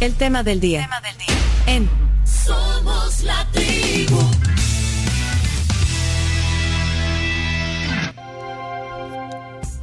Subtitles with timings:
[0.00, 0.80] El tema del día.
[0.80, 1.26] Tema del día.
[1.66, 1.90] En
[2.24, 4.16] Somos la tribu.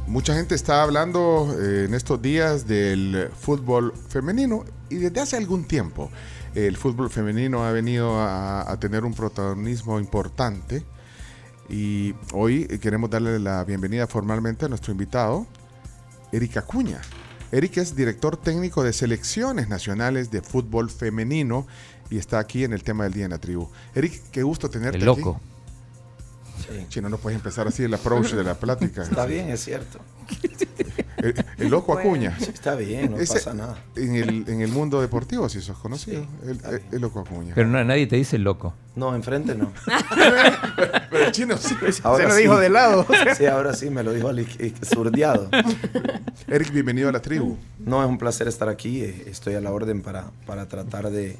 [0.08, 5.68] Mucha gente está hablando eh, en estos días del fútbol femenino y desde hace algún
[5.68, 6.10] tiempo
[6.56, 10.84] el fútbol femenino ha venido a, a tener un protagonismo importante
[11.68, 15.46] y hoy queremos darle la bienvenida formalmente a nuestro invitado,
[16.32, 17.00] Eric Acuña.
[17.50, 21.66] Eric es director técnico de selecciones nacionales de fútbol femenino
[22.10, 23.68] y está aquí en el tema del día en la tribu.
[23.94, 25.40] Eric, qué gusto tenerte El loco.
[25.40, 26.86] aquí.
[26.88, 29.02] Chino, no puedes empezar así el approach de la plática.
[29.02, 30.00] Está bien, es cierto.
[31.18, 32.36] El, el loco Acuña.
[32.40, 33.76] Está bien, no Ese- pasa nada.
[33.96, 36.24] En el, en el mundo deportivo, si sos conocido.
[36.44, 36.58] Sí,
[36.92, 37.54] el, loco Acuña.
[37.56, 38.72] Pero no, nadie te dice loco.
[38.94, 39.72] No, enfrente no.
[41.10, 41.74] Pero el chino sí.
[42.04, 42.42] Ahora Se lo sí.
[42.42, 43.06] dijo de lado.
[43.36, 44.30] Sí, ahora sí, me lo dijo
[44.82, 45.48] surdeado.
[46.46, 47.56] Eric, bienvenido a la tribu.
[47.80, 49.02] No, es un placer estar aquí.
[49.02, 51.36] eh, Estoy a la orden para, para tratar de,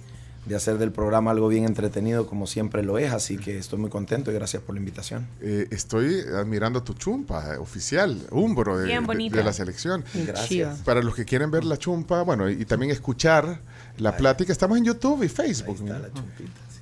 [0.49, 3.13] de hacer del programa algo bien entretenido, como siempre lo es.
[3.13, 5.27] Así que estoy muy contento y gracias por la invitación.
[5.41, 10.05] Eh, estoy admirando tu chumpa eh, oficial, Umbro de, Bien de- la selección.
[10.15, 10.79] Gracias.
[10.81, 13.61] Para los que quieren ver la chumpa, bueno, y, y también escuchar
[13.99, 15.77] la plática, estamos en YouTube y Ahí Facebook.
[15.81, 16.81] está la chumpita, sí.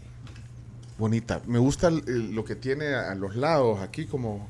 [0.98, 1.40] Bonita.
[1.46, 4.48] Me gusta el- el- lo que tiene a, a los lados, aquí como,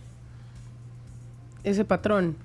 [1.65, 2.37] Ese patrón.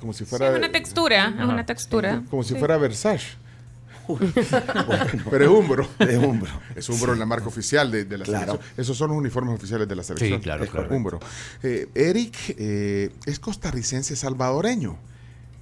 [0.00, 0.50] como si Sí, fuera...
[0.52, 2.22] es una textura, es una textura.
[2.30, 2.58] Como si Sí.
[2.58, 3.26] fuera Versace.
[5.30, 5.88] Pero es Umbro.
[5.98, 6.50] De hombro.
[6.74, 8.52] Es Umbro en la marca oficial de, de la Claro.
[8.52, 8.72] selección.
[8.76, 10.38] Esos son los uniformes oficiales de la selección.
[10.40, 10.94] Sí, claro, Es claro.
[10.94, 11.20] Umbro.
[11.62, 14.96] Eh, Eric eh, es costarricense salvadoreño.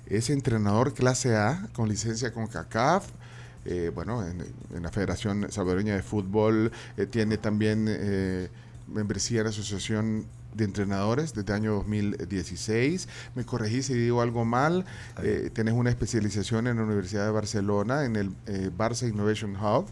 [0.06, 3.06] Es entrenador clase A con licencia con CACAF.
[3.64, 6.70] eh, bueno, en, en la Federación Salvadoreña de Fútbol.
[6.98, 8.48] eh, tiene también eh,
[8.88, 13.08] membresía en la Asociación de Entrenadores desde el año 2016.
[13.34, 14.84] Me corregí si digo algo mal.
[15.22, 19.86] Eh, tienes una especialización en la Universidad de Barcelona, en el eh, Barça Innovation Hub.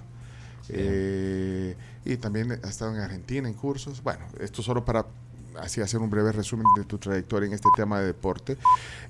[0.68, 4.02] Eh, y también ha estado en Argentina en cursos.
[4.02, 5.06] Bueno, esto solo para
[5.60, 8.56] así hacer un breve resumen de tu trayectoria en este tema de deporte.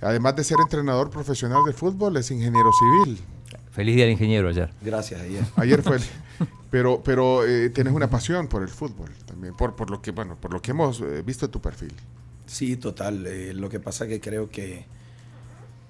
[0.00, 2.70] Además de ser entrenador profesional de fútbol, es ingeniero
[3.04, 3.20] civil.
[3.70, 4.70] Feliz día del ingeniero ayer.
[4.82, 5.44] Gracias, ayer.
[5.56, 6.02] Ayer fue el-
[6.72, 10.36] pero pero eh, tienes una pasión por el fútbol también, por, por lo que bueno,
[10.36, 11.92] por lo que hemos eh, visto en tu perfil.
[12.46, 13.26] Sí, total.
[13.26, 14.84] Eh, lo que pasa que creo que,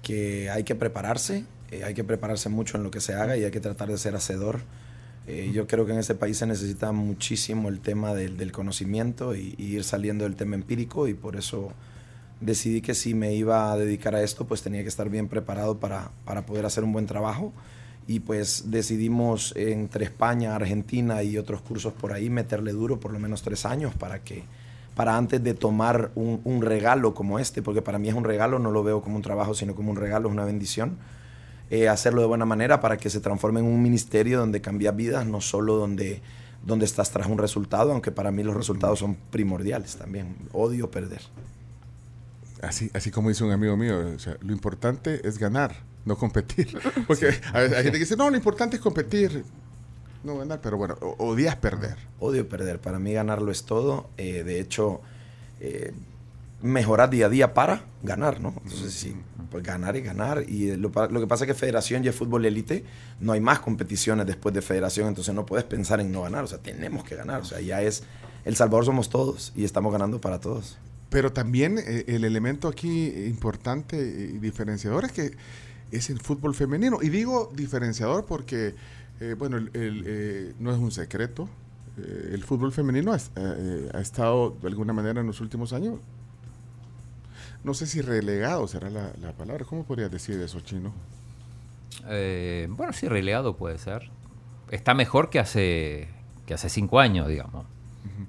[0.01, 3.43] que hay que prepararse, eh, hay que prepararse mucho en lo que se haga y
[3.43, 4.59] hay que tratar de ser hacedor.
[5.25, 9.35] Eh, yo creo que en este país se necesita muchísimo el tema del, del conocimiento
[9.35, 11.71] y, y ir saliendo del tema empírico y por eso
[12.41, 15.79] decidí que si me iba a dedicar a esto, pues tenía que estar bien preparado
[15.79, 17.53] para, para poder hacer un buen trabajo.
[18.07, 23.19] Y pues decidimos entre España, Argentina y otros cursos por ahí meterle duro por lo
[23.19, 24.43] menos tres años para que
[24.95, 28.71] para antes de tomar un, regalo como este, porque para mí es un regalo, no
[28.71, 30.97] lo veo como un trabajo, sino como un regalo, es una bendición,
[31.69, 35.25] eh, hacerlo de buena manera para que se transforme en un ministerio donde cambia vidas,
[35.25, 36.21] no solo donde,
[36.63, 40.35] donde estás tras un resultado, aunque para mí los resultados son primordiales también.
[40.51, 41.21] Odio perder.
[42.61, 45.75] Así, así como dice un amigo mío, lo importante es ganar,
[46.05, 46.77] no competir.
[47.07, 49.43] Porque hay, hay gente que dice, no, lo importante es competir,
[50.23, 51.97] no ganar, pero bueno, odias perder.
[52.19, 52.79] Odio perder.
[52.79, 54.09] Para mí ganarlo es todo.
[54.17, 55.01] Eh, de hecho,
[55.59, 55.93] eh,
[56.61, 58.53] mejorar día a día para ganar, ¿no?
[58.63, 59.15] Entonces, sí,
[59.51, 60.45] pues ganar y ganar.
[60.47, 62.85] Y eh, lo, lo que pasa es que Federación es fútbol élite,
[63.19, 66.45] no hay más competiciones después de Federación, entonces no puedes pensar en no ganar.
[66.45, 67.41] O sea, tenemos que ganar.
[67.41, 68.03] O sea, ya es.
[68.45, 70.77] El Salvador somos todos y estamos ganando para todos.
[71.09, 75.31] Pero también eh, el elemento aquí importante y diferenciador es que
[75.95, 76.99] es el fútbol femenino.
[77.01, 78.75] Y digo diferenciador porque,
[79.19, 81.47] eh, bueno, el- el, eh, no es un secreto.
[81.97, 83.17] Eh, el fútbol femenino ha,
[83.97, 85.99] ha estado de alguna manera en los últimos años,
[87.63, 89.63] no sé si relegado será la, la palabra.
[89.65, 90.91] ¿Cómo podrías decir eso, Chino?
[92.05, 94.09] Bueno, sí, relegado puede ser.
[94.71, 96.09] Está mejor que hace,
[96.45, 97.65] que hace cinco años, digamos.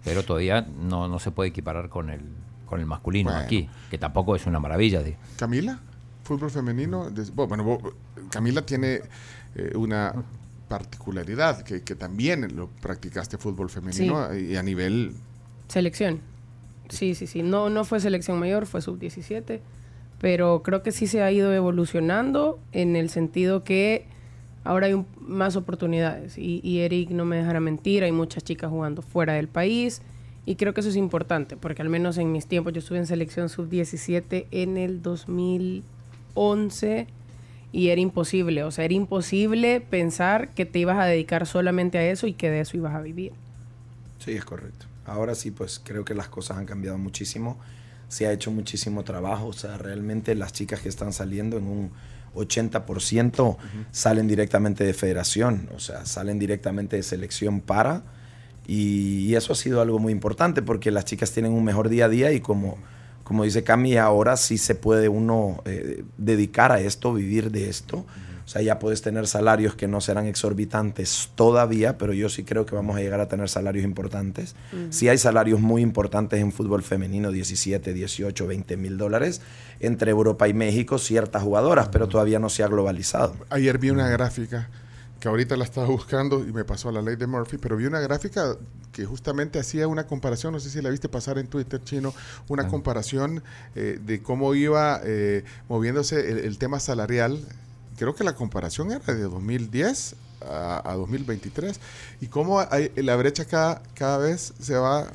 [0.04, 2.20] Pero todavía no, no se puede equiparar con el,
[2.66, 3.44] con el masculino Bueno.
[3.44, 5.02] aquí, que tampoco es una maravilla.
[5.02, 5.16] digo.
[5.36, 5.80] Camila,
[6.24, 7.08] fútbol femenino.
[7.34, 7.78] Bueno,
[8.30, 9.00] Camila tiene
[9.54, 10.12] eh, una
[10.68, 15.12] particularidad que, que también lo practicaste fútbol femenino y a nivel
[15.68, 16.20] Selección.
[16.88, 17.42] Sí, sí, sí.
[17.42, 19.60] No, no fue selección mayor, fue sub-17.
[20.20, 24.06] Pero creo que sí se ha ido evolucionando en el sentido que
[24.64, 26.36] ahora hay un- más oportunidades.
[26.38, 30.02] Y, y Eric no me dejará mentir, hay muchas chicas jugando fuera del país.
[30.46, 33.06] Y creo que eso es importante, porque al menos en mis tiempos yo estuve en
[33.06, 35.00] selección sub-17 en el
[36.34, 37.06] 2011
[37.72, 38.64] y era imposible.
[38.64, 42.50] O sea, era imposible pensar que te ibas a dedicar solamente a eso y que
[42.50, 43.32] de eso ibas a vivir.
[44.18, 44.86] Sí, es correcto.
[45.06, 47.58] Ahora sí, pues creo que las cosas han cambiado muchísimo.
[48.08, 49.48] Se ha hecho muchísimo trabajo.
[49.48, 51.90] O sea, realmente las chicas que están saliendo en un
[52.34, 53.56] 80%
[53.90, 58.02] salen directamente de federación, o sea, salen directamente de selección para.
[58.66, 62.08] Y, eso ha sido algo muy importante porque las chicas tienen un mejor día a
[62.08, 62.78] día y como,
[63.24, 68.04] como dice Cami, ahora sí se puede uno eh, dedicar a esto, vivir de esto.
[68.44, 72.66] O sea, ya puedes tener salarios que no serán exorbitantes todavía, pero yo sí creo
[72.66, 74.54] que vamos a llegar a tener salarios importantes.
[74.90, 79.40] Sí hay salarios muy importantes en fútbol femenino, 17, 18, 20 mil dólares,
[79.80, 83.34] entre Europa y México, ciertas jugadoras, pero todavía no se ha globalizado.
[83.48, 84.68] Ayer vi una gráfica
[85.24, 87.86] que ahorita la estaba buscando y me pasó a la ley de Murphy, pero vi
[87.86, 88.58] una gráfica
[88.92, 92.12] que justamente hacía una comparación, no sé si la viste pasar en Twitter chino,
[92.48, 93.42] una comparación
[93.74, 97.40] eh, de cómo iba eh, moviéndose el, el tema salarial
[97.96, 101.80] creo que la comparación era de 2010 a, 2023
[102.20, 105.06] y cómo hay, la brecha cada, cada vez se va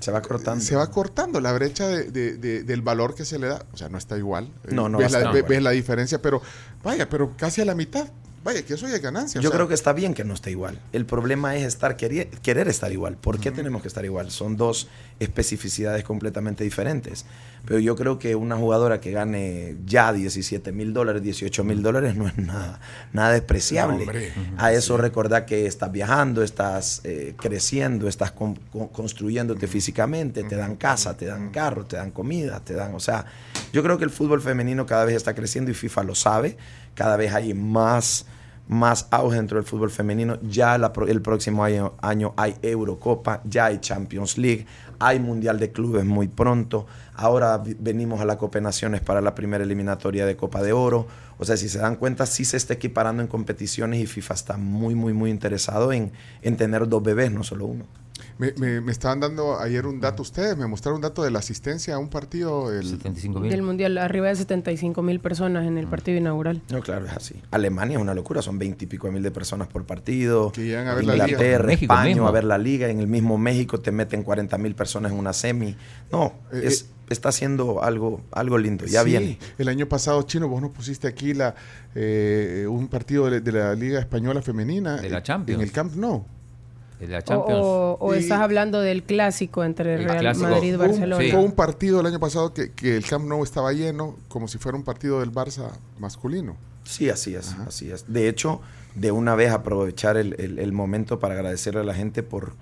[0.00, 0.64] se va cortando.
[0.64, 3.66] Se va cortando la brecha de, del valor que se le da.
[3.74, 4.50] O sea, no está igual.
[4.70, 4.96] No, no.
[4.96, 6.40] Ves, la, ves la diferencia, pero
[6.82, 8.08] vaya, pero casi a la mitad.
[8.42, 9.38] Vaya, que eso ya es ganancia.
[9.40, 10.80] Yo creo que está bien que no esté igual.
[10.92, 13.16] El problema es estar querer, querer estar igual.
[13.16, 14.30] ¿Por qué tenemos que estar igual?
[14.30, 14.88] Son dos
[15.18, 17.26] especificidades completamente diferentes.
[17.66, 22.16] Pero yo creo que una jugadora que gane ya 17 mil dólares, 18 mil dólares
[22.16, 22.80] no es nada,
[23.12, 24.32] nada despreciable.
[24.56, 28.32] A eso recordar que estás viajando, estás eh, creciendo, estás
[28.92, 32.94] construyéndote físicamente, te dan casa, te dan carro, te dan comida, te dan...
[32.94, 33.26] O sea,
[33.74, 36.56] yo creo que el fútbol femenino cada vez está creciendo y FIFA lo sabe
[37.00, 38.26] cada vez hay más,
[38.68, 40.38] más auge dentro del fútbol femenino.
[40.42, 44.66] Ya el próximo año, hay Eurocopa, ya hay Champions League,
[44.98, 46.86] hay Mundial de Clubes muy pronto.
[47.14, 51.06] Ahora venimos a la Copa de Naciones para la primera eliminatoria de Copa de Oro.
[51.38, 54.56] O sea, si se dan cuenta, sí se está equiparando en competiciones y FIFA está
[54.58, 56.12] muy, muy, muy interesado en,
[56.42, 57.86] en tener dos bebés, no solo uno.
[58.38, 61.94] Me, me, estaban dando ayer un dato ustedes, me mostraron un dato de la asistencia
[61.94, 62.72] a un partido.
[62.72, 65.90] El, 75 Del Mundial, arriba de 75 mil personas en el mm.
[65.90, 66.62] partido inaugural.
[66.70, 67.34] No, claro, es así.
[67.50, 70.52] Alemania es una locura, son 20 y pico mil de personas por partido.
[70.52, 71.38] Que llegan a ver la liga.
[71.70, 72.88] España a ver la liga.
[72.88, 75.76] En el mismo México te meten 40 mil personas en una semi.
[76.12, 79.38] No, eh, es, eh, está haciendo algo, algo lindo, ya sí, viene.
[79.58, 81.54] El año pasado, Chino, vos nos pusiste aquí la,
[81.94, 84.96] eh, un partido de, de, la Liga Española Femenina.
[84.96, 85.60] De la Champions.
[85.60, 85.94] En el Camp
[87.00, 87.96] Nou.
[88.00, 91.24] O, estás hablando del clásico entre Real Madrid y Barcelona.
[91.30, 94.76] Fue un partido el año pasado que, el Camp Nou estaba lleno, como si fuera
[94.76, 96.56] un partido del Barça masculino.
[96.84, 98.12] Sí, así es, así es.
[98.12, 98.60] De hecho,
[98.94, 102.54] de una vez aprovechar el, momento para agradecerle a la gente por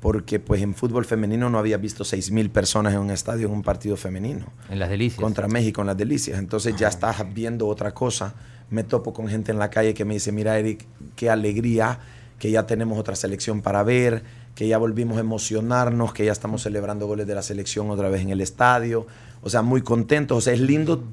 [0.00, 3.54] porque pues en fútbol femenino no había visto seis mil personas en un estadio en
[3.54, 4.44] un partido femenino.
[4.68, 5.18] En las delicias.
[5.18, 6.38] Contra México en las delicias.
[6.38, 8.34] Entonces ya estás viendo otra cosa.
[8.68, 10.84] Me topo con gente en la calle que me dice, mira Eric,
[11.16, 12.00] qué alegría
[12.38, 14.22] que ya tenemos otra selección para ver,
[14.54, 18.22] que ya volvimos a emocionarnos, que ya estamos celebrando goles de la selección otra vez
[18.22, 19.06] en el estadio.
[19.42, 20.38] O sea, muy contentos.
[20.38, 21.04] O sea, es lindo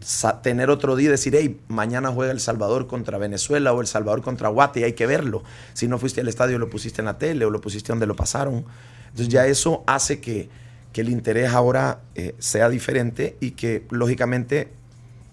[0.41, 4.21] tener otro día y decir, hey, mañana juega El Salvador contra Venezuela o El Salvador
[4.21, 5.43] contra Guate hay que verlo.
[5.73, 8.15] Si no fuiste al estadio, lo pusiste en la tele o lo pusiste donde lo
[8.15, 8.63] pasaron.
[9.09, 10.49] Entonces ya eso hace que,
[10.93, 14.69] que el interés ahora eh, sea diferente y que lógicamente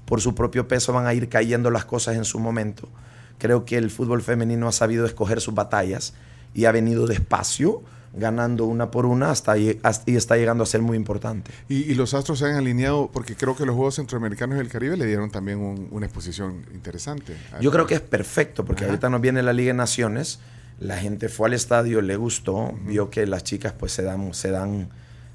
[0.04, 2.88] por su propio peso van a ir cayendo las cosas en su momento.
[3.38, 6.14] Creo que el fútbol femenino ha sabido escoger sus batallas
[6.54, 7.82] y ha venido despacio,
[8.12, 11.50] ganando una por una hasta, y está llegando a ser muy importante.
[11.68, 15.06] Y, los Astros se han alineado porque creo que los Juegos Centroamericanos del Caribe le
[15.06, 17.36] dieron también una exposición interesante.
[17.60, 20.40] Yo creo que es perfecto porque ahorita nos viene la Liga de Naciones,
[20.80, 24.50] la gente fue al estadio, le gustó, vio que las chicas pues se dan, se
[24.50, 24.88] dan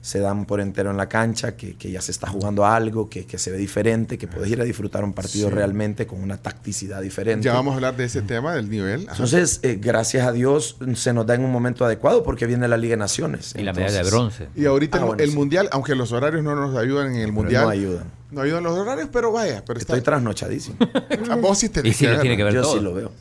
[0.04, 3.52] se dan por entero en la cancha, que, ya se está jugando algo, que, se
[3.52, 7.46] ve diferente, que puedes ir a disfrutar un partido realmente con una tacticidad diferente.
[7.46, 9.08] Ya vamos a hablar de ese tema, del nivel.
[9.10, 12.76] Entonces, eh, gracias a Dios, se nos da en un momento adecuado porque viene la
[12.76, 13.54] Liga de Naciones.
[13.58, 14.50] Y la medalla de bronce.
[14.58, 17.64] Y ahorita ah, el, Mundial, aunque los horarios no nos ayudan en el Mundial.
[17.64, 18.23] No ayudan.
[18.34, 19.64] No ayudan los horarios, pero vaya.
[19.66, 20.78] Pero Estoy trasnochadísimo.
[21.30, 23.12] a vos sí te y sí tiene que ver Yo sí lo veo.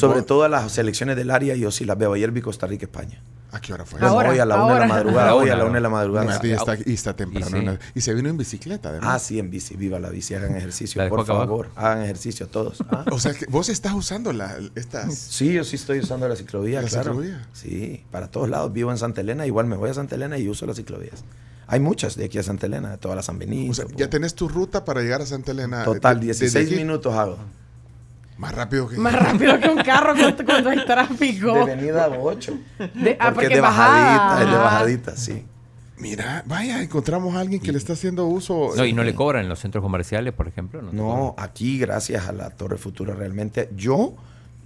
[0.00, 2.14] Sobre todo las selecciones del área, yo sí las veo.
[2.14, 3.22] Ayer vi Costa Rica, España.
[3.52, 4.00] ¿A qué hora fue?
[4.00, 5.34] hoy a la una de la madrugada.
[5.34, 6.40] Hoy a la una de la madrugada.
[6.42, 7.78] y, está, y está temprano.
[7.94, 9.10] Y, se vino en bicicleta, además.
[9.12, 9.76] Ah, sí, en bici.
[9.76, 10.34] Viva la bici.
[10.34, 11.06] Hagan ejercicio.
[11.10, 12.82] Por favor, hagan ejercicio todos.
[12.90, 13.04] ¿ah?
[13.12, 15.14] O sea, que vos estás usando la, estas...
[15.14, 17.12] Sí, yo sí estoy usando la ciclovía, ¿La claro.
[17.12, 17.46] ciclovía?
[17.52, 18.72] Sí, para todos lados.
[18.72, 19.46] Vivo en Santa Elena.
[19.46, 21.22] Igual me voy a Santa Elena y uso las ciclovías.
[21.72, 23.70] Hay muchas de aquí a Santa Elena, de todas las San Benito.
[23.70, 25.84] O sea, ya tenés tu ruta para llegar a Santa Elena.
[25.84, 27.38] Total, 16 minutos hago.
[28.36, 28.98] Más rápido que...
[28.98, 30.12] Más rápido que un carro
[30.44, 31.54] cuando, hay tráfico.
[31.54, 32.58] De venida 8.
[32.94, 35.44] De, ah, porque, es de bajadita, es de bajadita, sí.
[35.96, 38.72] Mira, vaya, encontramos a alguien que le está haciendo uso.
[38.76, 40.82] No, y no le cobran en los centros comerciales, por ejemplo.
[40.82, 44.12] No, no aquí, gracias a la Torre Futura, realmente yo,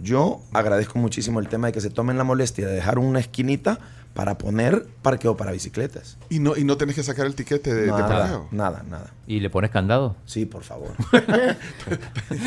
[0.01, 3.79] yo agradezco muchísimo el tema de que se tomen la molestia de dejar una esquinita
[4.17, 6.17] para poner parqueo para bicicletas.
[6.31, 8.49] Y no, y no tenés que sacar el tiquete de, de Nada, parqueo.
[8.51, 9.11] nada, nada.
[9.29, 10.17] ¿Y le pones candado?
[10.25, 10.93] Sí, por favor.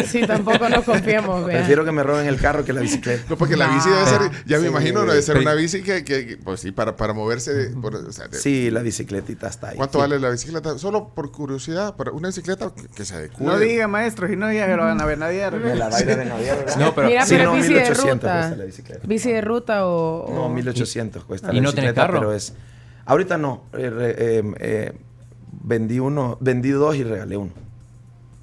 [0.05, 1.57] Sí, tampoco nos confiamos, vea.
[1.59, 3.23] Prefiero que me roben el carro que la bicicleta.
[3.29, 4.69] No, porque la bici debe ser, ya me Sí.
[4.69, 7.53] imagino, debe ser una bici que, que- pues sí, para, para moverse.
[7.53, 9.77] de- por- o sea, de- Sí, la bicicletita está ahí.
[9.77, 10.01] ¿Cuánto Sí.
[10.01, 10.77] vale la bicicleta?
[10.77, 13.45] Solo por curiosidad, para una bicicleta que, que se adecue.
[13.45, 15.49] No diga, maestro, si no diga que lo van a ver nadie.
[15.51, 16.75] Me la baila de Navidad, ¿verdad?
[16.77, 18.33] No, pero- Mira, Sí, pero no, bici de 1800 ruta.
[18.39, 19.07] cuesta la bicicleta.
[19.07, 20.25] Bici de ruta o...
[20.25, 22.19] o- No, 1800 cuesta ¿Y la no tenés carro?
[22.19, 22.53] pero es...
[23.05, 23.63] Ahorita no.
[23.73, 24.93] eh, re- eh, eh,
[25.63, 27.51] vendí uno, vendí dos y regalé uno.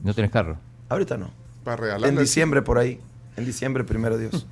[0.02, 0.58] ¿No tenés carro?
[0.88, 1.30] Ahorita no.
[1.64, 2.10] Para regalar.
[2.10, 3.00] En diciembre por ahí.
[3.36, 4.46] En diciembre, primero Dios.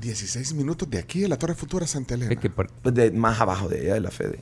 [0.00, 2.32] 16 minutos de aquí de la Torre Futura Santa Elena.
[2.32, 4.40] Es que por- Pues de más abajo de allá de la Fede.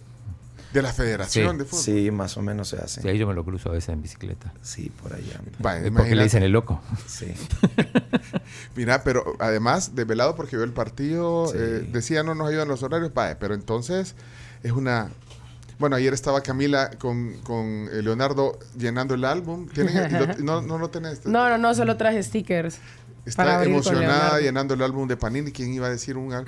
[0.74, 1.58] De la Federación Sí.
[1.58, 1.82] de Fútbol.
[1.82, 3.00] Sí, más o menos se hace.
[3.00, 4.52] sí, ahí yo me lo cruzo a veces en bicicleta.
[4.60, 5.40] Sí, por allá.
[5.94, 6.82] porque le dicen el loco.
[7.06, 7.32] Sí.
[8.76, 11.54] Mira, pero además, desvelado porque vio el partido, Sí.
[11.58, 14.14] eh, decía no nos ayudan los horarios, vaya, pero entonces
[14.62, 15.10] es una...
[15.78, 19.66] Bueno, ayer estaba Camila con, con eh, Leonardo llenando el álbum.
[19.68, 21.26] ¿Tienen- lo- no, no lo tenés.
[21.26, 22.78] No, no, no, solo traje stickers.
[23.26, 25.50] Está emocionada llenando el álbum de Panini.
[25.50, 26.44] ¿Quién iba a decir un al-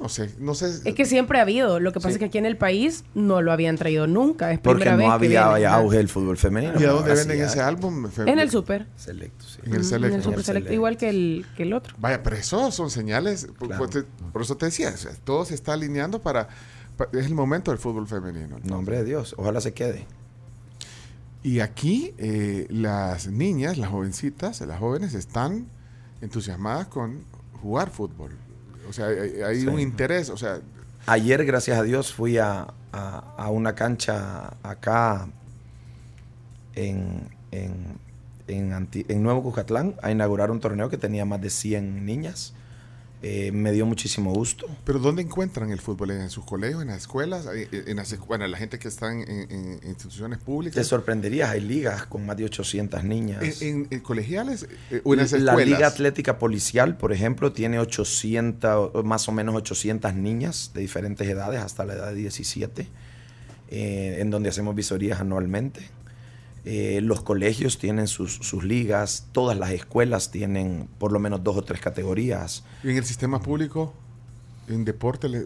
[0.00, 0.66] No sé, no sé.
[0.84, 1.80] Es que siempre ha habido.
[1.80, 2.14] Lo que pasa Sí.
[2.14, 4.52] es que aquí en el país no lo habían traído nunca.
[4.52, 5.66] Es Porque primera vez no que había viene.
[5.72, 6.74] auge del fútbol femenino.
[6.78, 8.06] ¿Y a dónde sí venden ese álbum?
[8.26, 8.86] En el súper.
[8.96, 9.60] Selecto, sí.
[9.64, 10.16] En el En Selecto.
[10.16, 10.72] el super select, Select.
[10.74, 11.94] igual que el, que el otro.
[11.98, 13.46] Vaya, pero eso son señales.
[13.58, 13.78] Por, Claro.
[13.86, 16.48] por te- por eso te decía, o sea, todo se está alineando para,
[16.98, 18.58] pa- Es el momento del fútbol femenino.
[18.62, 19.34] Nombre de Dios.
[19.38, 20.04] Ojalá se quede.
[21.42, 25.66] Y aquí eh, las niñas, las jovencitas, las jóvenes están
[26.20, 27.22] entusiasmadas con
[27.62, 28.32] jugar fútbol.
[28.88, 29.66] O sea, hay, hay Sí.
[29.66, 30.30] un interés.
[30.30, 30.60] O sea,
[31.06, 35.28] Ayer, gracias a Dios, fui a, a- a una cancha acá
[36.74, 37.98] en, en,
[38.48, 42.52] en, Anti- en Nuevo Cucatlán a inaugurar un torneo que tenía más de 100 niñas.
[43.22, 44.66] Eh, me dio muchísimo gusto.
[44.84, 46.12] pero ¿dónde encuentran el fútbol?
[46.12, 47.46] ¿En sus colegios, en las escuelas?
[47.46, 50.86] ¿En, en las, bueno, la gente que está en, instituciones Te públicas?
[50.86, 53.60] sorprenderías, hay ligas con más de 800 niñas.
[53.60, 55.54] ¿En, colegiales eh, o en las La?
[55.56, 61.28] Liga Atlética Policial, por ejemplo, tiene 800, o más o menos 800 niñas de diferentes
[61.28, 62.88] edades, hasta la edad de 17,
[63.68, 65.82] eh, en donde hacemos visorías anualmente.
[66.64, 71.56] Eh, los colegios tienen sus, sus ligas, todas las escuelas tienen por lo menos dos
[71.56, 72.64] o tres categorías.
[72.84, 73.94] ¿Y en el sistema público?
[74.68, 75.44] ¿En deporte le, eh,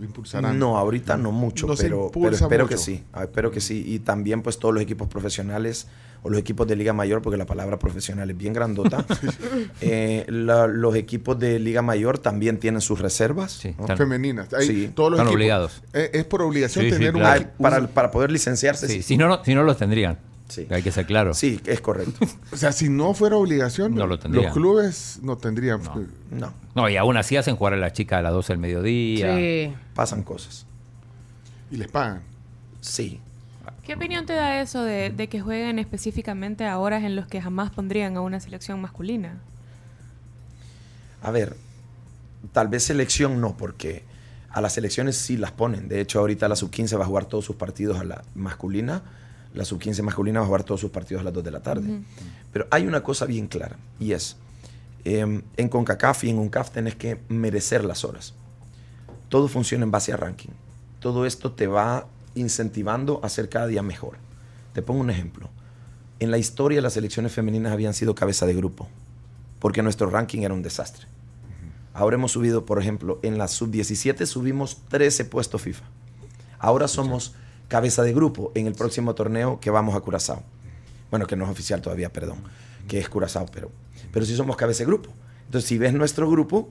[0.00, 0.58] le impulsarán?
[0.58, 2.74] No, ahorita no mucho, No pero, pero espero mucho.
[2.76, 3.84] que sí, ah, espero que sí.
[3.86, 5.86] Y también pues todos los equipos profesionales
[6.22, 9.04] o los equipos de Liga Mayor, porque la palabra profesional es bien grandota.
[9.82, 13.52] Eh, la- los equipos de Liga Mayor también tienen sus reservas.
[13.52, 13.84] Sí, ¿no?
[13.84, 14.52] están- Femeninas.
[14.52, 14.90] Ahí, Sí.
[14.94, 15.36] todos los Están equipos.
[15.36, 15.82] obligados.
[15.94, 17.34] Eh, es por obligación Sí, tener un claro.
[17.34, 19.02] Ay, equipo- para, para poder licenciarse, Sí, sí.
[19.02, 20.18] si no, no, si no los tendrían.
[20.50, 20.66] Sí.
[20.70, 21.32] Hay que ser claro.
[21.32, 22.26] Sí, es correcto.
[22.52, 24.52] O sea, si no fuera obligación, No lo los tendrían.
[24.52, 25.82] clubes no tendrían.
[25.82, 26.06] No.
[26.30, 29.36] No, No, y aún así hacen jugar a las chicas a las 12 del mediodía.
[29.36, 29.72] Sí.
[29.94, 30.66] pasan cosas.
[31.70, 32.22] Y les pagan.
[32.80, 33.20] Sí.
[33.84, 37.40] ¿Qué opinión te da eso de, de que jueguen específicamente a horas en los que
[37.40, 39.38] jamás pondrían a una selección masculina?
[41.22, 41.56] A ver,
[42.52, 44.02] tal vez selección no, porque
[44.50, 45.88] a las selecciones sí las ponen.
[45.88, 49.02] De hecho, ahorita la sub-15 va a jugar todos sus partidos a la masculina.
[49.54, 52.02] La sub-15 masculina va a jugar todos sus partidos a las 2 de la tarde.
[52.52, 54.36] Pero hay una cosa bien clara, y es,
[55.04, 58.34] em, en CONCACAF y en UNCAF tenés que merecer las horas.
[59.28, 60.50] Todo funciona en base a ranking.
[61.00, 64.18] Todo esto te va incentivando a ser cada día mejor.
[64.72, 65.50] Te pongo un ejemplo.
[66.20, 68.88] En la historia las selecciones femeninas habían sido cabeza de grupo,
[69.58, 71.06] porque nuestro ranking era un desastre.
[71.92, 75.84] Ahora hemos subido, por ejemplo, en la sub-17 subimos 13 puestos FIFA.
[76.58, 77.34] Ahora somos
[77.70, 80.42] cabeza de grupo en el próximo torneo que vamos a Curazao.
[81.10, 82.38] Bueno, que no es oficial todavía, perdón,
[82.88, 83.70] que es Curazao, pero,
[84.12, 85.10] pero sí somos cabeza de grupo.
[85.46, 86.68] Entonces, si ves nuestro grupo,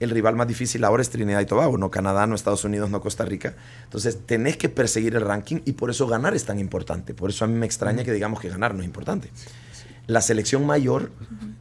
[0.00, 3.00] el rival más difícil ahora es Trinidad y Tobago, no Canadá, no Estados Unidos, no
[3.00, 3.54] Costa Rica.
[3.84, 7.14] Entonces, tenés que perseguir el ranking y por eso ganar es tan importante.
[7.14, 9.30] Por eso a mí me extraña que digamos que ganar no es importante.
[10.08, 11.12] La selección mayor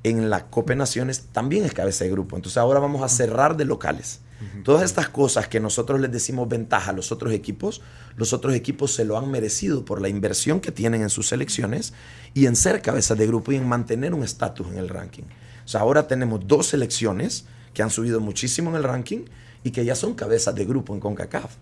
[0.02, 2.36] en la Copa Naciones también es cabeza de grupo.
[2.36, 4.22] Entonces ahora vamos a cerrar de locales.
[4.64, 7.82] Todas estas cosas que nosotros les decimos ventaja a los otros equipos,
[8.16, 11.94] los otros equipos se lo han merecido por la inversión que tienen en sus selecciones
[12.34, 15.24] y en ser cabeza de grupo y en mantener un estatus en el ranking.
[15.66, 19.26] O sea, ahora tenemos dos selecciones que han subido muchísimo en el ranking
[19.64, 21.56] y que ya son cabezas de grupo en CONCACAF,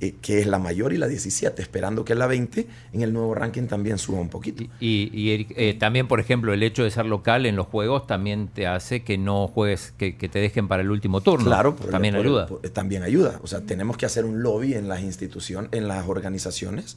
[0.00, 3.34] eh, que es la mayor y la 17, esperando que la 20 en el nuevo
[3.34, 4.62] ranking también suba un poquito.
[4.80, 8.48] Y, y- eh, también, por ejemplo, el hecho de ser local en los juegos también
[8.48, 11.46] te hace que no juegues, que, que te dejen para el último turno.
[11.46, 12.46] Claro, también por- ayuda.
[12.46, 13.40] por- también ayuda.
[13.42, 16.96] O sea, tenemos que hacer un lobby en las instituciones, en las organizaciones,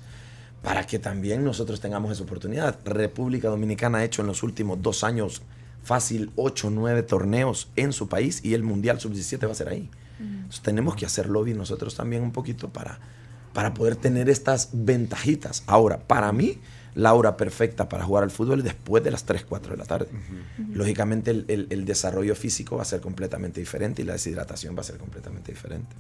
[0.62, 2.77] para que también nosotros tengamos esa oportunidad.
[2.84, 5.41] República Dominicana ha hecho en los últimos dos años
[5.82, 9.70] fácil 8 o 9 torneos en su país y el Mundial Sub-17 va a ser
[9.70, 9.89] ahí.
[10.19, 12.99] Entonces, tenemos que hacer lobby nosotros también un poquito para,
[13.53, 15.63] para poder tener estas ventajitas.
[15.67, 16.57] Ahora, para mí,
[16.95, 19.85] la hora perfecta para jugar al fútbol es después de las 3, 4 de la
[19.85, 20.07] tarde.
[20.73, 24.81] Lógicamente, el, el- el desarrollo físico va a ser completamente diferente y la deshidratación va
[24.81, 25.95] a ser completamente diferente.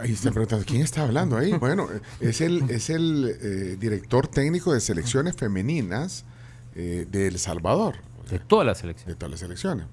[0.00, 1.52] Ahí se pregunta, ¿quién está hablando ahí?
[1.52, 6.24] Bueno, eh, es el, es el eh, director técnico de selecciones femeninas
[6.74, 7.96] eh, de El Salvador,
[8.30, 9.14] De toda la de selección.
[9.16, 9.86] todas las selecciones.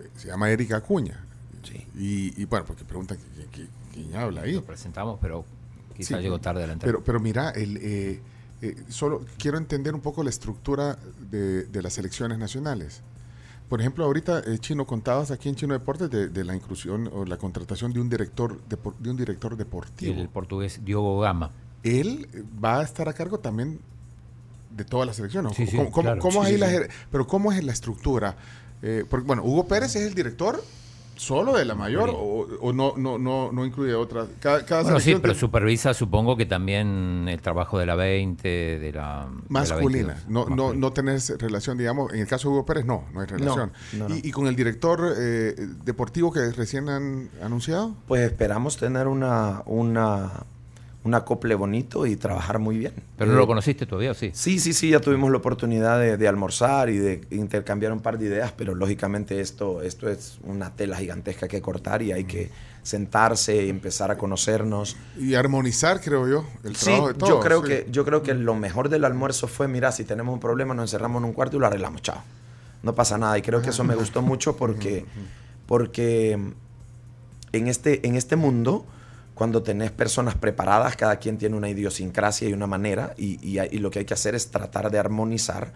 [0.00, 1.23] Eh, Se llama Erika Acuña.
[1.64, 1.86] Sí.
[1.98, 3.18] Y, y bueno, porque preguntan
[3.92, 4.52] ¿quién, habla ahí.
[4.54, 5.44] Lo presentamos, pero
[5.96, 6.76] quizá Sí, llegó tarde a la.
[6.76, 8.20] Pero, pero mira, el, eh,
[8.62, 10.98] eh, solo quiero entender un poco la estructura
[11.30, 13.02] de, de las selecciones nacionales.
[13.68, 17.24] Por ejemplo, ahorita, eh, Chino, contabas aquí en Chino Deportes de, de la inclusión o
[17.24, 20.20] la contratación de un director depor- de un director deportivo.
[20.20, 21.50] el portugués Diogo Gama.
[21.82, 22.28] Él
[22.62, 23.80] va a estar a cargo también
[24.70, 25.16] de todas las.
[25.16, 26.20] Sí, sí, ¿Cómo, cómo- claro.
[26.20, 28.36] cómo es Sí, sí, la pero cómo es la estructura?
[28.82, 30.62] Eh, porque, bueno, Hugo Pérez es el director
[31.16, 34.26] solo de la mayor o, o no, no, no, no incluye otra.
[34.40, 38.78] Cada, cada Bueno, sí, pero supervisa supongo que también el trabajo de la 20, de
[38.78, 38.82] la...
[38.84, 40.14] de la masculina.
[40.14, 40.28] 22.
[40.28, 40.80] no, no, Masculina.
[40.80, 43.72] no tenés relación, digamos, en el caso de Hugo Pérez, no, no hay relación.
[43.94, 44.14] no, no.
[44.14, 45.54] Y, y con el director eh,
[45.84, 50.44] deportivo que recién han anunciado, Pues esperamos tener una, una,
[51.04, 52.92] un acople bonito y trabajar muy bien.
[53.18, 54.30] Pero no Eh, lo conociste todavía, ¿o sí?
[54.32, 58.18] Sí, sí, sí, ya tuvimos la oportunidad de, de almorzar y de intercambiar un par
[58.18, 62.50] de ideas, pero lógicamente esto, esto es una tela gigantesca que cortar y hay que
[62.82, 64.96] sentarse y empezar a conocernos.
[65.18, 67.28] y armonizar, creo yo, el Sí, trabajo de todos.
[67.30, 67.68] yo creo, sí.
[67.68, 70.84] que, yo creo que lo mejor del almuerzo fue, mira, si tenemos un problema nos
[70.84, 72.22] encerramos en un cuarto y lo arreglamos, chao.
[72.82, 75.04] No pasa nada y creo que eso me gustó mucho porque,
[75.66, 76.38] porque
[77.52, 78.84] en este, en este mundo,
[79.34, 83.90] cuando tenés personas preparadas, cada quien tiene una idiosincrasia y una manera, y, y lo
[83.90, 85.72] que hay que hacer es tratar de armonizar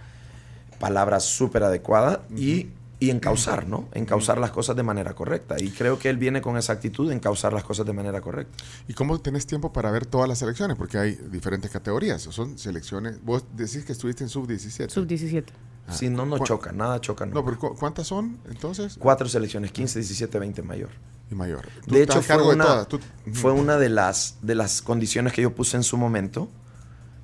[0.79, 2.69] palabras súper adecuadas y,
[3.01, 3.89] y encauzar, ¿no?
[3.95, 5.57] Encauzar las cosas de manera correcta.
[5.59, 8.63] Y creo que él viene con esa actitud de encauzar las cosas de manera correcta.
[8.87, 10.77] ¿Y cómo tenés tiempo para ver todas las selecciones?
[10.77, 12.23] Porque hay diferentes categorías.
[12.23, 13.23] Son selecciones.
[13.25, 14.91] Vos decís que estuviste en sub-17.
[14.91, 15.45] Sub-17.
[15.89, 15.93] Ah.
[15.95, 17.27] Si no, no ¿Cu- choca, nada choca.
[17.27, 18.97] No, pero ¿cu- ¿cuántas son entonces?
[19.01, 20.91] Cuatro selecciones, 15, 17, 20 mayor.
[21.31, 21.67] Y mayor.
[21.87, 22.85] Tú De hecho, fue de una.
[22.87, 23.01] Tú-
[23.33, 26.49] fue una de las, de las condiciones que yo puse en su momento,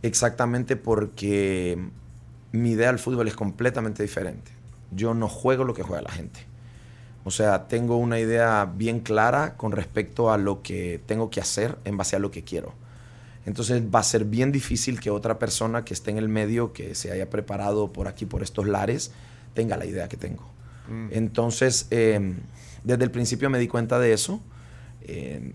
[0.03, 1.79] exactamente porque
[2.53, 4.53] mi idea del fútbol es completamente diferente.
[4.91, 6.41] Yo no juego lo que juega la gente.
[7.25, 11.79] O sea, tengo una idea bien clara con respecto a lo que tengo que hacer
[11.85, 12.75] en base a lo que quiero.
[13.47, 16.95] Entonces va a ser bien difícil que otra persona que esté en el medio, que
[16.95, 19.11] se haya preparado por aquí, por estos lares,
[19.55, 20.45] tenga la idea que tengo.
[21.11, 22.35] Entonces, eh,
[22.85, 24.41] desde el principio me di cuenta de eso.
[25.03, 25.53] eh,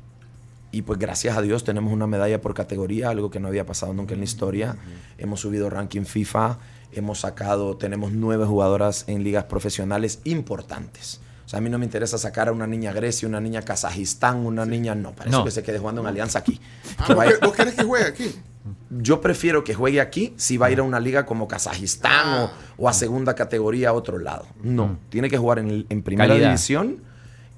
[0.72, 3.92] y pues gracias a Dios tenemos una medalla por categoría, algo que no había pasado
[3.92, 4.76] nunca en la historia.
[5.18, 6.60] Hemos subido ranking FIFA,
[6.92, 11.22] hemos sacado, tenemos nueve jugadoras en ligas profesionales importantes.
[11.44, 14.46] O sea, a mí no me interesa sacar a una niña Grecia, una niña Kazajistán,
[14.46, 14.94] una niña...
[14.94, 15.46] No, para eso No.
[15.46, 16.62] que se quede jugando en Alianza aquí.
[17.00, 18.36] Ah, Que ¿vos, vaya- querés- vos querés que juegue aquí?
[18.92, 22.52] yo prefiero que juegue aquí si va a ir a una liga como Kazajistán o,
[22.78, 24.46] o a segunda categoría a otro lado.
[24.62, 26.50] No, tiene que jugar en, primera Calidad.
[26.50, 26.98] división,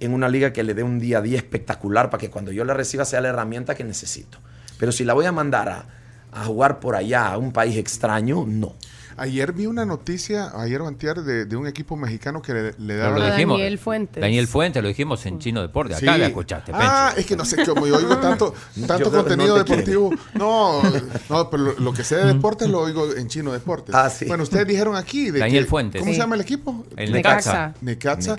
[0.02, 2.66] en una liga que le dé un día a día espectacular para que cuando yo
[2.66, 4.40] la reciba sea la herramienta que necesito.
[4.78, 5.86] Pero si la voy a mandar a,
[6.32, 8.76] a jugar por allá, a un país extraño, no.
[9.22, 13.20] Ayer vi una noticia, ayer o antier, de, de un equipo mexicano que le, daba...
[13.20, 13.60] lo A dijimos.
[13.60, 14.20] Daniel Fuentes.
[14.20, 15.94] Daniel Fuentes, lo dijimos en Chino Deporte.
[15.94, 16.20] Acá Sí.
[16.20, 17.20] la escuchaste, Ah, Pencho.
[17.22, 18.54] es que no sé cómo yo oigo tanto,
[18.88, 20.10] tanto contenido no deportivo.
[20.34, 20.82] No,
[21.30, 23.94] no, pero lo, lo que sé de deportes lo oigo en chino deportes.
[23.94, 24.26] Ah, sí.
[24.26, 26.02] Bueno, ustedes dijeron aquí de Daniel que- Fuentes.
[26.02, 26.16] ¿Cómo Sí.
[26.16, 26.84] se llama el equipo?
[26.98, 27.76] El Necaxa.
[27.82, 28.38] Necaxa.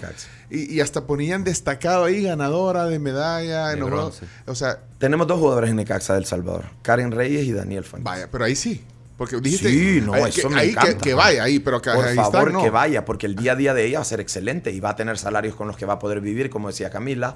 [0.51, 3.69] Y, y hasta ponían destacado ahí ganadora de medalla.
[3.69, 4.21] De en.
[4.47, 8.11] O sea, Tenemos dos jugadores en Necaxa del Salvador, Karen Reyes y Daniel Fuentes.
[8.11, 8.85] vaya, pero ahí sí.
[9.17, 10.99] Porque dijiste Sí, no, ahí, eso que, me ahí que, encanta.
[10.99, 12.63] que vaya ahí, pero que Por ahí favor, no.
[12.63, 14.91] que vaya, porque el día a día de ella va a ser excelente y va
[14.91, 17.35] a tener salarios con los que va a poder vivir, como decía Camila.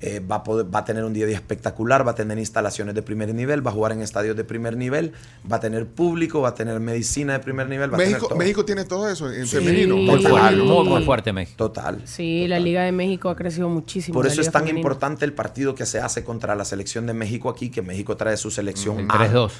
[0.00, 2.38] Eh, va, a poder- va a tener un día a día espectacular, va a tener
[2.38, 5.12] instalaciones de primer nivel, va a jugar en estadios de primer nivel,
[5.50, 7.90] va a tener público, va a tener medicina de primer nivel.
[7.90, 8.38] Va a México, tener todo.
[8.38, 9.56] México tiene todo eso en Sí.
[9.56, 9.96] femenino.
[9.96, 10.92] Muy Total, fuerte, muy, total.
[10.92, 11.56] muy fuerte México.
[11.56, 12.02] Total.
[12.04, 14.14] Sí, la Liga de México ha crecido muchísimo.
[14.14, 17.48] Por eso es tan importante el partido que se hace contra la selección de México
[17.48, 19.18] aquí, que México trae su selección A.
[19.18, 19.52] 3-2.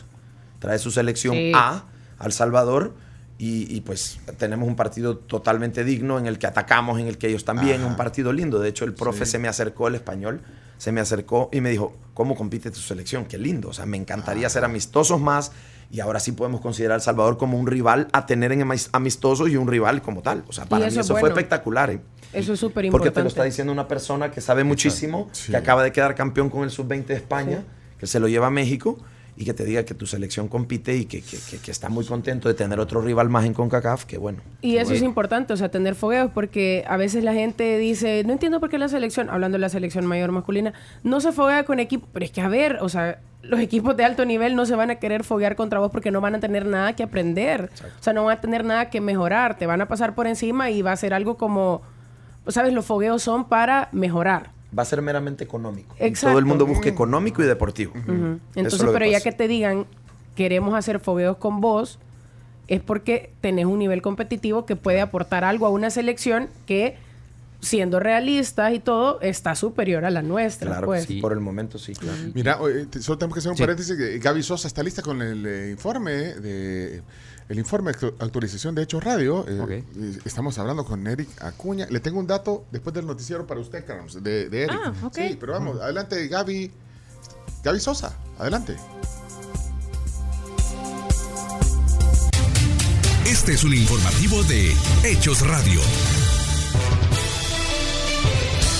[0.65, 1.53] Trae su selección Sí.
[1.55, 1.85] A
[2.19, 2.95] al Salvador
[3.37, 7.27] y, y, pues tenemos un partido totalmente digno en el que atacamos, en el que
[7.29, 7.87] ellos también, Ajá.
[7.91, 8.61] un partido lindo.
[8.61, 10.41] De hecho, el profe se me acercó, el español,
[10.79, 13.25] se me acercó y me dijo, ¿cómo compite tu selección?
[13.27, 13.69] Qué lindo.
[13.69, 15.51] O sea, me encantaría ser amistosos más
[15.91, 18.89] y ahora sí podemos considerar a El Salvador como un rival a tener en amis-
[18.93, 20.45] amistosos y un rival como tal.
[20.49, 21.91] O sea, para mí eso eso es fue espectacular.
[21.91, 22.01] ¿eh?
[22.33, 23.15] Eso es súper Porque importante.
[23.17, 25.51] te lo está diciendo una persona que sabe muchísimo, Sí.
[25.51, 27.65] que acaba de quedar campeón con el sub-20 de España,
[27.99, 28.97] que se lo lleva a México
[29.37, 32.05] y que te diga que tu selección compite y que, que- que- que está muy
[32.05, 34.41] contento de tener otro rival más en CONCACAF, que bueno.
[34.61, 38.33] Y eso es importante, o sea, tener fogueos, porque a veces la gente dice, no
[38.33, 41.81] entiendo por qué la selección, hablando de la selección mayor masculina, no se foguea con
[41.81, 44.75] equipo, pero es que a ver, o sea, los equipos de alto nivel no se
[44.75, 48.03] van a querer foguear contra vos porque no van a tener nada que aprender, o
[48.03, 50.81] sea, no van a tener nada que mejorar, te van a pasar por encima y
[50.81, 51.83] va a ser algo como,
[52.49, 54.54] sabes, los fogueos son para mejorar.
[54.77, 55.95] Va a ser meramente económico.
[56.01, 56.33] Y Exacto.
[56.33, 57.93] todo el mundo busca económico y deportivo.
[58.55, 59.87] Entonces, pero ya que te digan,
[60.35, 61.99] queremos hacer fogueos con vos,
[62.67, 66.97] es porque tenés un nivel competitivo que puede aportar algo a una selección que,
[67.61, 70.71] siendo realistas y todo, está superior a la nuestra.
[70.71, 71.07] Claro, pues.
[71.07, 72.19] que sí, por el momento sí, claro.
[72.35, 73.63] Mira, eh, solo tenemos que hacer un Sí.
[73.63, 73.97] paréntesis.
[73.97, 77.03] que Gaby Sosa está lista con el eh, informe de
[77.49, 79.45] el informe de actu- actualización de Hechos Radio.
[79.49, 81.87] Eh, eh, Estamos hablando con Eric Acuña.
[81.91, 84.81] Le tengo un dato después del noticiero para usted, Carlos, de, de Eric.
[84.85, 85.15] Ah, ok.
[85.15, 86.71] Sí, pero vamos, adelante, Gaby.
[87.63, 88.77] Gaby Sosa, adelante.
[93.27, 94.73] Este es un informativo de
[95.05, 95.81] Hechos Radio.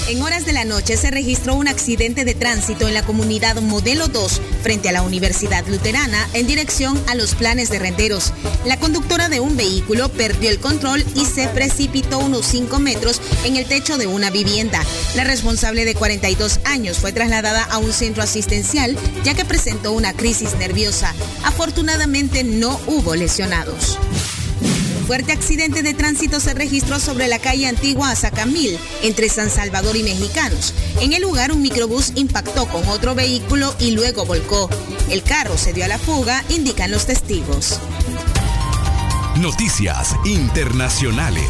[0.07, 4.07] En horas de la noche se registró un accidente de tránsito en la comunidad Modelo
[4.09, 8.35] 2 frente a la Universidad Luterana en dirección a los planes de renderos.
[8.67, 13.57] La conductora de un vehículo perdió el control y se precipitó unos 5 metros en
[13.57, 14.83] el techo de una vivienda.
[15.17, 20.13] La responsable de 42 años fue trasladada a un centro asistencial ya que presentó una
[20.13, 21.15] crisis nerviosa.
[21.45, 23.99] Afortunadamente no hubo lesionados.
[25.07, 30.03] Fuerte accidente de tránsito se registró sobre la calle Antigua Azacamil, entre San Salvador y
[30.03, 30.73] Mexicanos.
[31.01, 34.71] En el lugar, un microbús impactó con otro vehículo y luego volcó.
[35.11, 37.81] El carro se dio a la fuga, indican los testigos.
[39.37, 41.49] Noticias internacionales.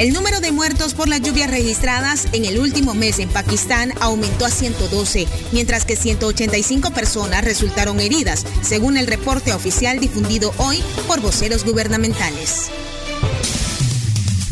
[0.00, 4.46] El número de muertos por las lluvias registradas en el último mes en Pakistán aumentó
[4.46, 11.20] a 112, mientras que 185 personas resultaron heridas, según el reporte oficial difundido hoy por
[11.20, 12.70] voceros gubernamentales.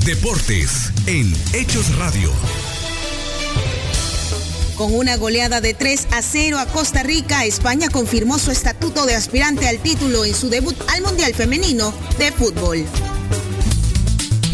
[0.05, 2.31] Deportes en Hechos Radio.
[4.77, 9.15] Con una goleada de 3 a 0 a Costa Rica, España confirmó su estatuto de
[9.15, 12.85] aspirante al título en su debut al Mundial Femenino de Fútbol.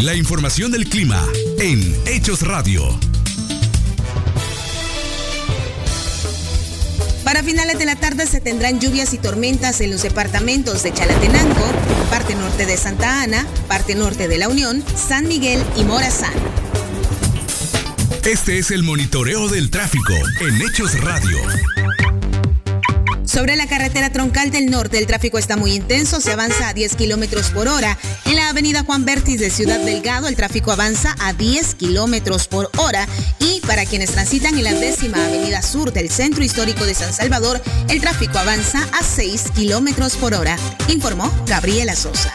[0.00, 1.24] La información del clima
[1.58, 2.82] en Hechos Radio.
[7.22, 11.64] Para finales de la tarde se tendrán lluvias y tormentas en los departamentos de Chalatenango,
[12.10, 16.34] parte norte de Santa Ana, parte norte de La Unión, San Miguel y Morazán.
[18.24, 21.38] Este es el monitoreo del tráfico en Hechos Radio.
[23.34, 26.94] Sobre la carretera troncal del norte, el tráfico está muy intenso, se avanza a 10
[26.94, 27.98] kilómetros por hora.
[28.26, 32.70] En la avenida Juan Bertis de Ciudad Delgado, el tráfico avanza a 10 kilómetros por
[32.76, 33.08] hora.
[33.40, 37.60] Y para quienes transitan en la décima avenida sur del centro histórico de San Salvador,
[37.88, 40.56] el tráfico avanza a 6 kilómetros por hora.
[40.86, 42.32] Informó Gabriela Sosa.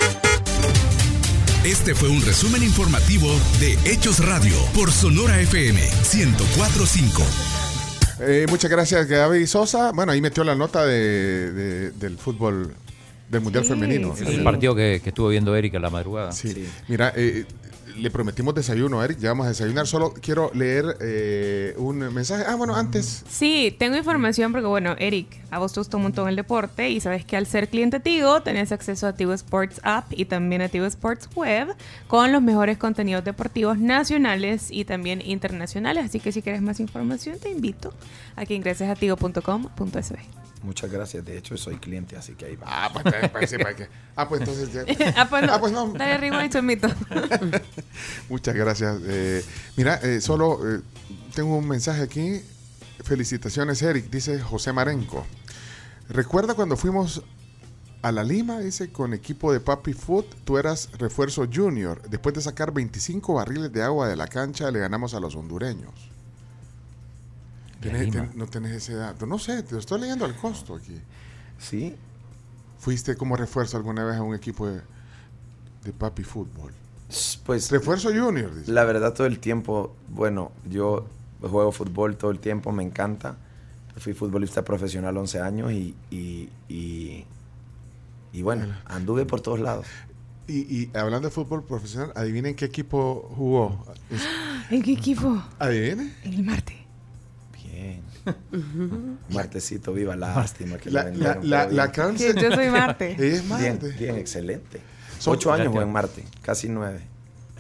[1.64, 5.80] Este fue un resumen informativo de Hechos Radio por Sonora FM
[6.14, 7.59] 1045.
[8.22, 9.92] Eh, muchas gracias, Gaby Sosa.
[9.92, 12.74] Bueno, ahí metió la nota de, de- del fútbol
[13.30, 14.16] del Mundial Sí, Femenino.
[14.18, 14.24] sí.
[14.28, 16.32] El partido que, que estuvo viendo Eric en la madrugada.
[16.32, 16.68] Sí.
[16.88, 17.46] Mira, eh,
[18.00, 19.20] le prometimos desayuno, Eric.
[19.20, 19.88] Ya vamos a desayunar.
[19.88, 22.44] Solo quiero leer eh, un mensaje.
[22.48, 23.24] Ah, bueno, antes.
[23.30, 27.00] Sí, tengo información porque, bueno, Eric, a vos te gustó un montón el deporte y
[27.00, 30.70] sabes que al ser cliente Tigo tenés acceso a Tigo Sports App y también a
[30.70, 31.76] Tigo Sports Web
[32.08, 36.06] con los mejores contenidos deportivos nacionales y también internacionales.
[36.06, 37.94] Así que si quieres más información, te invito
[38.36, 40.39] a que ingreses a tigo.com.sb.
[40.62, 41.24] Muchas gracias.
[41.26, 42.66] De hecho, soy cliente, así que ahí va.
[42.68, 44.74] Ah, pues, eh, parece para que- ah, pues entonces.
[44.74, 45.54] ya- ah, pues no.
[45.54, 45.94] Ah, pues no.
[45.94, 46.88] Dale arriba y chomito.
[48.30, 49.00] Muchas gracias.
[49.06, 49.44] Eh,
[49.78, 50.82] mira, eh, solo eh,
[51.34, 52.42] tengo un mensaje aquí.
[53.04, 55.26] Felicitaciones, Eric, dice José Marenco.
[56.10, 57.24] Recuerda cuando fuimos
[58.02, 62.02] a la Lima, dice, con equipo de Papi Food, tú eras refuerzo junior.
[62.10, 65.94] Después de sacar 25 barriles de agua de la cancha, le ganamos a los hondureños.
[67.82, 69.26] Tenés- ten- no tenés ese dato.
[69.26, 71.00] No sé, te lo estoy leyendo al costo aquí.
[71.58, 71.96] Sí,
[72.80, 74.82] ¿Fuiste como refuerzo alguna vez a un equipo de,
[75.84, 76.72] de Papi Fútbol?
[77.46, 78.72] pues Refuerzo junior, dice.
[78.72, 81.08] la verdad todo el tiempo, bueno, yo
[81.42, 83.36] juego fútbol todo el tiempo, me encanta.
[83.98, 87.26] Fui futbolista profesional 11 años y, y, y,
[88.32, 89.88] y bueno, anduve por todos lados.
[90.48, 93.84] Y, y hablando de fútbol profesional, adivinen qué equipo jugó.
[94.70, 95.44] ¿En qué equipo?
[95.60, 96.16] ¿Adivinen?
[96.24, 96.79] En el Marte.
[97.80, 99.18] Bien.
[99.30, 103.12] Martecito, viva, lástima que La, la, la, vendieron, la, cáncer- Que yo soy Marte.
[103.18, 103.92] Ella es bien, Marte.
[104.00, 104.82] bien, excelente.
[105.18, 107.02] Son- Ocho años en Marte, casi nueve.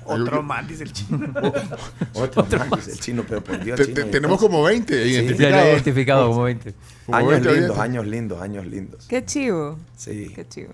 [0.05, 1.19] Otro más, dice el chino.
[2.13, 5.10] Otro, más, dice el chino, pero por Dios, Te- tenemos como 20 Ya lo he
[5.12, 5.67] identificados.
[5.73, 6.73] identificado como 20.
[7.05, 9.05] Como Años 20 lindos, años lindos, años lindos.
[9.08, 9.77] Qué chivo.
[9.97, 10.32] Sí.
[10.36, 10.71] Qué chivo.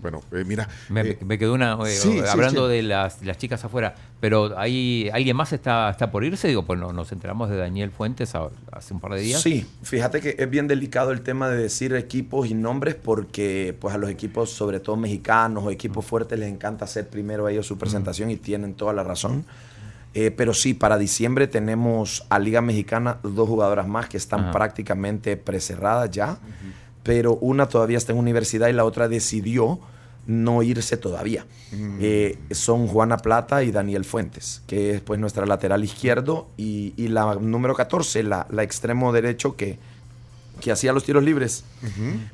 [0.00, 0.68] Bueno, eh, mira.
[0.88, 1.72] Me, eh, me quedó una.
[1.86, 2.76] eh, sí, sí, hablando sí.
[2.76, 6.48] de las, las chicas afuera, pero hay ¿alguien más está, está por irse?
[6.48, 9.40] Digo, pues no, nos enteramos de Daniel Fuentes a- hace un par de días.
[9.40, 13.94] Sí, fíjate que es bien delicado el tema de decir equipos y nombres porque pues
[13.94, 17.66] a los equipos, sobre todo mexicanos o equipos fuertes, les encanta hacer primero a ellos
[17.66, 19.44] su presentación y tienen toda la razón.
[20.14, 25.36] Eh, pero sí, para diciembre tenemos a Liga Mexicana dos jugadoras más que están prácticamente
[25.36, 26.38] precerradas ya,
[27.04, 29.78] pero una todavía está en universidad y la otra decidió
[30.28, 31.44] no irse todavía.
[32.00, 37.08] Eh, son Juana Plata y Daniel Fuentes, que es pues nuestra lateral izquierdo y, y
[37.08, 39.78] la número 14, la, la extremo derecho que,
[40.60, 41.64] que hacía los tiros libres.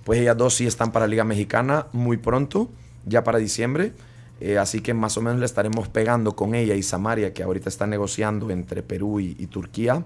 [0.04, 2.68] Pues ellas dos sí están para Liga Mexicana muy pronto,
[3.06, 3.92] ya para diciembre.
[4.40, 7.68] Eh, así que más o menos le estaremos pegando con ella y Samaria, que ahorita
[7.68, 10.04] está negociando entre Perú y, y Turquía.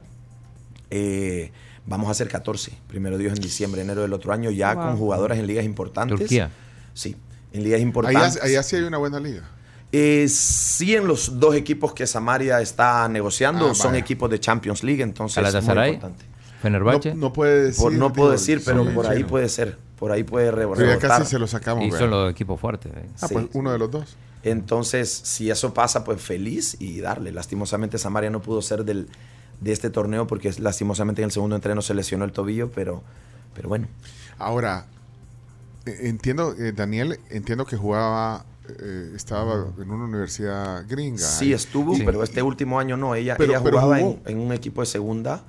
[0.91, 1.51] Eh,
[1.87, 4.85] vamos a hacer 14, primero Dios en diciembre, enero del otro año, ya Wow.
[4.85, 6.19] con jugadoras en ligas importantes.
[6.19, 6.51] Turquía.
[6.95, 7.17] Sí,
[7.53, 8.43] en ligas Allá, importantes.
[8.43, 9.43] allá sí hay una buena liga.
[9.91, 14.01] Eh, sí, en los dos equipos que Samaria está negociando Ah, son vaya.
[14.01, 16.25] equipos de Champions League, entonces es muy importante.
[16.61, 17.15] Fenerbahce.
[17.15, 17.83] No, no puede decir.
[17.83, 19.79] Por- no puedo decir, pero por ahí puede ser.
[19.99, 21.11] Por ahí puede re- Pero ya rebotar.
[21.21, 21.85] casi se lo sacamos.
[21.85, 22.93] y son los equipos fuertes.
[22.95, 23.07] eh.
[23.21, 24.17] Ah, pues uno de los dos.
[24.43, 27.33] Entonces, si eso pasa, pues feliz y darle.
[27.33, 29.09] Lastimosamente, Samaria no pudo ser del,
[29.61, 33.03] de este torneo porque lastimosamente en el segundo entreno se lesionó el tobillo, pero,
[33.55, 33.89] pero bueno.
[34.39, 34.87] Ahora,
[36.01, 38.45] entiendo, eh, Daniel, entiendo que jugaba,
[38.81, 41.19] eh, estaba en una universidad gringa.
[41.19, 43.15] Sí estuvo, Y- pero este último año no.
[43.15, 45.43] Ella, Pero- ella jugaba en, en un equipo de segunda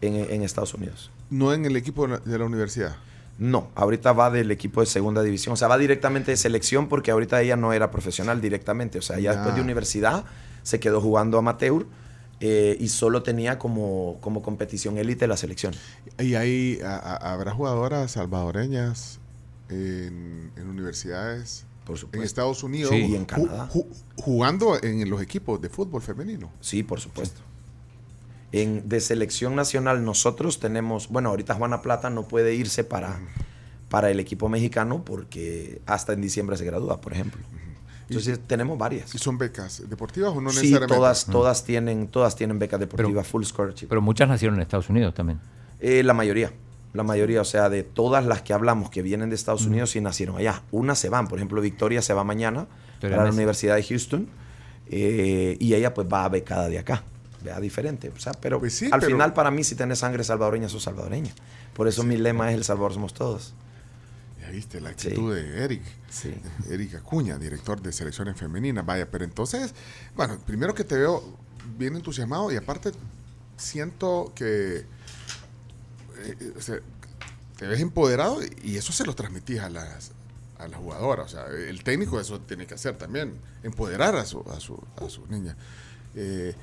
[0.00, 1.10] en, en Estados Unidos.
[1.30, 2.96] No en el equipo de la- de la universidad.
[3.38, 5.54] No, ahorita va del equipo de segunda división.
[5.54, 8.98] O sea, va directamente de selección porque ahorita ella no era profesional directamente.
[8.98, 9.32] O sea, ya Ya.
[9.34, 10.24] después de universidad
[10.62, 11.84] se quedó jugando amateur
[12.40, 15.74] eh, y solo tenía como, como competición élite la selección.
[16.18, 19.18] Y ahí habrá jugadoras salvadoreñas
[19.68, 22.24] en, en universidades Por en supuesto.
[22.24, 22.96] Estados Unidos Sí.
[23.06, 23.68] Y en ju- Canadá.
[23.72, 26.50] ju- jugando en los equipos de fútbol femenino.
[26.60, 27.40] Sí, por supuesto.
[28.52, 33.18] En, de selección nacional nosotros tenemos, bueno, ahorita Juana Plata no puede irse para,
[33.88, 37.42] para el equipo mexicano porque hasta en diciembre se gradúa, por ejemplo.
[38.08, 39.12] Entonces tenemos varias.
[39.14, 40.94] ¿Y son becas deportivas o no sí, necesariamente?
[40.94, 43.86] todas, todas, tienen, todas tienen becas deportivas, full scholarship.
[43.88, 45.40] Pero muchas nacieron en Estados Unidos también.
[45.80, 46.52] Eh, la mayoría,
[46.94, 50.00] la mayoría, o sea, de todas las que hablamos que vienen de Estados Unidos sí
[50.00, 50.62] nacieron allá.
[50.70, 53.34] Unas se van, por ejemplo, Victoria se va mañana Victoria para la.
[53.34, 54.28] Universidad de Houston
[54.90, 57.02] eh, y ella pues va becada de acá,
[57.42, 58.10] vea diferente.
[58.16, 60.84] O sea, pero Pues sí, al pero- final para mí si tenés sangre salvadoreña, sos
[60.84, 61.32] salvadoreña.
[61.74, 63.54] Por eso mi lema es El Salvador somos todos.
[64.40, 65.82] Ya viste la actitud de Eric.
[66.10, 66.32] Sí.
[66.70, 68.86] Eric Acuña, director de selecciones femeninas.
[68.86, 69.74] Vaya, pero entonces,
[70.14, 71.24] bueno, primero que te veo
[71.76, 72.92] bien entusiasmado y aparte
[73.56, 74.84] siento que
[76.24, 76.76] eh, o sea,
[77.56, 80.12] te ves empoderado y eso se lo transmitís a las
[80.58, 81.22] a la jugadora.
[81.22, 85.08] O sea, el técnico eso tiene que hacer también, empoderar a su, a su, a
[85.08, 85.56] su niña.
[86.14, 86.54] Eh,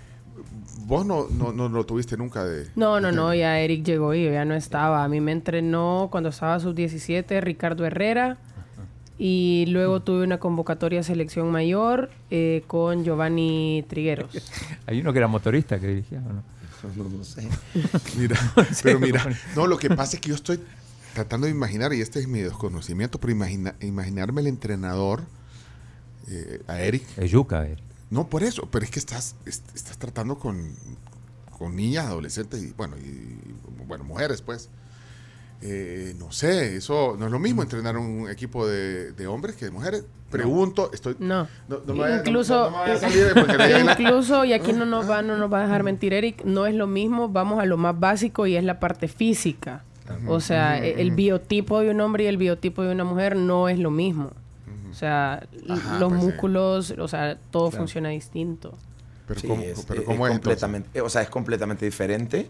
[0.86, 2.68] vos no, no, no lo tuviste nunca de...
[2.76, 5.04] No, de no, no, ya Eric llegó y yo ya no estaba.
[5.04, 8.38] A mí me entrenó cuando estaba sub-17 Ricardo Herrera
[9.18, 14.32] y luego tuve una convocatoria a selección mayor eh, con Giovanni Trigueros.
[14.88, 16.44] Hay uno que era motorista que dirigía, ¿o no?
[16.96, 17.48] No sé.
[18.18, 18.38] Mira,
[18.84, 20.60] pero mira, no, lo que pasa es que yo estoy
[21.14, 25.24] tratando de imaginar, y este es mi desconocimiento, pero imagina- imaginarme el entrenador,
[26.28, 27.04] eh, a Eric.
[27.18, 27.78] Es yuca, eh.
[28.10, 30.76] No por eso, pero es que estás, est- estás tratando con,
[31.58, 33.38] con niñas, adolescentes y, bueno, y,
[33.88, 34.70] bueno, mujeres, pues.
[35.64, 39.66] Eh, no sé, eso no es lo mismo entrenar un equipo de, de hombres que
[39.66, 40.04] de mujeres.
[40.32, 41.16] Pregunto, estoy.
[41.20, 41.48] No.
[41.68, 45.38] no me vaya- no- incluso, me vaya a incluso, y aquí no nos va, no
[45.38, 48.48] nos va a dejar mentir Eric, no es lo mismo, vamos a lo más básico
[48.48, 49.84] y es la parte física.
[50.28, 53.78] O sea, el biotipo de un hombre y el biotipo de una mujer no es
[53.80, 54.32] lo mismo.
[54.90, 56.28] O sea, Ajá, los pues sí.
[56.28, 58.74] músculos, o sea, todo funciona distinto.
[59.28, 62.50] Pero Sí, ¿cómo, es, pero cómo es completamente, o sea, es completamente diferente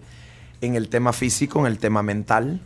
[0.61, 2.61] en el tema físico, en el tema mental.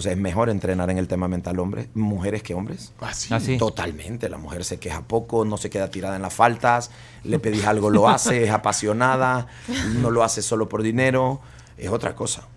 [0.00, 2.94] O sea, es mejor entrenar en el tema mental hombres, mujeres que hombres.
[3.02, 3.28] Ah, sí.
[3.34, 3.58] Ah, sí.
[3.58, 4.30] Totalmente.
[4.30, 6.90] La mujer se queja poco, no se queda tirada en las faltas,
[7.22, 9.46] le pedís algo, lo hace, es apasionada,
[9.98, 11.42] no lo hace solo por dinero,
[11.76, 12.48] es otra cosa.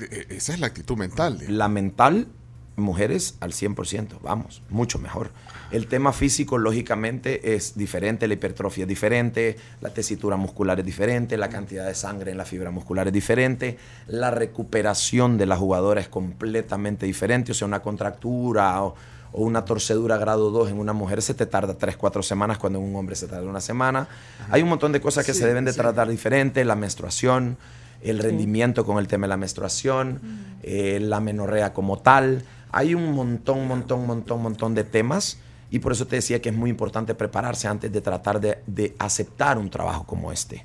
[0.00, 1.44] Eh, Esa es la actitud mental.
[1.46, 2.28] La mental,
[2.76, 5.30] mujeres al 100%, vamos, mucho mejor.
[5.72, 11.38] El tema físico, lógicamente, es diferente, la hipertrofia es diferente, la tesitura muscular es diferente,
[11.38, 16.02] la cantidad de sangre en la fibra muscular es diferente, la recuperación de la jugadora
[16.02, 18.94] es completamente diferente, o sea, una contractura o,
[19.32, 22.78] o una torcedura grado 2 en una mujer se te tarda 3, 4 semanas cuando
[22.78, 24.08] en un hombre se tarda una semana.
[24.50, 27.56] Hay un montón de cosas que se deben de tratar diferente, la menstruación,
[28.02, 30.20] el rendimiento con el tema de la menstruación,
[30.62, 32.44] eh, la menorrea como tal.
[32.72, 35.38] Hay un montón, montón, montón, montón de temas
[35.72, 38.94] y por eso te decía que es muy importante prepararse antes de tratar de, de
[39.00, 40.64] aceptar un trabajo como este.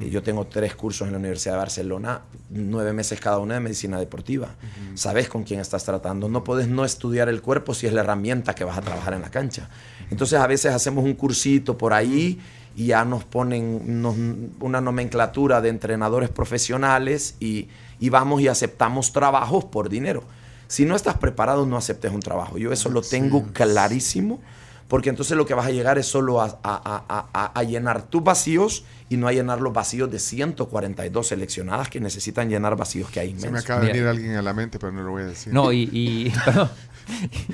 [0.00, 3.58] Eh, Yo tengo tres cursos en la Universidad de Barcelona, nueve meses cada uno de
[3.60, 4.54] medicina deportiva.
[4.94, 6.28] Sabes con quién estás tratando.
[6.28, 9.22] No puedes no estudiar el cuerpo si es la herramienta que vas a trabajar en
[9.22, 9.68] la cancha.
[10.10, 12.38] Entonces a veces hacemos un cursito por ahí
[12.76, 14.16] y ya nos ponen nos-
[14.60, 20.22] una nomenclatura de entrenadores profesionales y, y vamos y aceptamos trabajos por dinero.
[20.72, 22.56] Si no estás preparado, no aceptes un trabajo.
[22.56, 24.40] Yo eso lo tengo clarísimo,
[24.88, 28.04] porque entonces lo que vas a llegar es solo a, a- a- a- a llenar
[28.04, 33.10] tus vacíos y no a llenar los vacíos de 142 seleccionadas que necesitan llenar vacíos
[33.10, 33.64] que hay Se me inmensos.
[33.64, 35.52] acaba de venir alguien a la mente, pero no lo voy a decir.
[35.52, 36.32] No, y,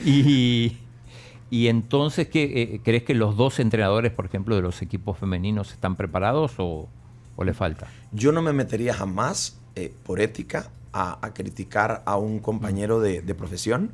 [0.04, 0.76] y,
[1.50, 5.72] y entonces, ¿qué, eh, ¿crees que los dos entrenadores, por ejemplo, de los equipos femeninos
[5.72, 6.88] están preparados o,
[7.36, 7.88] o le falta?
[8.12, 13.22] Yo no me metería jamás, eh, por ética, a, a criticar a un compañero de,
[13.22, 13.90] de profesión,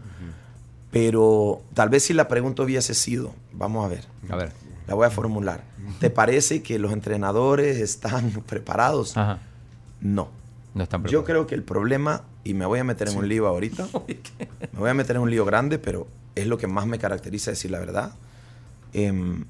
[0.91, 4.53] pero tal vez si la pregunta hubiese sido, vamos a ver, A ver.
[4.87, 5.65] la voy a formular.
[6.01, 9.17] ¿Te parece que los entrenadores están preparados?
[9.17, 9.39] Ajá.
[10.01, 10.29] No.
[10.75, 13.47] No están Yo creo que el problema, y me voy a meter en un lío
[13.47, 13.87] ahorita,
[14.73, 17.51] me voy a meter en un lío grande, pero es lo que más me caracteriza
[17.53, 18.13] decir la verdad,
[18.93, 19.45] em,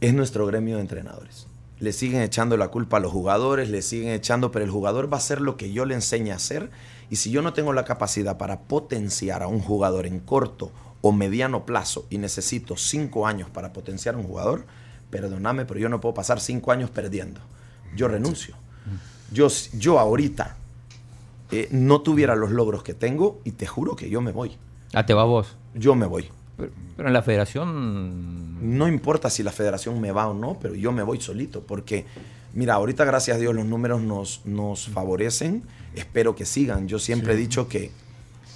[0.00, 1.46] es nuestro gremio de entrenadores.
[1.80, 5.16] Le siguen echando la culpa a los jugadores, le siguen echando, pero el jugador va
[5.16, 6.70] a hacer lo que yo le enseñe a hacer.
[7.10, 11.12] Y si yo no tengo la capacidad para potenciar a un jugador en corto o
[11.12, 14.66] mediano plazo y necesito cinco años para potenciar a un jugador,
[15.10, 17.40] perdóname, pero yo no puedo pasar cinco años perdiendo.
[17.96, 18.56] Yo renuncio.
[19.30, 20.56] Yo, yo ahorita
[21.50, 24.56] eh, no tuviera los logros que tengo y te juro que yo me voy.
[24.92, 25.56] Ah, te va vos.
[25.74, 26.30] Yo me voy.
[26.58, 28.76] Pero, pero en la federación.
[28.76, 31.62] No importa si la federación me va o no, pero yo me voy solito.
[31.62, 32.04] Porque,
[32.54, 35.62] mira, ahorita gracias a Dios los números nos, nos favorecen.
[35.94, 36.88] Espero que sigan.
[36.88, 37.90] Yo siempre he dicho que,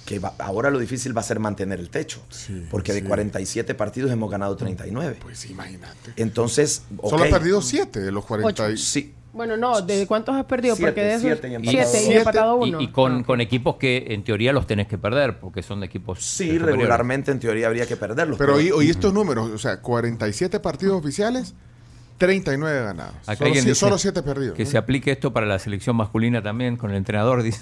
[0.05, 2.21] que va- ahora lo difícil va a ser mantener el techo.
[2.29, 3.05] Sí, porque de sí.
[3.07, 5.17] 47 partidos hemos ganado 39.
[5.21, 6.11] Pues imagínate.
[6.17, 8.71] Entonces, Solo ha perdido 7 de los 40.
[8.71, 10.75] y- Sí, Bueno, no, ¿de cuántos has perdido?
[10.75, 12.17] Siete, Porque de esos siete y empatado siete y uno.
[12.19, 12.81] empatado Y, uno.
[12.81, 13.23] y con, Ah.
[13.25, 16.23] con equipos que en teoría los tenés que perder, porque son de equipos.
[16.23, 18.37] sí, regularmente en teoría habría que perderlos.
[18.37, 21.55] Pero oí, oí estos números, o sea, 47 partidos oficiales,
[22.19, 23.15] 39 ganados.
[23.23, 24.55] Acá Solo, alguien si- dice solo 7 perdidos.
[24.55, 24.69] Que ¿no?
[24.69, 27.41] se aplique esto para la selección masculina también, con el entrenador.
[27.41, 27.59] Dice.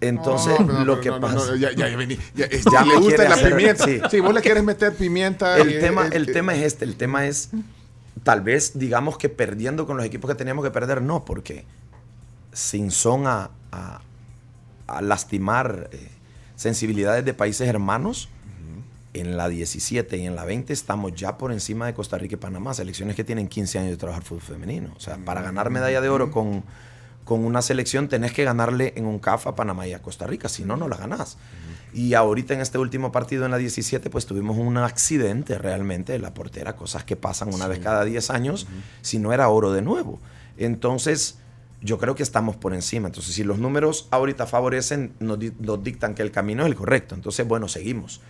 [0.00, 1.34] Entonces, No, no, lo que pasa...
[1.34, 3.84] no, ya, ya, ya vení, ya, es- Ya ya le me gusta la hacer- pimienta.
[3.84, 4.00] sí.
[4.10, 4.20] Sí.
[4.20, 5.58] vos le quieres meter pimienta.
[5.58, 7.50] el y- tema, es el que- tema es este, el tema es
[8.22, 11.64] tal vez digamos que perdiendo con los equipos que teníamos que perder, no, porque
[12.52, 14.00] sin son a, a-
[14.86, 16.08] a lastimar eh,
[16.56, 18.28] sensibilidades de países hermanos,
[19.14, 22.38] en la 17 y en la 20 estamos ya por encima de Costa Rica y
[22.38, 24.94] Panamá, selecciones que tienen 15 años de trabajar fútbol femenino.
[24.96, 26.64] O sea, para ganar medalla de oro con,
[27.26, 30.48] con una selección tenés que ganarle en un CAF a Panamá y a Costa Rica,
[30.48, 31.36] si no, no la ganás.
[31.94, 36.18] Y ahorita en este último partido en la 17, pues tuvimos un accidente realmente de
[36.18, 38.66] la portera, cosas que pasan una vez cada 10 años,
[39.02, 40.18] si no era oro de nuevo.
[40.56, 41.38] Entonces,
[41.82, 43.08] yo creo que estamos por encima.
[43.08, 46.76] Entonces, si los números ahorita favorecen, nos, di- nos dictan que el camino es el
[46.76, 47.14] correcto.
[47.14, 48.20] Entonces, bueno, seguimos.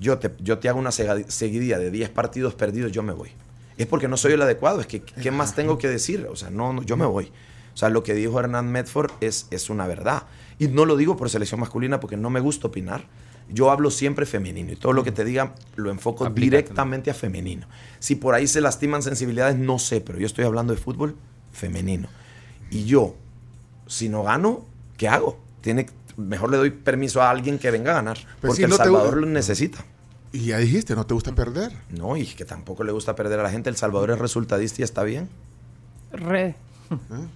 [0.00, 3.30] Yo te, yo te hago una seguidilla de 10 partidos perdidos, yo me voy.
[3.76, 6.26] Es porque no soy el adecuado, es que ¿qué más tengo que decir?
[6.30, 7.30] O sea, no, no, yo me voy.
[7.74, 10.24] O sea, lo que dijo Hernán Medford es, es una verdad.
[10.62, 13.04] Y no lo digo por selección masculina porque no me gusta opinar.
[13.50, 17.66] Yo hablo siempre femenino y todo lo que te diga lo enfoco directamente a femenino.
[17.98, 21.16] Si por ahí se lastiman sensibilidades, no sé, pero yo estoy hablando de fútbol
[21.52, 22.08] femenino.
[22.70, 23.16] Y yo,
[23.86, 24.64] si no gano,
[24.96, 25.38] ¿qué hago?
[25.60, 28.16] Tiene, mejor le doy permiso a alguien que venga a ganar.
[28.40, 29.84] Pues porque si El no te- Salvador lo necesita.
[30.32, 31.72] Y ya dijiste, no te gusta perder.
[31.90, 33.68] No, y que tampoco le gusta perder a la gente.
[33.68, 35.28] El Salvador es resultadista y está bien.
[36.12, 36.54] Re,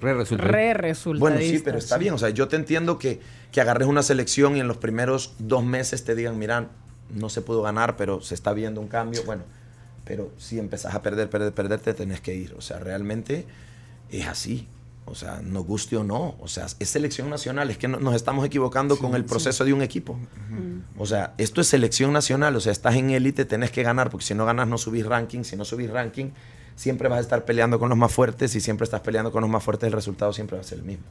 [0.01, 0.45] Re resulta.
[0.45, 1.21] re resulta.
[1.21, 2.15] Bueno, sí, pero está bien.
[2.15, 3.21] O sea, yo te entiendo que,
[3.53, 6.69] que agarres una selección y en los primeros dos meses te digan, mira,
[7.15, 9.23] no se pudo ganar, pero se está viendo un cambio.
[9.25, 9.43] Bueno,
[10.05, 12.55] pero si empezás a perder, perder, perder, te tenés que ir.
[12.59, 13.47] O sea, realmente
[14.11, 14.67] es así.
[15.09, 16.35] O sea, nos guste o no.
[16.41, 17.71] O sea, es selección nacional.
[17.71, 20.19] Es que no- nos estamos equivocando con el proceso de un equipo.
[20.99, 22.57] O sea, esto es selección nacional.
[22.57, 25.45] O sea, estás en élite, tenés que ganar, porque si no ganas no subís ranking.
[25.45, 26.31] Si no subís ranking,
[26.77, 28.55] siempre vas a estar peleando con los más fuertes.
[28.55, 30.85] Y siempre estás peleando con los más fuertes, el resultado siempre va a ser el
[30.85, 31.05] mismo.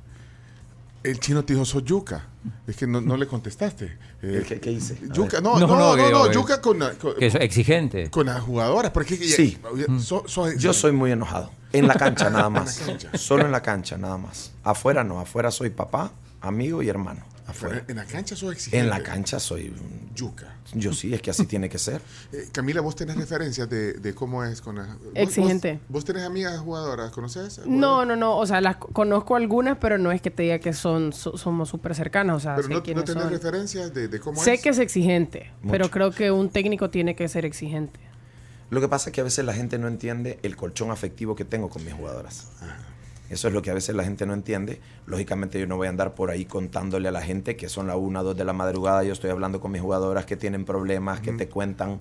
[1.04, 2.26] El chino te dijo, soy yuca.
[2.66, 3.96] Es que no, no le contestaste.
[4.24, 4.98] Eh, ¿Qué, qué hice?
[5.14, 8.10] Yuca, no, No, no, no, yuca con, con, Que es exigente.
[8.10, 8.92] con las jugadoras.
[8.92, 9.56] Porque Sí.
[9.76, 11.52] ya- so- so- Yo soy muy enojado.
[11.74, 12.80] En la cancha nada más.
[12.82, 13.18] En la cancha.
[13.20, 14.52] Solo en la cancha nada más.
[14.64, 15.20] Afuera no.
[15.20, 16.12] Afuera soy papá,
[16.42, 17.22] amigo y hermano.
[17.48, 17.84] Afuera.
[17.88, 18.80] En la cancha soy exigente.
[18.84, 20.56] En la cancha soy un Yuca.
[20.74, 22.02] Yo sí, es que así tiene que ser.
[22.34, 24.86] Eh, Camila, vos tenés referencias de, de cómo es con la...
[24.86, 25.74] vos- Exigente.
[25.74, 27.62] Vos, vos tenés amigas jugadoras, ¿conoces?
[27.66, 28.38] No, no, no.
[28.38, 31.70] O sea, las conozco algunas, pero no es que te diga que son so- somos
[31.70, 32.36] súper cercanas.
[32.38, 33.30] O sea, Pero sé no, tenés son.
[33.30, 34.62] referencias de, de cómo Sé es.
[34.62, 38.00] que es exigente, pero creo que un técnico tiene que ser exigente.
[38.72, 41.46] Lo que pasa es que a veces la gente no entiende el colchón afectivo que
[41.46, 42.48] tengo con mis jugadoras.
[43.30, 44.80] Eso es lo que a veces la gente no entiende.
[45.08, 47.96] Lógicamente yo no voy a andar por ahí contándole a la gente que son la
[47.96, 49.04] una, dos de la madrugada.
[49.04, 52.00] Yo estoy hablando con mis jugadoras que tienen problemas, que te cuentan,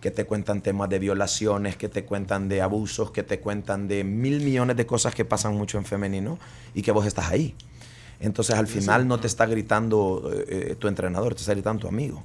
[0.00, 4.04] que te cuentan temas de violaciones, que te cuentan de abusos, que te cuentan de
[4.04, 6.38] mil millones de cosas que pasan mucho en femenino
[6.72, 7.54] y que vos estás ahí.
[8.20, 11.88] Entonces al final no te está gritando eh, eh, tu entrenador, te está gritando tu
[11.88, 12.22] amigo.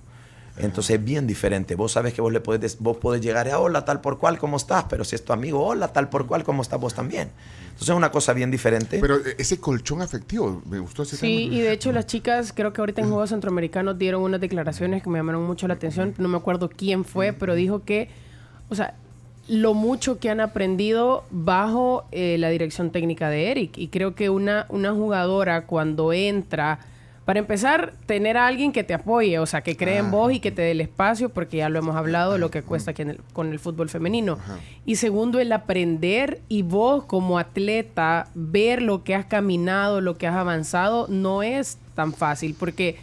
[0.58, 1.76] Entonces es bien diferente.
[1.76, 4.56] Vos sabes que vos le des- vos podés llegar a hola tal por cual como
[4.58, 7.30] estás, pero si es tu amigo, hola tal por cual como estás vos también.
[7.66, 9.00] Entonces es una cosa bien diferente.
[9.02, 11.56] Pero eh, ese colchón afectivo, me gustó ese Sí, tema.
[11.58, 15.10] y de hecho las chicas, creo que ahorita en Juegos Centroamericanos dieron unas declaraciones que
[15.10, 16.14] me llamaron mucho la atención.
[16.18, 18.08] No me acuerdo quién fue, pero dijo que,
[18.70, 18.96] o sea,
[19.50, 23.78] lo mucho que han aprendido bajo eh, la dirección técnica de Eric.
[23.78, 26.80] Y creo que una, una jugadora cuando entra,
[27.26, 30.40] para empezar, tener a alguien que te apoye, o sea, que cree en vos y
[30.40, 33.10] que te dé el espacio, porque ya lo hemos hablado, lo que cuesta aquí en
[33.10, 34.38] el- con el fútbol femenino.
[34.86, 40.28] Y segundo, el aprender y vos como atleta, ver lo que has caminado, lo que
[40.28, 42.98] has avanzado, no es tan fácil, porque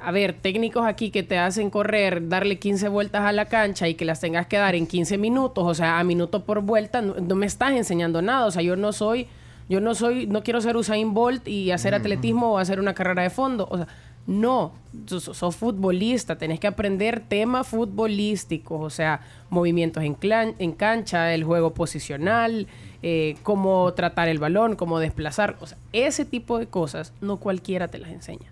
[0.00, 3.94] a ver, técnicos aquí que te hacen correr, darle 15 vueltas a la cancha y
[3.94, 7.16] que las tengas que dar en 15 minutos, o sea, a minuto por vuelta, no,
[7.16, 8.46] no me estás enseñando nada.
[8.46, 9.26] O sea, yo no soy,
[9.68, 13.22] yo no soy, no quiero ser Usain Bolt y hacer atletismo o hacer una carrera
[13.22, 13.66] de fondo.
[13.70, 13.86] O sea,
[14.26, 14.72] no,
[15.06, 21.32] sos, sos futbolista, tenés que aprender temas futbolísticos, o sea, movimientos en, clan- en cancha,
[21.34, 22.66] el juego posicional,
[23.02, 25.56] eh, cómo tratar el balón, cómo desplazar.
[25.60, 28.50] O sea, ese tipo de cosas no cualquiera te las enseña.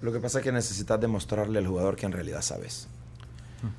[0.00, 2.88] Lo que pasa es que necesitas demostrarle al jugador que en realidad sabes.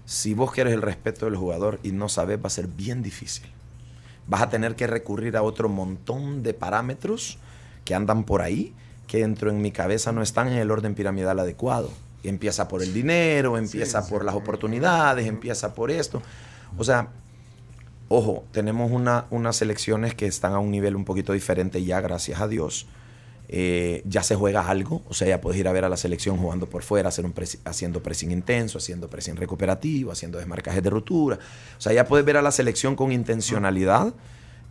[0.06, 3.48] Si vos quieres el respeto del jugador y no sabes, va a ser bien difícil.
[4.32, 7.38] Vas a tener que recurrir a otro montón de parámetros
[7.84, 8.74] que andan por ahí,
[9.06, 11.90] que dentro en mi cabeza no están en el orden piramidal adecuado.
[12.24, 16.22] Y empieza por el dinero, empieza por las oportunidades, empieza por esto.
[16.78, 17.10] O sea,
[18.08, 22.40] ojo, tenemos una, unas selecciones que están a un nivel un poquito diferente ya, gracias
[22.40, 22.88] a Dios.
[23.54, 26.38] Eh, ya se juega algo, o sea, ya puedes ir a ver a la selección
[26.38, 30.90] jugando por fuera, hacer un presi- haciendo pressing intenso, haciendo pressing recuperativo, haciendo desmarcajes de
[30.90, 31.38] ruptura.
[31.78, 34.14] O sea, ya puedes ver a la selección con intencionalidad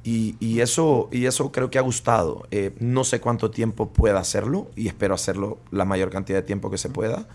[0.03, 2.47] y, y eso, y eso creo que ha gustado.
[2.51, 6.71] Eh, no sé cuánto tiempo pueda hacerlo y espero hacerlo la mayor cantidad de tiempo
[6.71, 7.29] que se pueda.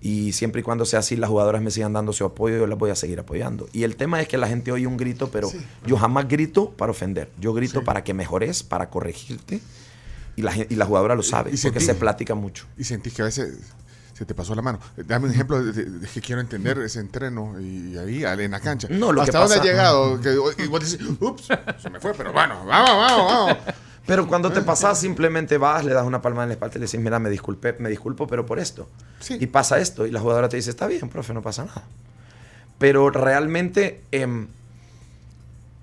[0.00, 2.78] Y siempre y cuando sea así, las jugadoras me sigan dando su apoyo, yo las
[2.78, 3.68] voy a seguir apoyando.
[3.74, 5.50] Y el tema es que la gente oye un grito, pero
[5.86, 7.28] yo jamás grito para ofender.
[7.38, 9.60] Yo grito para que mejores, para corregirte.
[10.40, 12.66] Y la, gen- y la jugadora lo sabe, y porque sentí- se platica mucho.
[12.76, 13.58] Y sentís que a veces
[14.14, 14.78] se te pasó la mano.
[14.96, 18.60] Dame un ejemplo de, de- de que quiero entender ese entreno y, ahí en la
[18.60, 18.88] cancha.
[18.90, 20.20] No, lo que ¿Hasta dónde pasa- ha llegado?
[20.20, 21.48] Que, y vos decís, ups,
[21.82, 23.56] se me fue, pero bueno, vamos, vamos, vamos.
[24.06, 26.84] Pero cuando te pasas, simplemente vas, le das una palma en la espalda y le
[26.86, 28.88] dices, mira, me disculpé, me disculpo, pero por esto.
[29.20, 29.36] Sí.
[29.38, 30.04] Y pasa esto.
[30.04, 31.84] Y la jugadora te dice, está bien, profe, no pasa nada.
[32.78, 34.48] Pero realmente em,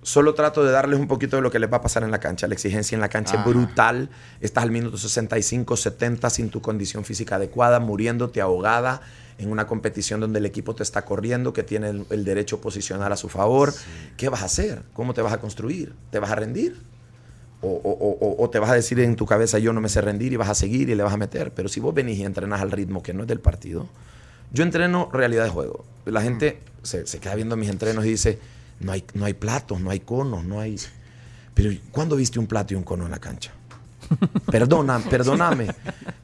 [0.08, 2.20] solo trato de darles un poquito de lo que les va a pasar en la
[2.22, 2.48] cancha.
[2.48, 3.40] La exigencia en la cancha Ah.
[3.40, 4.10] es brutal.
[4.40, 9.02] Estás al minuto 65, 70 sin tu condición física adecuada, muriéndote ahogada
[9.38, 13.12] en una competición donde el equipo te está corriendo, que tiene el, el derecho posicional
[13.12, 13.74] a su favor.
[14.16, 14.82] ¿Qué vas a hacer?
[14.94, 15.94] ¿Cómo te vas a construir?
[16.10, 16.78] ¿Te vas a rendir?
[17.62, 19.90] O, o- o- o- o te vas a decir en tu cabeza, yo no me
[19.90, 21.52] sé rendir y vas a seguir y le vas a meter.
[21.52, 23.88] Pero si vos venís y entrenas al ritmo que no es del partido,
[24.54, 25.84] yo entreno realidad de juego.
[26.06, 28.40] La gente se, se queda viendo mis entrenos y dice,
[28.80, 30.80] no hay, no hay platos, no hay conos, no hay...
[31.54, 33.52] Pero ¿cuándo viste un plato y un cono en la cancha?
[34.52, 35.68] Perdona, perdóname.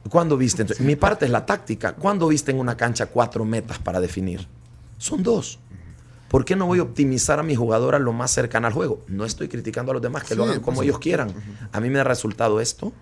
[0.08, 0.62] ¿Cuándo viste?
[0.62, 1.94] Entonces, mi parte es la táctica.
[1.94, 4.46] ¿Cuándo viste en una cancha cuatro metas para definir?
[4.98, 5.58] Son dos.
[6.28, 9.04] ¿Por qué no voy a optimizar a mi jugadora lo más cercana al juego?
[9.06, 11.32] No estoy criticando a los demás que lo hagan como ellos quieran.
[11.70, 12.92] A mí me da resultado esto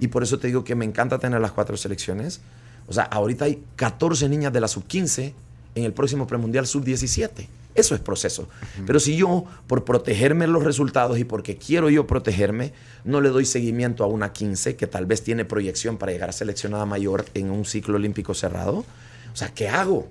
[0.00, 2.40] y por eso te digo que me encanta tener las cuatro selecciones.
[2.86, 5.34] O sea, ahorita hay 14 niñas de la sub-15
[5.74, 7.46] en el próximo premundial sub-17.
[7.78, 8.48] Eso es proceso.
[8.88, 12.72] Pero si yo, por protegerme los resultados y porque quiero yo protegerme,
[13.04, 16.32] no le doy seguimiento a una 15 que tal vez tiene proyección para llegar a
[16.32, 18.78] seleccionada mayor en un ciclo olímpico cerrado,
[19.32, 20.08] o sea, ¿qué hago?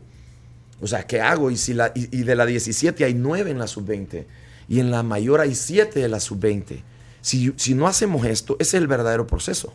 [0.80, 1.51] O sea, ¿qué hago?
[1.51, 4.24] Y, si la, y, y de la 17 hay 9 en la sub-20
[4.70, 6.84] y en la mayor hay 7 de la sub-20.
[7.20, 9.74] Si, si no hacemos esto, ese es el verdadero proceso.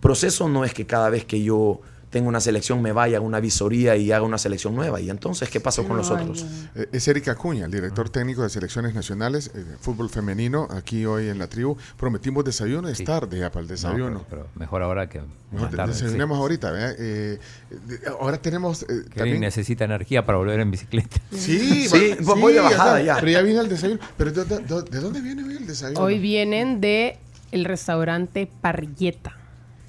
[0.00, 3.40] Proceso no es que cada vez que yo tenga una selección, me vaya a una
[3.40, 5.00] visoría y haga una selección nueva.
[5.00, 6.46] Y entonces, ¿qué pasó con los otros?
[6.74, 11.28] Eh, Es Erika Acuña, el director técnico de selecciones nacionales eh, fútbol femenino, aquí hoy
[11.28, 11.76] en la tribu.
[11.96, 13.04] Prometimos desayuno, es Sí.
[13.04, 14.24] tarde ya para el No, desayuno.
[14.30, 16.00] pero, pero mejor ahora que Mejor más tarde, sí.
[16.02, 16.72] desayunemos ahorita.
[16.98, 17.38] Eh,
[17.70, 19.40] de- ahora tenemos eh, también...
[19.40, 21.16] necesita energía para volver en bicicleta.
[21.32, 23.16] Sí, Sí, va- voy de bajada ya.
[23.16, 24.00] Pero ya viene el desayuno.
[24.16, 26.00] Pero ¿de, de- de- de dónde viene hoy el desayuno?
[26.00, 27.18] Hoy vienen de
[27.52, 29.36] el restaurante Parrilleta.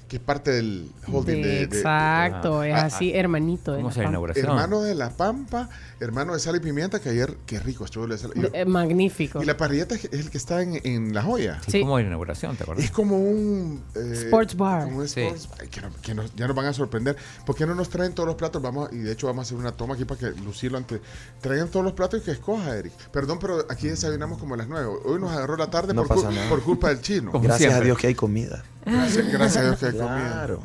[0.08, 1.48] Que es parte del holding De- de...
[1.48, 3.72] de- exacto, es ah, así, hermanito.
[3.72, 4.46] de ¿Cómo La inauguración?
[4.46, 5.68] Hermano de La Pampa,
[6.00, 8.06] hermano de Sal y Pimienta, que ayer, qué rico estuvo.
[8.06, 9.42] la sal- De- eh, magnífico.
[9.42, 11.60] Y la parrilleta es el que está en, en La Joya.
[11.66, 11.80] Sí, Sí.
[11.82, 12.56] ¿Cómo es la inauguración?
[12.56, 12.86] ¿Te acuerdas?
[12.86, 13.82] Es como un...
[13.96, 14.84] eh, Sports bar.
[14.84, 15.20] como un Sí.
[15.20, 17.14] sports- ay, que no- que nos- ya nos van a sorprender.
[17.44, 18.62] ¿Por qué no nos traen todos los platos?
[18.62, 21.02] Vamos y de hecho vamos a hacer una toma aquí para que lucirlo ante...
[21.42, 22.94] Traigan todos los platos y que escoja, Eric.
[23.12, 24.86] Perdón, pero aquí desayunamos como a las 9.
[25.04, 26.48] Hoy nos agarró la tarde No por, nada.
[26.64, 27.30] culpa del chino.
[27.30, 27.80] Como Gracias a.
[27.82, 28.64] Dios que hay comida.
[28.84, 30.32] Gracias, gracias a Dios que hay comida.
[30.32, 30.62] Claro.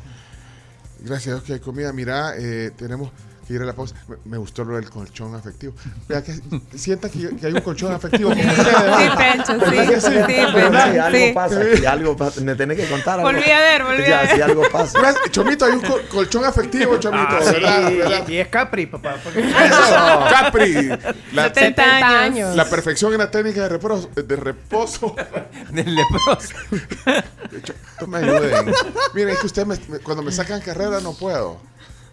[1.00, 1.92] Gracias a Dios que hay comida.
[1.92, 3.10] Mira, eh, tenemos
[3.48, 3.94] ir a la pausa.
[4.08, 5.74] Me, me gustó lo del colchón afectivo.
[6.08, 6.34] Vea que
[6.76, 8.66] sienta que, que hay un colchón afectivo con ustedes.
[8.66, 9.08] Sí.
[9.16, 10.16] Pencho, sí.
[10.54, 11.32] ¿Verdad que Sí, algo sí.
[11.34, 13.30] pasa, si algo pasa, me tenés que contar algo.
[13.32, 14.34] Volví a ver, volví a Ya, ver.
[14.36, 14.98] si algo pasa.
[15.30, 17.26] Chomito, hay un col- colchón afectivo, Chomito.
[17.28, 17.88] Ah, ¿verdad?
[17.88, 18.28] sí, ¿verdad?
[18.28, 19.16] Y es Capri, papá.
[19.22, 20.88] porque- Eso, Capri.
[21.32, 22.56] La, 70 años.
[22.56, 24.08] la perfección en la técnica de reposo.
[24.14, 25.14] De reposo.
[25.70, 26.54] Del leproso.
[28.00, 28.72] No me ayuden.
[29.14, 31.58] Miren, es que ustedes me- me- cuando me sacan carrera no puedo.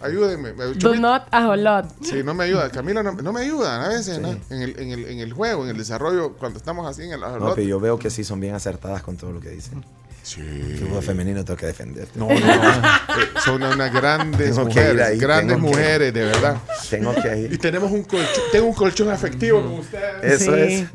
[0.04, 0.52] Ayúdenme.
[0.76, 1.86] Do not a whole lot.
[2.02, 2.70] Sí, no me ayuda.
[2.70, 4.30] Camila no, no me ayudan a veces, ¿no?
[4.49, 7.20] En el, en, el, en el juego, en el desarrollo, cuando estamos así en el...
[7.22, 9.84] No, pero yo veo que sí son bien acertadas con todo lo que dicen.
[10.24, 10.39] Sí.
[10.41, 12.18] El fútbol femenino tengo que defenderte.
[12.20, 12.43] No, no, no.
[12.43, 16.58] Eh, Son unas grandes Tengo que ir mujeres, ahí, grandes tengo que- mujeres, de verdad.
[16.89, 17.58] Tengo que Y ir.
[17.60, 20.41] tenemos un colchón, tengo un colchón afectivo con ustedes.
[20.41, 20.62] Eso Sí.
[20.62, 20.86] es.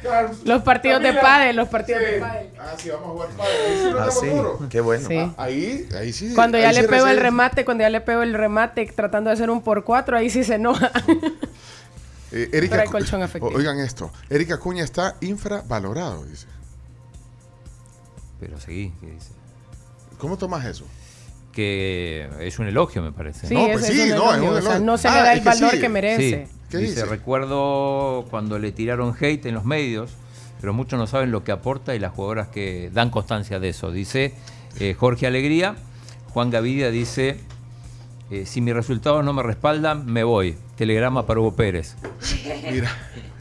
[0.00, 0.30] Claro.
[0.44, 2.12] Los partidos de pádel, los partidos Sí.
[2.12, 2.50] de pádel.
[2.58, 4.00] Ah, sí, vamos a jugar padre.
[4.00, 4.66] Ahí sí.
[4.70, 5.08] Qué bueno.
[5.08, 5.32] Sí.
[5.36, 6.32] Ahí, ahí sí.
[6.34, 9.50] Cuando ya le pego el remate, cuando ya le pego el remate tratando de hacer
[9.50, 10.90] un por cuatro, ahí sí se enoja.
[12.30, 13.56] Eh, Erika Pero hay Cu- colchón afectivo.
[13.56, 14.12] Oigan esto.
[14.28, 16.46] Erika Cuña está infravalorado, dice.
[18.38, 19.30] Pero seguí, ¿qué dice?
[20.18, 20.84] ¿Cómo tomas eso?
[21.52, 23.48] Que es un elogio, me parece.
[23.48, 24.80] Sí, No, pues es sí, un no, es elogio, un o sea, elogio.
[24.86, 25.80] no se Ah, le da el que valor sí.
[25.80, 26.46] que merece.
[26.46, 27.06] Sí, ¿Qué dice, dice?
[27.06, 30.12] recuerdo cuando le tiraron hate en los medios,
[30.60, 33.90] pero muchos no saben lo que aporta y las jugadoras que dan constancia de eso.
[33.90, 34.34] Dice
[34.78, 35.76] eh, Jorge Alegría,
[36.32, 37.40] Juan Gavidia dice,
[38.30, 40.56] eh, si mis resultados no me respaldan, me voy.
[40.76, 41.96] Telegrama para Hugo Pérez.
[42.70, 42.90] Mira.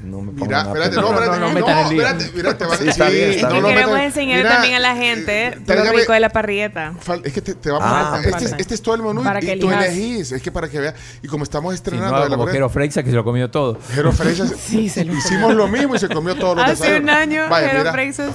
[0.04, 2.88] No me Mira, espérate, no, espérate, no, no, no espérate, mira, te van a Sí,
[2.88, 3.64] está bien, está no bien.
[3.64, 6.94] lo Queremos enseñar mira, también a la gente eh, lo tráigame- rico de la parrilleta.
[7.04, 8.22] fal- Es que te, te vamos Ah, a.
[8.22, 9.86] Este, este es todo el menú Para y que tú elijas.
[9.88, 10.32] elegís.
[10.34, 10.94] Es que para que veas.
[11.24, 13.50] Y como estamos Si no estrenando de la como Jero Freixa que se lo comió
[13.50, 13.80] todo.
[13.92, 17.02] Jero Freixas, Sí, se lo hicimos lo mismo y se comió todos los Hace desayunos.
[17.02, 18.32] un año, Jero mira, Freixas.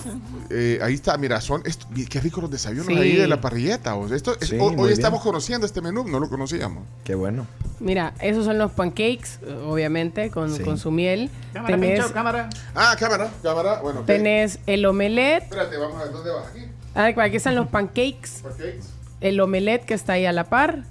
[0.53, 2.95] Eh, ahí está, mira, son esto- qué ricos los desayunos Sí.
[2.97, 3.95] ahí de la parrilleta.
[3.95, 4.93] o sea, esto, es- Sí, hoy muy hoy bien.
[4.93, 6.85] estamos conociendo este menú, no lo conocíamos.
[7.05, 7.47] Qué bueno.
[7.81, 10.63] Mira, esos son los pancakes, obviamente, con, Sí.
[10.63, 11.31] con su miel.
[11.53, 12.51] Cámara, tenés, pincho, cámara.
[12.75, 13.81] Ah, cámara, cámara.
[13.81, 15.45] Bueno, tenés el omelette.
[15.45, 16.61] Espérate, vamos a ver dónde vas aquí.
[16.95, 18.43] Ah, aquí están los pancakes.
[18.43, 18.85] Pancakes.
[19.21, 20.85] El omelette que está ahí a la par.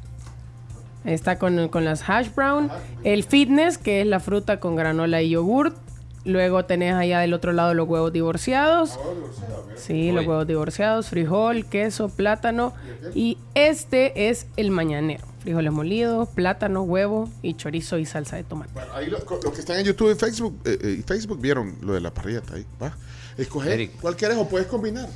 [1.05, 2.69] Está con, con las hash brown.
[3.03, 5.75] El fitness, que es la fruta con granola y yogurt.
[6.23, 8.99] Luego tenés allá del otro lado los huevos divorciados.
[9.75, 12.73] Sí, los huevos divorciados, frijol, queso, plátano.
[13.15, 15.25] Y este es el mañanero.
[15.39, 18.71] Frijoles molidos, plátano, huevo y chorizo y salsa de tomate.
[18.75, 21.93] Bueno, ahí lo- los que están en YouTube y Facebook, eh, eh, Facebook vieron lo
[21.93, 22.65] de la parrilleta ahí.
[22.81, 22.95] Va.
[23.37, 23.91] Escoge Eric.
[23.99, 25.07] cuál quieres o puedes combinar.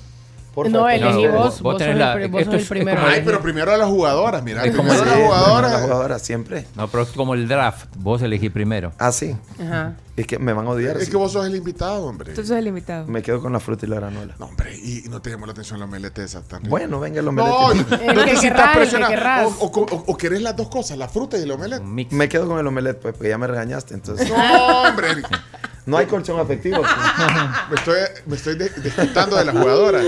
[0.56, 1.44] Por no, elegí No, vos.
[1.44, 3.02] vos Vos, tenés sos, la- el, vos esto sos el primero.
[3.06, 4.64] Ay, pero primero a las jugadoras, mira.
[4.64, 5.72] Es como Primero a las jugadoras.
[5.74, 6.66] las jugadoras siempre.
[6.76, 7.88] No, pero es como el draft.
[7.98, 8.94] Vos elegí primero.
[8.98, 9.36] Ah, sí.
[9.62, 9.96] Ajá.
[10.16, 10.96] Es que me van a odiar.
[10.96, 11.12] Es sí.
[11.12, 12.34] que vos sos el invitado, hombre.
[12.34, 13.06] Tú sos el invitado.
[13.06, 14.34] Me quedo con la fruta y la granola.
[14.40, 16.64] No, hombre, y, no te llamó la atención la omelette esa tan.
[16.64, 17.90] Bueno, venga el No, omelette.
[17.92, 18.38] no que
[18.76, 19.10] presionado.
[19.10, 19.48] querrás.
[19.60, 21.84] O, o, o- o querés las dos cosas, la fruta y el omelette.
[21.84, 23.94] Me quedo con el omelette, pues, porque ya me regañaste.
[23.94, 25.08] Entonces, No, hombre.
[25.86, 26.82] No hay colchón afectivo.
[27.70, 30.04] Me estoy, me estoy de- desquitando de las jugadoras.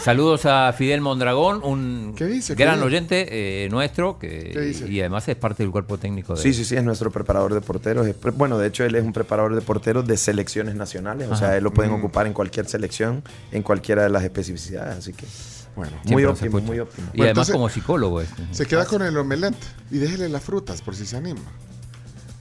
[0.00, 2.86] Saludos a Fidel Mondragón, un ¿Qué dice, gran Fidel?
[2.86, 4.88] oyente eh, nuestro que, ¿Qué dice?
[4.90, 7.60] y además es parte del cuerpo técnico de Sí, sí, sí, es nuestro preparador de
[7.60, 8.06] porteros.
[8.06, 11.28] Es bueno, de hecho, él es un preparador de porteros de selecciones nacionales.
[11.30, 11.96] O sea, él lo pueden Mm.
[11.96, 13.22] ocupar en cualquier selección,
[13.52, 14.98] en cualquiera de las especificidades.
[14.98, 15.26] Así que,
[15.74, 17.06] Bueno, Siempre muy óptimo, muy óptimo.
[17.14, 18.22] Y Bueno, además entonces- como psicólogo.
[18.50, 19.56] se queda con el omelette
[19.90, 21.40] y déjele las frutas por si se anima.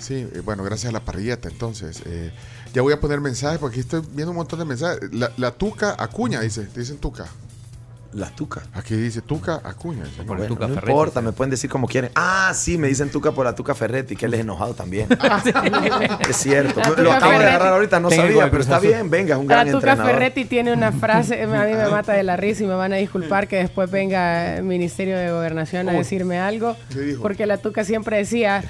[0.02, 2.02] Sí, eh, bueno, gracias a la parrilleta entonces.
[2.06, 2.32] eh,
[2.74, 4.99] ya voy a poner mensajes porque aquí estoy viendo un montón de mensajes.
[5.14, 6.68] La, la tuca acuña, dice.
[6.76, 7.26] Dicen tuca.
[8.14, 8.62] La Tuca.
[8.74, 10.04] Aquí dice Tuca Acuña.
[10.04, 10.26] dice, no.
[10.26, 11.26] Por el Bueno, Tuca no Ferretti, importa, sí.
[11.28, 12.12] me pueden decir como quieren.
[12.16, 15.08] Ah, sí, me dicen Tuca por la Tuca Ferretti, que él es enojado también.
[16.30, 16.82] es cierto.
[17.02, 17.56] Lo acabo de Ferretti.
[17.56, 20.12] agarrar ahorita, no sabía, pero está bien, venga, es un gran La Tuca entrenador.
[20.14, 22.97] Ferretti tiene una frase, a mí me mata de la risa y me van a
[22.97, 26.76] disculpar que después venga el Ministerio de Gobernación a decirme algo.
[26.93, 27.22] ¿Qué dijo?
[27.22, 28.62] Porque la Tuca siempre decía,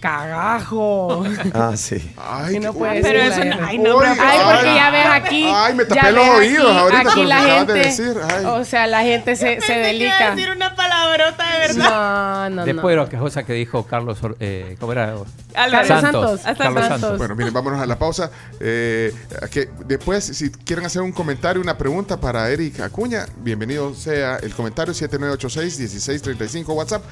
[0.00, 1.24] cagajo.
[1.54, 2.12] Ah, sí.
[2.16, 5.44] Ay, no puede Pero eso no- ay, no, pero- Ay, porque ay, ya ves aquí.
[5.52, 7.72] ay, me tapé ya los ves oídos ahorita aquí la gente.
[7.72, 8.44] de decir, ay.
[8.44, 10.34] O sea, la gente se, se delica.
[10.34, 12.50] decir una palabrota de verdad.
[12.50, 13.02] No, no, Después de no.
[13.04, 15.14] lo que cosa que dijo Carlos, eh, ¿cómo era?
[15.54, 15.88] Santos.
[15.88, 16.40] Santos.
[16.46, 17.00] Hasta Carlos Santos.
[17.00, 17.18] Santos.
[17.18, 18.30] Bueno, miren, vámonos a la pausa.
[18.60, 19.12] Eh,
[19.50, 24.54] que después, si quieren hacer un comentario, una pregunta para Eric Acuña, bienvenido sea el
[24.54, 27.02] comentario 7986-1635 WhatsApp.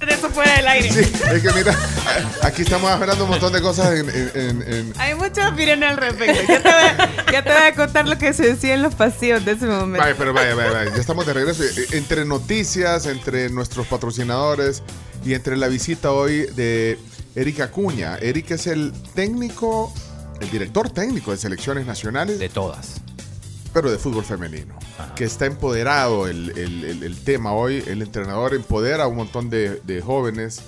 [0.00, 0.90] De eso fuera del aire.
[0.92, 1.74] Sí, es que mira,
[2.42, 5.96] aquí estamos hablando un montón de cosas en- en- en- en, Hay mucha opinión al
[5.96, 6.38] respecto.
[6.46, 8.94] Ya te, voy a, ya te voy a contar lo que se decía en los
[8.94, 9.98] pasillos de ese momento.
[10.04, 10.90] Vaya, pero vaya, vaya, vaya.
[10.94, 11.64] Ya estamos de regreso.
[11.64, 14.82] Eh, Entre noticias, entre nuestros patrocinadores
[15.24, 16.98] y entre la visita hoy de
[17.34, 18.16] Eric Acuña.
[18.18, 19.92] Eric es el técnico,
[20.40, 23.00] el director técnico de selecciones nacionales, De todas.
[23.76, 24.74] Pero de fútbol femenino.
[25.14, 27.84] Que está empoderado el, el- el- el tema hoy.
[27.86, 30.62] El entrenador empodera a un montón de, de jóvenes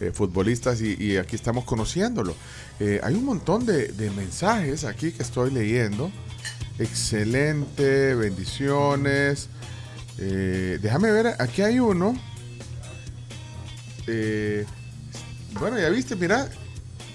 [0.00, 2.34] eh, futbolistas y, y aquí estamos conociéndolo.
[2.80, 6.10] Eh, hay un montón de, de mensajes aquí que estoy leyendo.
[6.78, 9.50] Excelente, bendiciones.
[10.16, 12.18] Eh, déjame ver, aquí hay uno.
[15.60, 16.48] Bueno, ya viste, mira,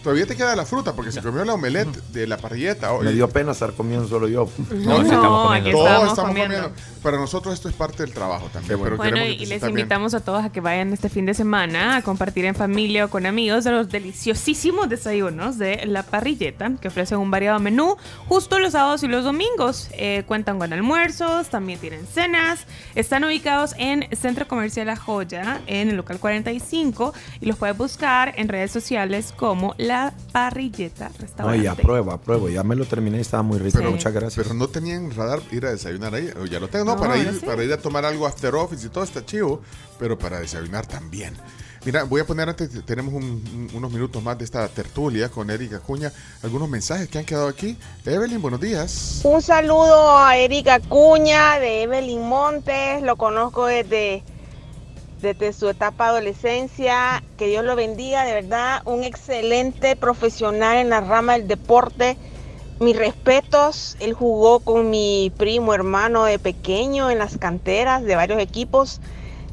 [0.04, 2.94] todavía te queda la fruta porque se comió la omelette de la parrilleta.
[2.94, 3.06] hoy.
[3.06, 4.50] Me dio pena estar comiendo solo yo.
[4.72, 5.52] No, sí estamos comiendo.
[5.54, 6.56] aquí Todos estamos, estamos comiendo.
[6.56, 6.82] comiendo.
[7.04, 8.78] Para nosotros esto es parte del trabajo también.
[8.80, 8.98] bueno.
[8.98, 9.70] pero Bueno, y, que y se les bien.
[9.72, 13.10] invitamos a todos a que vayan este fin de semana a compartir en familia o
[13.10, 17.96] con amigos de los deliciosísimos desayunos de La Parrilleta, que ofrecen un variado menú
[18.28, 19.90] justo los sábados y los domingos.
[19.94, 22.66] Eh, cuentan con almuerzos, también tienen cenas.
[22.96, 28.34] Están ubicados en Centro Comercial La Joya, en el local 45, y los puedes buscar
[28.36, 29.89] en redes sociales como La
[30.32, 31.64] Parrilleta No, Restaurante.
[31.64, 32.50] ya pruebo, apruebo.
[32.50, 33.78] Ya me lo terminé y estaba muy rico.
[33.78, 34.36] Pero- Muchas gracias.
[34.36, 36.30] Pero no tenían radar ir a desayunar ahí.
[36.42, 36.86] O ya lo tengo.
[36.86, 37.46] No, No, para, ir, sí.
[37.46, 39.62] para ir a tomar algo after office y todo está chivo.
[39.98, 41.36] Pero para desayunar también.
[41.86, 45.50] Mira, voy a poner antes, tenemos un- un- unos minutos más de esta tertulia con
[45.50, 46.12] Erika Acuña.
[46.44, 47.78] Algunos mensajes que han quedado aquí.
[48.06, 49.22] Evelyn, buenos días.
[49.24, 54.24] Un saludo a Erika Cuña de Evelyn Montes, lo conozco desde,
[55.22, 57.24] desde su etapa de adolescencia.
[57.38, 62.18] Que Dios lo bendiga, de verdad, un excelente profesional en la rama del deporte.
[62.80, 68.42] Mis respetos, él jugó con mi primo hermano de pequeño en las canteras de varios
[68.42, 69.02] equipos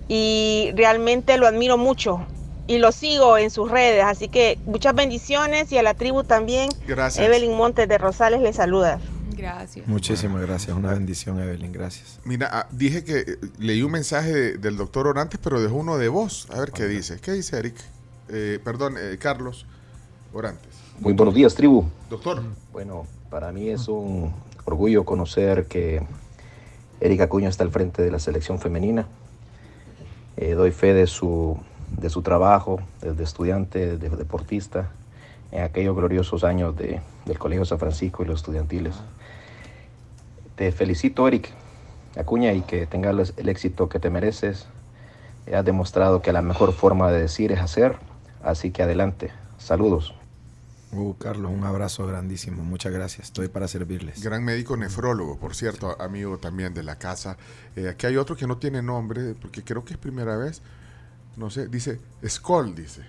[0.09, 2.25] y realmente lo admiro mucho
[2.69, 6.69] y lo sigo en sus redes, así que muchas bendiciones y a la tribu también.
[6.87, 7.25] Gracias.
[7.25, 8.99] Evelyn Montes de Rosales le saluda.
[9.37, 9.87] Gracias.
[9.87, 10.77] Muchísimas gracias.
[10.77, 11.73] Una bendición, Evelyn.
[11.73, 12.21] Gracias.
[12.25, 15.99] Mira, ah, dije que eh, leí un mensaje de- del doctor Orantes, pero dejó uno
[15.99, 16.49] de voz.
[16.51, 17.19] A ver qué dice.
[17.21, 17.75] ¿Qué dice Eric?
[18.29, 19.67] Eh, perdón, eh, Carlos
[20.33, 20.75] Orantes.
[21.01, 21.85] Muy buenos días, tribu.
[22.09, 22.43] Doctor.
[22.73, 24.33] Bueno, para mí es un
[24.65, 26.03] orgullo conocer que
[27.01, 29.07] Erika Acuña está al frente de la selección femenina.
[30.39, 31.59] Eh, doy fe de su,
[31.99, 34.91] de su trabajo desde estudiante, de deportista,
[35.53, 38.95] en aquellos gloriosos años de- del Colegio San Francisco y los estudiantiles.
[40.57, 41.53] Te felicito, Eric
[42.17, 44.67] Acuña, y que tengas el éxito que te mereces.
[45.55, 47.97] Has demostrado que la mejor forma de decir es hacer,
[48.43, 49.31] así que adelante.
[49.59, 50.15] Saludos.
[50.93, 52.63] Uh, Carlos, un abrazo grandísimo.
[52.63, 53.27] Muchas gracias.
[53.27, 54.23] Estoy para servirles.
[54.23, 57.37] Gran médico nefrólogo, por cierto, amigo también de la casa.
[57.75, 60.63] Eh, aquí hay otro que no tiene nombre, porque creo que es primera vez.
[61.37, 63.03] No sé, dice Skoll, dice.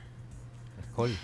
[0.92, 1.16] Skoll.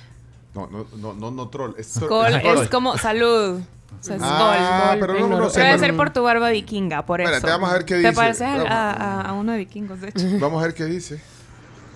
[0.56, 1.74] No, no, no, no, no troll.
[1.78, 1.98] Es
[2.62, 3.62] es como salud.
[4.00, 5.00] O sea, Ah, Skol.
[5.00, 7.54] pero no, no, sé, Debe ser por tu barba vikinga, por Espérate, eso.
[7.56, 8.14] vamos a ver qué Te dice.
[8.14, 8.68] pareces a, Vamos.
[8.70, 10.26] a- a uno de vikingos, de hecho.
[10.40, 11.22] Vamos a ver qué dice.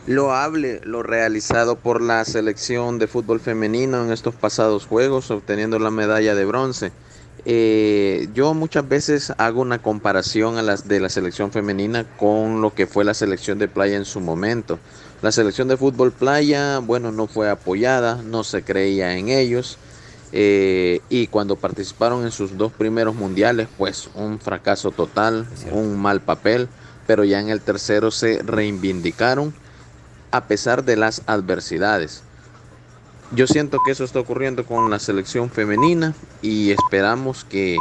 [0.05, 5.91] Loable lo realizado por la selección de fútbol femenino en estos pasados juegos, obteniendo la
[5.91, 6.91] medalla de bronce.
[7.45, 12.73] Eh, yo muchas veces hago una comparación a las de la selección femenina con lo
[12.73, 14.79] que fue la selección de playa en su momento.
[15.21, 19.77] La selección de fútbol playa, bueno, no fue apoyada, no se creía en ellos.
[20.32, 26.21] Eh, y cuando participaron en sus dos primeros mundiales, pues un fracaso total, un mal
[26.21, 26.67] papel,
[27.05, 29.53] pero ya en el tercero se reivindicaron
[30.32, 32.23] a pesar de las adversidades.
[33.32, 37.78] Yo siento que eso está ocurriendo con la selección femenina y esperamos que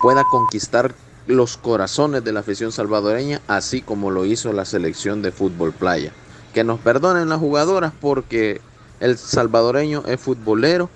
[0.00, 0.94] pueda conquistar
[1.26, 6.12] los corazones de la afición salvadoreña, así como lo hizo la selección de fútbol playa.
[6.52, 8.60] Que nos perdonen las jugadoras porque
[8.98, 10.90] el salvadoreño es futbolero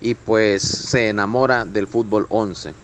[0.00, 2.74] y pues se enamora del fútbol 11,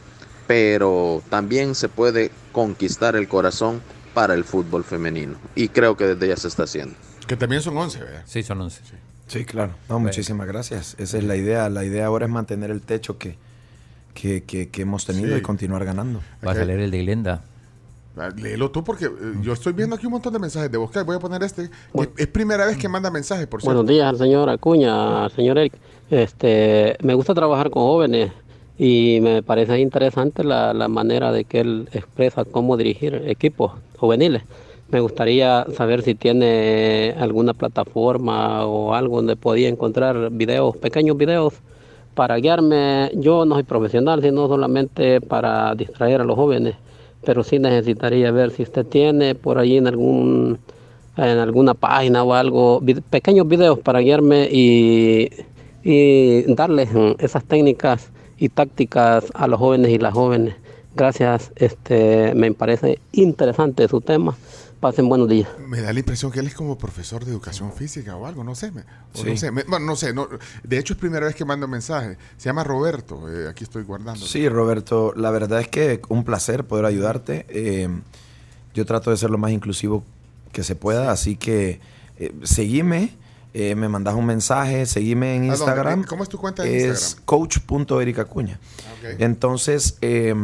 [0.47, 3.81] pero también se puede conquistar el corazón
[4.15, 6.95] para el fútbol femenino y creo que desde ya se está haciendo.
[7.27, 8.23] Que también son 11, ¿verdad?
[8.27, 8.81] Sí, son 11.
[9.29, 9.73] Sí, claro.
[9.89, 10.95] No, muchísimas gracias.
[10.99, 11.71] Esa es la idea.
[11.71, 13.37] La idea ahora es mantener el techo que,
[14.13, 15.37] que, que- que hemos tenido Sí.
[15.39, 16.21] y continuar ganando.
[16.43, 17.43] Vas a leer el de Glenda.
[18.19, 19.11] Ah, Léelo tú porque eh,
[19.41, 21.03] yo estoy viendo aquí un montón de mensajes de Bosca.
[21.03, 21.71] Voy a poner este.
[21.95, 23.75] Es, es primera vez que manda mensajes, por cierto.
[23.75, 25.73] Buenos días al señor Acuña, al señor Eric.
[26.13, 28.33] Este, me gusta trabajar con jóvenes
[28.79, 34.43] y me parece interesante la, la manera de que él expresa cómo dirigir equipos juveniles.
[34.91, 41.55] Me gustaría saber si tiene alguna plataforma o algo donde podía encontrar videos, pequeños videos
[42.15, 43.11] para guiarme.
[43.15, 46.75] Yo no soy profesional, sino solamente para distraer a los jóvenes,
[47.25, 50.59] pero sí necesitaría ver si usted tiene por allí en algún
[51.17, 55.29] en alguna página o algo, pequeños videos para guiarme y,
[55.83, 58.09] y darles mm, esas técnicas
[58.39, 60.55] y tácticas a los jóvenes y las jóvenes.
[60.95, 64.37] Gracias, este, me parece interesante su tema.
[64.81, 65.49] Pasen buenos días.
[65.69, 68.55] Me da la impresión que él es como profesor de educación física o algo, no
[68.57, 68.73] sé.
[68.73, 68.85] me- o
[69.23, 69.27] Sí.
[69.31, 70.13] no sé, me- bueno, no sé.
[70.13, 70.29] no-
[70.65, 72.17] de hecho, es primera vez que mando mensaje.
[72.37, 73.29] Se llama Roberto.
[73.31, 74.27] eh, aquí estoy guardando.
[74.27, 77.47] Sí, Roberto, la verdad es que un placer poder ayudarte.
[77.49, 77.89] Eh,
[78.75, 80.03] yo trato de ser lo más inclusivo
[80.51, 81.79] que se pueda, así que
[82.19, 83.15] eh, seguime,
[83.55, 85.45] eh, me mandas un mensaje, seguime en.
[85.45, 86.05] Instagram.
[86.05, 87.25] ¿Cómo es tu cuenta de Es Instagram?
[87.27, 88.59] coach.ericacuña.
[88.99, 89.21] ok.
[89.21, 90.35] Entonces, eh,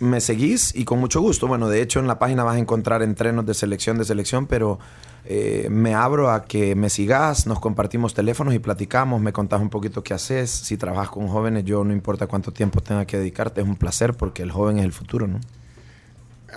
[0.00, 1.46] me seguís y con mucho gusto.
[1.46, 4.78] Bueno, de hecho en la página vas a encontrar entrenos de selección de selección, pero
[5.24, 9.70] eh, me abro a que me sigas, nos compartimos teléfonos y platicamos, me contás un
[9.70, 10.50] poquito qué haces.
[10.50, 14.14] Si trabajas con jóvenes, yo no importa cuánto tiempo tenga que dedicarte, es un placer
[14.14, 15.40] porque el joven es el futuro, ¿no?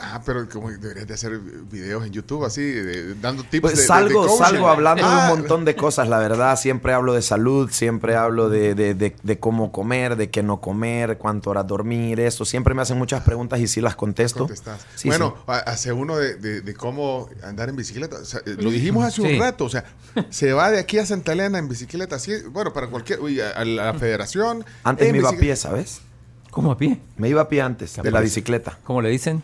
[0.04, 3.82] Ah, pero como deberías de hacer videos en YouTube así, de- dando tips Pues de-
[3.82, 4.43] de- salgo, de coaching.
[4.45, 6.58] salgo hablando de Ah, un montón de cosas, la verdad.
[6.58, 10.60] Siempre hablo de salud, siempre hablo de, de- de- de cómo comer, de qué no
[10.60, 12.45] comer, cuánto horas dormir, eso.
[12.45, 14.47] Siempre me hacen muchas preguntas y sí las contesto.
[14.95, 15.54] Sí, bueno, sí.
[15.66, 18.18] hace uno de, de- de cómo andar en bicicleta.
[18.18, 19.34] O sea, eh, lo dijimos hace Sí.
[19.36, 19.66] un rato.
[19.66, 19.86] O sea,
[20.32, 22.16] se va de aquí a Santa Elena en bicicleta.
[22.16, 23.20] Así, bueno, para cualquier.
[23.22, 24.66] uy, a, a la federación.
[24.84, 26.02] Antes me iba a pie, ¿sabes?
[26.49, 26.99] ¿Cómo a pie?
[27.18, 28.78] Me iba a pie antes de la bicicleta.
[28.84, 29.41] ¿Cómo le dicen?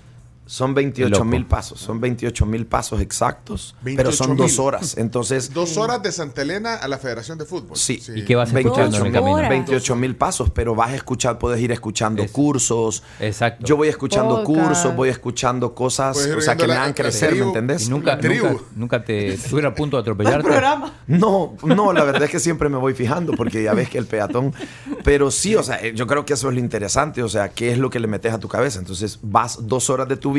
[0.47, 4.37] Son 28 mil pasos, son 28 mil pasos exactos, pero son 28,000.
[4.37, 4.97] dos horas.
[4.97, 7.77] Entonces, Dos horas de Santa Elena a la Federación de Fútbol.
[7.77, 8.01] Sí.
[8.15, 9.33] ¿Y qué vas escuchando en el camino?
[9.37, 9.49] horas.
[9.49, 13.03] 28 mil pasos, pero vas a escuchar, puedes ir escuchando Es- cursos.
[13.19, 13.65] Exacto.
[13.65, 14.65] Yo voy escuchando Podcast.
[14.67, 17.87] cursos, voy escuchando cosas, o sea, que me hagan crecer, ¿me entendés?
[17.87, 20.49] ¿Y nunca, nunca, nunca te estuviera a punto de atropellarte?
[21.07, 24.05] No, no, la verdad es que siempre me voy fijando porque ya ves que el
[24.05, 24.53] peatón.
[25.03, 27.77] Pero sí, o sea, yo creo que eso es lo interesante, o sea, ¿qué es
[27.77, 28.79] lo que le metes a tu cabeza?
[28.79, 30.36] Entonces, vas dos horas de tu vida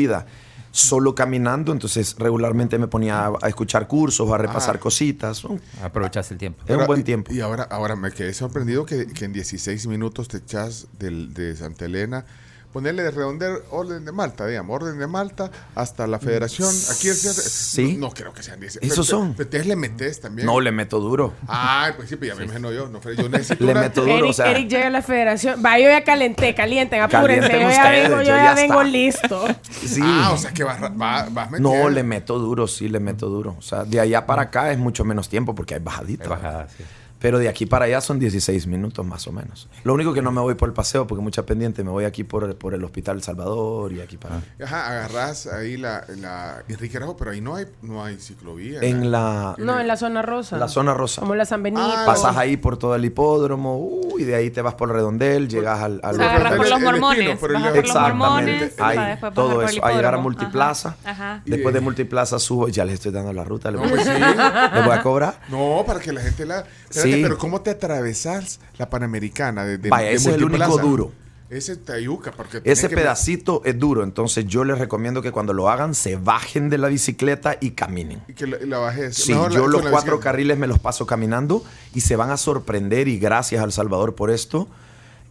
[0.71, 4.79] solo caminando, entonces regularmente me ponía a, a escuchar cursos o a repasar Ah.
[4.79, 5.43] cositas.
[5.43, 5.59] ¿no?
[5.81, 6.61] Aprovechas el tiempo.
[6.67, 7.33] Es un buen y- tiempo.
[7.33, 11.55] Y ahora, ahora me quedé sorprendido que, que en 16 minutos te echas del, de
[11.55, 12.25] Santa Elena.
[12.73, 16.69] Ponerle de redondear orden de Malta, digamos, orden de Malta hasta la federación.
[16.91, 17.93] Aquí el Sí.
[17.97, 18.91] No, no creo que sean 16.
[18.91, 19.33] Esos Pero- son.
[19.33, 20.45] Pero le metes también.
[20.45, 21.33] No, le meto duro.
[21.47, 22.87] Ay, pues sí, pues ya me imagino yo.
[22.87, 25.63] No, yo necesito Le una- meto duro, Eric, o sea, Eric llega a la federación.
[25.65, 27.49] Va, yo ya calenté, calienten, apúrense.
[27.49, 29.47] Calienten Yo ya vengo, yo ya, ya vengo listo.
[29.85, 30.01] sí.
[30.03, 31.75] Ah, o sea que vas, vas, vas metiendo.
[31.75, 33.55] No, le meto duro, sí, le meto duro.
[33.57, 36.23] O sea, de allá para acá es mucho menos tiempo porque hay bajadita.
[36.25, 36.83] Es bajada, sí.
[37.19, 39.67] Pero de aquí para allá son 16 minutos más o menos.
[39.83, 42.23] Lo único que no me voy por el paseo porque mucha pendiente, me voy aquí
[42.23, 44.41] por, por el Hospital El Salvador y aquí para...
[44.63, 48.79] Ajá, agarrás ahí la, la Enrique Arajo, pero ahí no hay, no hay ciclovía.
[48.81, 50.57] En la, No, en la zona rosa.
[50.57, 51.19] la zona rosa.
[51.21, 51.81] Como la San Benito.
[52.05, 55.47] Pasas ahí por todo el hipódromo uh, y de ahí te vas por el redondel,
[55.49, 55.99] llegas al...
[56.03, 57.19] al O sea, agarras por los mormones.
[57.19, 58.61] estilo, por el- Bajas por los mormones.
[58.63, 59.25] Exactamente.
[59.27, 59.85] Ahí, todo eso.
[59.85, 60.17] A llegar a.
[60.19, 60.95] Multiplaza.
[61.03, 61.11] Ajá.
[61.11, 61.43] Ajá.
[61.45, 63.71] Después de Multiplaza subo, ya les estoy dando la ruta.
[63.71, 64.09] ¿Le voy, Pues sí.
[64.09, 65.39] ¿le voy a cobrar?
[65.49, 66.63] No, para que la gente la...
[67.09, 67.23] Espérate, Sí.
[67.23, 69.65] pero ¿cómo te atravesas la Panamericana?
[69.65, 71.11] De, de- Vaya, de ese es el único duro.
[71.49, 72.61] Ese es Tayuca, porque...
[72.63, 76.69] Ese que- pedacito es duro, entonces yo les recomiendo que cuando lo hagan se bajen
[76.69, 78.21] de la bicicleta y caminen.
[78.27, 79.15] Y que la, la bajes.
[79.15, 80.19] Sí, Mejor la- yo los cuatro bicicleta.
[80.23, 81.63] carriles me los paso caminando
[81.95, 84.67] y se van a sorprender y gracias al Salvador por esto.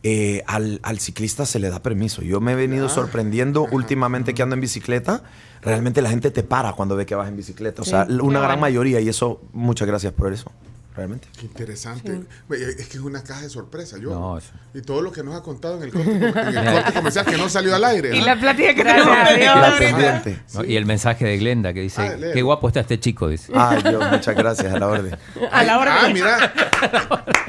[0.05, 2.23] eh, al, al ciclista se le da permiso.
[2.23, 5.23] Yo me he venido sorprendiendo últimamente que ando en bicicleta.
[5.61, 7.83] Realmente la gente te para cuando ve que vas en bicicleta.
[7.83, 8.61] O sea, una gran bueno.
[8.61, 10.53] mayoría y eso, muchas gracias por eso.
[10.99, 11.29] Realmente.
[11.39, 12.23] Qué interesante.
[12.51, 13.99] Es que es una caja de sorpresa.
[13.99, 16.73] Yo, No, eso- Y todo lo que nos ha contado en el corte, en el
[16.75, 18.11] corte comercial que no salió al aire.
[18.17, 18.27] Y ¿no?
[18.27, 19.07] la plática que Gracias
[19.39, 19.49] Dios.
[19.49, 19.71] ahorita.
[19.71, 20.43] La pendiente.
[20.55, 20.65] ¿no?
[20.65, 23.53] Y el mensaje de Glenda que dice, Ah, qué guapo está este chico, dice.
[23.55, 25.17] Ay, Dios, muchas gracias, a la orden.
[25.53, 25.95] A la orden.
[25.97, 26.53] Ah, mira.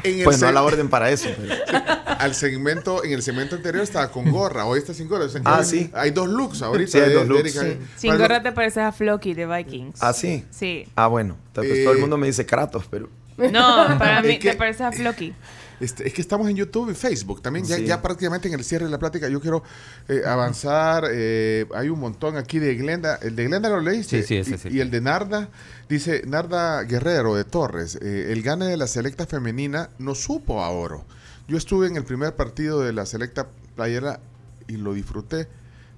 [0.04, 1.28] En el Pues no a la orden para eso.
[1.36, 1.56] pero-
[2.20, 5.26] Al segmento, en el segmento anterior estaba con gorra, hoy está sin gorra.
[5.26, 5.89] O sea, que Ah, sí.
[5.93, 6.91] Hay dos looks ahorita.
[6.91, 7.54] Sí, hay dos looks.
[7.54, 7.78] Sí.
[7.95, 10.04] Sin gorra te pareces a Floki de Vikings.
[10.04, 10.45] ¿Ah, sí?
[10.52, 10.86] Sí.
[10.95, 11.38] Ah, bueno.
[11.47, 13.10] Entonces, Eh, todo el mundo me dice Kratos, pero...
[13.52, 15.34] No, para mí Es que- te pareces a Floki.
[15.80, 17.66] Este, es que estamos en YouTube y Facebook también.
[17.66, 17.86] Ya, Sí.
[17.86, 19.64] ya prácticamente en el cierre de la plática yo quiero
[20.10, 21.06] eh, avanzar.
[21.10, 23.16] eh, hay un montón aquí de Glenda.
[23.22, 24.22] El de Glenda lo leíste.
[24.24, 24.76] Sí, sí, ese y, sí.
[24.78, 25.48] y el de Narda,
[25.88, 27.98] dice Narda Guerrero de Torres.
[28.02, 31.06] eh, el gane de la selecta femenina no supo a oro.
[31.48, 34.20] Yo estuve en el primer partido de la selecta playera
[34.68, 35.48] y lo disfruté.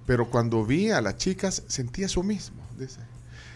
[0.06, 2.62] Pero cuando vi a las chicas sentí eso mismo.
[2.78, 3.00] Dice.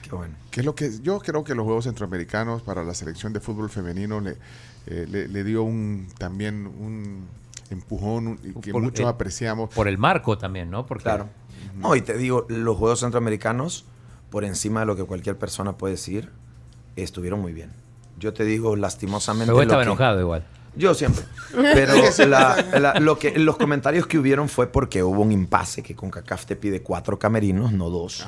[0.09, 0.35] Qué bueno.
[0.51, 3.69] Que es lo que yo creo que los Juegos Centroamericanos para la selección de fútbol
[3.69, 4.37] femenino le,
[4.87, 7.27] eh, le, le dio un también un
[7.71, 9.73] empujón un- y que Por- muchos eh, apreciamos.
[9.73, 10.85] Por el marco también, ¿no?
[10.85, 11.27] Porque Claro.
[11.75, 13.85] No, y te digo, los Juegos Centroamericanos,
[14.29, 16.29] por encima de lo que cualquier persona puede decir,
[16.95, 17.71] estuvieron muy bien.
[18.19, 19.51] Yo te digo, lastimosamente...
[19.51, 20.45] Pero estaba que- enojado igual.
[20.77, 21.23] Yo siempre.
[21.53, 21.93] Pero
[22.27, 26.09] la- la- lo que, los comentarios que hubieron fue porque hubo un impasse que con
[26.09, 28.27] CACAF te pide cuatro camerinos, no dos.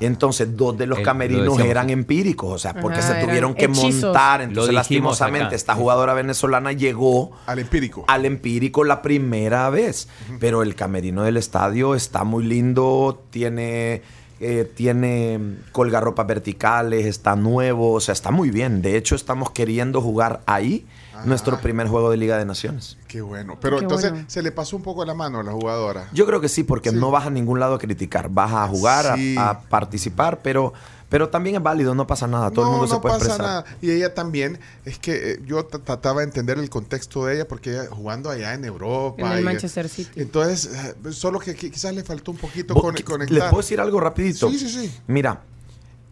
[0.00, 3.24] Y entonces dos de los El- lo camerinos eran empíricos, o sea, porque Ajá, se
[3.26, 4.02] tuvieron que hechizos.
[4.04, 4.40] montar.
[4.42, 5.56] Entonces, lastimosamente, acá.
[5.56, 8.04] esta jugadora venezolana llegó Al empírico.
[8.08, 10.08] al empírico la primera vez.
[10.40, 14.02] Pero el camerino del estadio está muy lindo, tiene,
[14.40, 18.82] eh, tiene colgarropas verticales, está nuevo, o sea, está muy bien.
[18.82, 20.86] De hecho, estamos queriendo jugar ahí
[21.24, 22.96] nuestro primer juego de Liga de Naciones.
[23.06, 23.56] Qué bueno.
[23.60, 24.26] Pero Qué entonces bueno.
[24.28, 26.08] se le pasó un poco la mano a la jugadora.
[26.12, 26.96] Yo creo que sí, porque Sí.
[26.96, 29.34] no vas a ningún lado a criticar, vas a jugar, a- Sí.
[29.38, 30.72] a, participar, pero,
[31.08, 33.26] pero también es válido, no pasa nada, todo no, el mundo no se puede pasa
[33.26, 33.46] expresar.
[33.64, 33.64] nada.
[33.80, 37.70] Y ella también, es que eh, yo trataba de entender el contexto de ella porque
[37.70, 39.22] ella jugando allá en Europa.
[39.22, 40.20] En el y- Manchester City.
[40.20, 43.30] Entonces, eh, solo que qui- quizás le faltó un poquito con, conectar.
[43.30, 44.50] ¿Les puedo decir algo rapidito?
[44.50, 44.92] Sí, sí, sí.
[45.06, 45.40] Mira,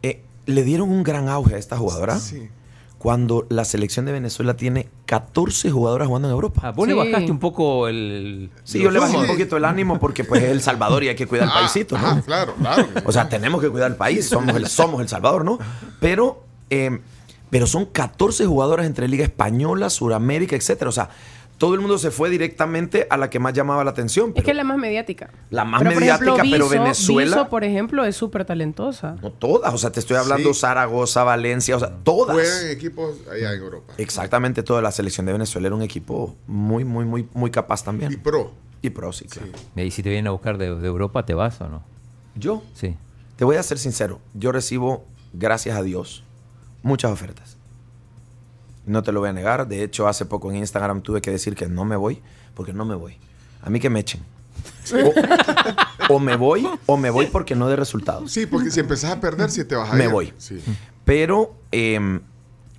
[0.03, 2.49] eh, le dieron un gran auge a esta jugadora Sí.
[2.99, 6.63] Cuando la selección de Venezuela tiene 14 jugadoras jugando en Europa.
[6.65, 8.51] Ah, vos le bajaste un poco el...
[8.65, 11.15] Sí, yo le bajé un poquito el ánimo porque pues es El Salvador y hay
[11.17, 12.07] que cuidar el Ah, paisito, ¿no?
[12.07, 12.89] ah, claro, claro.
[13.05, 15.59] O sea, tenemos que cuidar el país, somos el, somos el Salvador, ¿no?
[16.01, 17.01] Pero, eh,
[17.51, 20.89] pero son 14 jugadoras entre Liga Española, Suramérica, etcétera.
[20.89, 21.11] O sea,
[21.59, 24.29] todo el mundo se fue directamente a la que más llamaba la atención.
[24.29, 25.31] Es pero que es la más mediática.
[25.51, 27.37] La más Pero, mediática, ejemplo, pero Viso- Venezuela.
[27.37, 29.17] Viso, por ejemplo, es súper talentosa.
[29.23, 30.61] No todas, o sea, te estoy hablando Sí.
[30.61, 32.35] Zaragoza, Valencia, o sea, todas.
[32.37, 33.95] Juegan en equipos allá en Europa.
[33.97, 38.13] Exactamente, toda la selección de Venezuela era un equipo muy, muy, muy, muy capaz también.
[38.13, 38.53] Y pro.
[38.83, 39.49] Y pro, sí, claro.
[39.77, 41.83] Y si te vienen a buscar de, de Europa, ¿te vas o no?
[42.35, 42.95] Yo, Sí.
[43.37, 46.23] te voy a ser sincero, yo recibo, gracias a Dios,
[46.83, 47.56] muchas ofertas.
[48.87, 49.69] No te lo voy a negar.
[49.69, 52.23] De hecho, hace poco en Instagram tuve que decir que no me voy,
[52.55, 53.19] porque no me voy.
[53.63, 54.23] A mí que me echen.
[56.09, 58.31] O, o me voy, o me voy porque no de resultados.
[58.31, 60.11] Sí, porque si empezás a perder, si te vas a Me ir.
[60.11, 60.33] voy.
[60.39, 60.63] Sí.
[61.05, 62.21] Pero, em,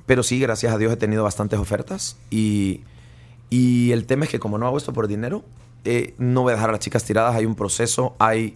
[0.06, 2.18] pero sí, gracias a Dios he tenido bastantes ofertas.
[2.30, 2.82] Y,
[3.50, 5.44] y el tema es que como no hago esto por dinero,
[5.84, 7.36] eh, no voy a dejar a las chicas tiradas.
[7.36, 8.56] Hay un proceso, hay,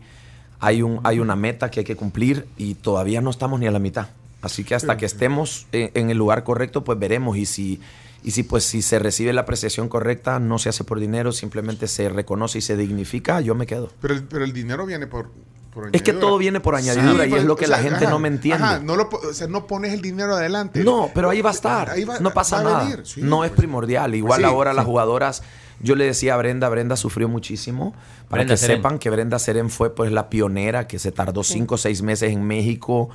[0.59, 3.71] hay, un, hay una meta que hay que cumplir y todavía no estamos ni a
[3.71, 4.07] la mitad.
[4.41, 7.37] Así que hasta que estemos en, en el lugar correcto, pues veremos.
[7.37, 7.79] Y si,
[8.23, 11.87] y si, pues, si se recibe la apreciación correcta, no se hace por dinero, simplemente
[11.87, 13.91] se reconoce y se dignifica, yo me quedo.
[14.01, 15.29] Pero, el, pero el dinero viene por,
[15.73, 18.05] por Es que todo viene por añadidura y pues, es lo que o la gente
[18.05, 18.63] ajá, no me entiende.
[18.63, 20.83] ajá, no, lo, o sea, no pones el dinero adelante.
[20.83, 21.89] No, pero ahí va a estar.
[21.91, 23.05] Ahí va- no pasa va nada.
[23.05, 23.59] sí, no es pues.
[23.59, 24.15] primordial.
[24.15, 25.43] Igual Sí, ahora las jugadoras,
[25.79, 27.93] yo le decía a Brenda, Brenda sufrió muchísimo.
[28.27, 31.75] Para Brenda que sepan que Brenda Seren fue pues la pionera que se tardó cinco
[31.75, 33.09] o seis meses en México,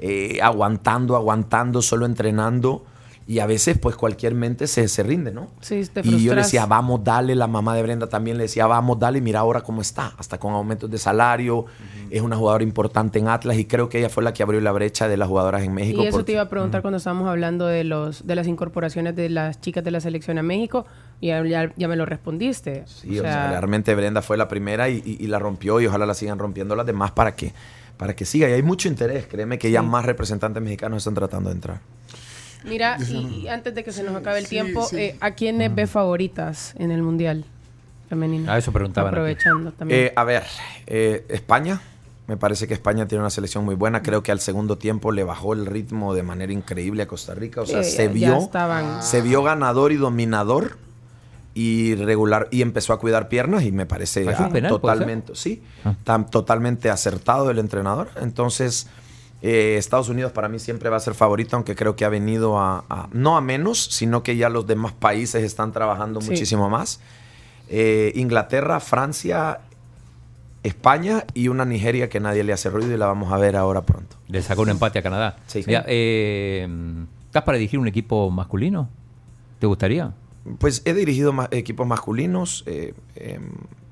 [0.00, 2.84] eh, aguantando, aguantando, solo entrenando.
[3.26, 5.48] Y a veces, pues cualquier mente se, se rinde, ¿no?
[5.60, 7.34] Sí, te y yo le decía, vamos, dale.
[7.34, 9.20] La mamá de Brenda también le decía, vamos, dale.
[9.20, 10.14] Mira ahora cómo está.
[10.16, 11.66] Hasta con aumentos de salario.
[12.08, 14.72] Es una jugadora importante en Atlas y creo que ella fue la que abrió la
[14.72, 16.02] brecha de las jugadoras en México.
[16.02, 19.14] Y eso porque- te iba a preguntar cuando estábamos hablando de los de las incorporaciones
[19.14, 20.86] de las chicas de la selección a México.
[21.20, 22.84] Y ya, ya, ya me lo respondiste.
[22.86, 26.06] Sí, o sea, realmente Brenda fue la primera y, y- y la rompió y ojalá
[26.06, 27.52] la sigan rompiendo las demás para que,
[27.98, 28.48] para que siga.
[28.48, 29.86] Y hay mucho interés, créeme que ya Sí.
[29.86, 31.80] más representantes mexicanos están tratando de entrar.
[32.64, 34.96] Mira, y, y antes de que se nos acabe el Sí, tiempo, sí.
[34.96, 37.44] eh, ¿a quiénes ve favoritas en el Mundial
[38.08, 38.50] femenino?
[38.50, 39.16] A eso preguntaban aquí.
[39.16, 40.00] Aprovechando también.
[40.06, 40.44] Eh, a ver,
[40.86, 41.80] eh, España.
[42.26, 44.02] Me parece que España tiene una selección muy buena.
[44.02, 47.62] Creo que al segundo tiempo le bajó el ritmo de manera increíble a Costa Rica.
[47.62, 50.76] O sea, Sí, se vio, estaban- se vio ganador y dominador
[51.60, 55.34] y regular y empezó a cuidar piernas y me parece ¿Falló un ah, penal, totalmente,
[55.34, 55.60] sí,
[56.04, 58.08] tan, totalmente acertado el entrenador.
[58.20, 58.86] Entonces,
[59.42, 62.58] eh, Estados Unidos para mí siempre va a ser favorito, aunque creo que ha venido
[62.60, 66.30] a, a- no a menos, sino que ya los demás países están trabajando Sí.
[66.30, 67.00] muchísimo más.
[67.68, 69.58] Eh, Inglaterra, Francia,
[70.62, 73.82] España y una Nigeria que nadie le hace ruido y la vamos a ver ahora
[73.82, 74.16] pronto.
[74.28, 75.36] Le sacó un empate a Canadá.
[75.48, 75.64] Sí.
[75.66, 76.68] Mira, eh,
[77.26, 78.88] ¿Estás para dirigir un equipo masculino?
[79.58, 80.12] ¿Te gustaría?
[80.58, 83.40] Pues he dirigido ma- equipos masculinos, eh, eh,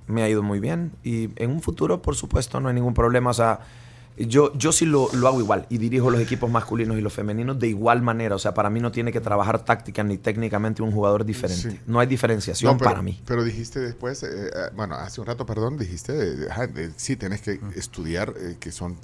[0.06, 3.30] me ha ido muy bien y en un futuro, por supuesto, no hay ningún problema.
[3.30, 3.60] O sea,
[4.18, 7.58] yo, yo sí lo, lo hago igual y dirijo los equipos masculinos y los femeninos
[7.58, 8.34] de igual manera.
[8.34, 11.70] O sea, para mí no tiene que trabajar táctica ni técnicamente un jugador diferente.
[11.72, 11.80] Sí.
[11.86, 13.20] No hay diferenciación No, pero, para mí.
[13.26, 17.60] Pero dijiste después, eh, eh, bueno, hace un rato, perdón, dijiste, eh, sí, tenés que
[17.74, 18.96] estudiar eh, que son...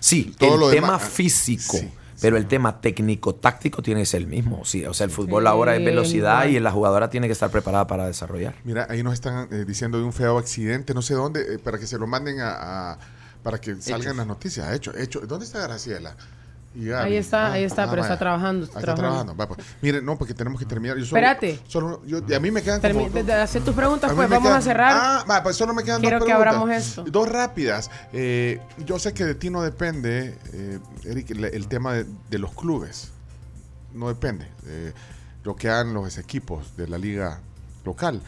[0.00, 1.88] Sí, todo el lo tema demás- físico, Sí,
[2.22, 4.64] pero el tema técnico-táctico tiene que ser el mismo.
[4.64, 7.50] Sí, o sea, el fútbol Sí, ahora es velocidad y la jugadora tiene que estar
[7.50, 8.54] preparada para desarrollar.
[8.64, 11.78] Mira, ahí nos están eh, diciendo de un feo accidente, no sé dónde, eh, para
[11.78, 12.92] que se lo manden a...
[12.92, 12.98] a-
[13.42, 14.72] para que salgan las noticias.
[14.72, 15.18] Hecho, hecho.
[15.22, 16.14] ¿Dónde está Graciela?
[16.74, 17.10] Y Gaby.
[17.10, 19.34] Ahí está, ahí está, pero está trabajando, está Ah, está trabajando.
[19.34, 19.54] trabajando.
[19.54, 19.76] Va, pues.
[19.82, 20.96] Miren, no, porque tenemos que terminar.
[20.96, 21.60] Yo solo- Espérate.
[21.68, 23.22] Solo, yo, a mí me quedan Termi- como...
[23.22, 24.92] de- hacer tus preguntas, A pues vamos a cerrar.
[24.94, 26.56] Ah, va, pues solo me quedan Quiero dos que preguntas.
[26.62, 27.04] abramos esto.
[27.04, 27.90] Dos rápidas.
[28.14, 32.38] Eh, yo sé que de ti no depende, eh, Eric, el, el tema de, de
[32.38, 33.10] los clubes.
[33.92, 34.48] No depende.
[34.66, 34.92] eh,
[35.44, 37.40] lo que hagan los equipos de la liga
[37.84, 38.22] local.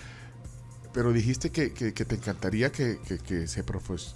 [0.93, 4.15] Pero dijiste que, que- que te encantaría que, que- se profes-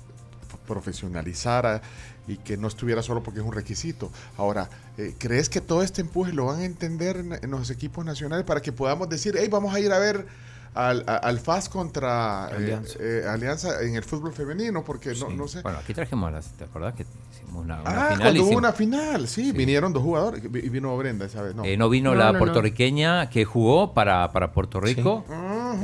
[0.69, 1.81] profesionalizara
[2.29, 4.11] y que no estuviera solo porque es un requisito.
[4.37, 8.05] Ahora, eh, ¿crees que todo este empuje lo van a entender en, en los equipos
[8.05, 10.27] nacionales para que podamos decir, hey, vamos a ir a ver
[10.75, 12.99] al, al FAS contra eh, Alianza.
[13.01, 14.85] eh, Alianza en el fútbol femenino?
[14.85, 15.35] Porque no, Sí.
[15.35, 15.63] no sé.
[15.63, 16.53] Bueno, aquí trajimos las.
[16.53, 17.07] ¿Te acordás que
[17.55, 18.19] una, una ah, final?
[18.21, 21.55] cuando hubo una final, sí, vinieron dos jugadores y vino Brenda esa vez.
[21.55, 22.39] No, Eh, no vino No, la no, no.
[22.41, 25.25] puertorriqueña que jugó para, para Puerto Rico,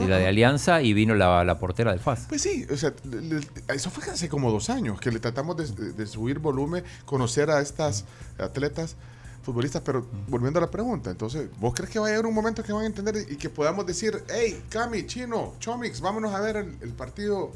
[0.03, 2.27] y la de Alianza, y vino la, la portera del FAS.
[2.29, 5.57] Pues sí, o sea, le- le- eso fue hace como dos años que le tratamos
[5.57, 8.05] de, de- de subir volumen, conocer a estas
[8.39, 8.97] atletas,
[9.43, 12.63] futbolistas, pero volviendo a la pregunta, entonces, ¿vos crees que va a llegar un momento
[12.63, 16.57] que van a entender y que podamos decir, hey, Cami, Chino, Chomix, vámonos a ver
[16.57, 17.53] el, el partido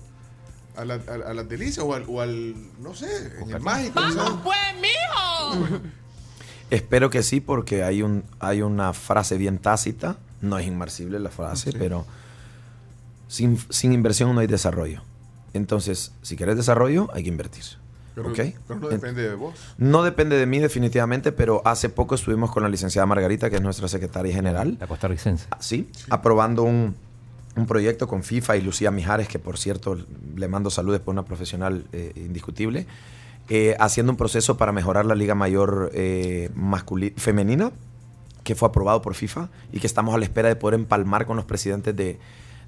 [0.76, 3.06] a la, a, a las delicias o al, o al, no sé,
[3.42, 4.00] en el mágico?
[4.00, 5.80] ¿sabes?
[6.70, 11.30] Espero que sí, porque hay, un, hay una frase bien tácita, no es inmarcible la
[11.30, 12.04] frase, pero
[13.26, 15.02] sin, sin inversión no hay desarrollo.
[15.54, 17.64] Entonces, si quieres desarrollo, hay que invertir.
[18.14, 18.38] Pero, ¿ok?
[18.66, 19.54] pero no En- depende de vos.
[19.78, 23.62] No depende de mí definitivamente, pero hace poco estuvimos con la licenciada Margarita, que es
[23.62, 24.76] nuestra secretaria general.
[24.78, 25.46] La costarricense.
[25.60, 26.96] Sí, aprobando un,
[27.58, 29.98] un proyecto con FIFA y Lucía Mijares, que por cierto
[30.36, 32.86] le mando saludos por una profesional eh, indiscutible,
[33.48, 36.50] eh, haciendo un proceso para mejorar la Liga Mayor eh,
[37.16, 37.72] femenina,
[38.44, 41.36] que fue aprobado por FIFA y que estamos a la espera de poder empalmar con
[41.36, 42.18] los presidentes de,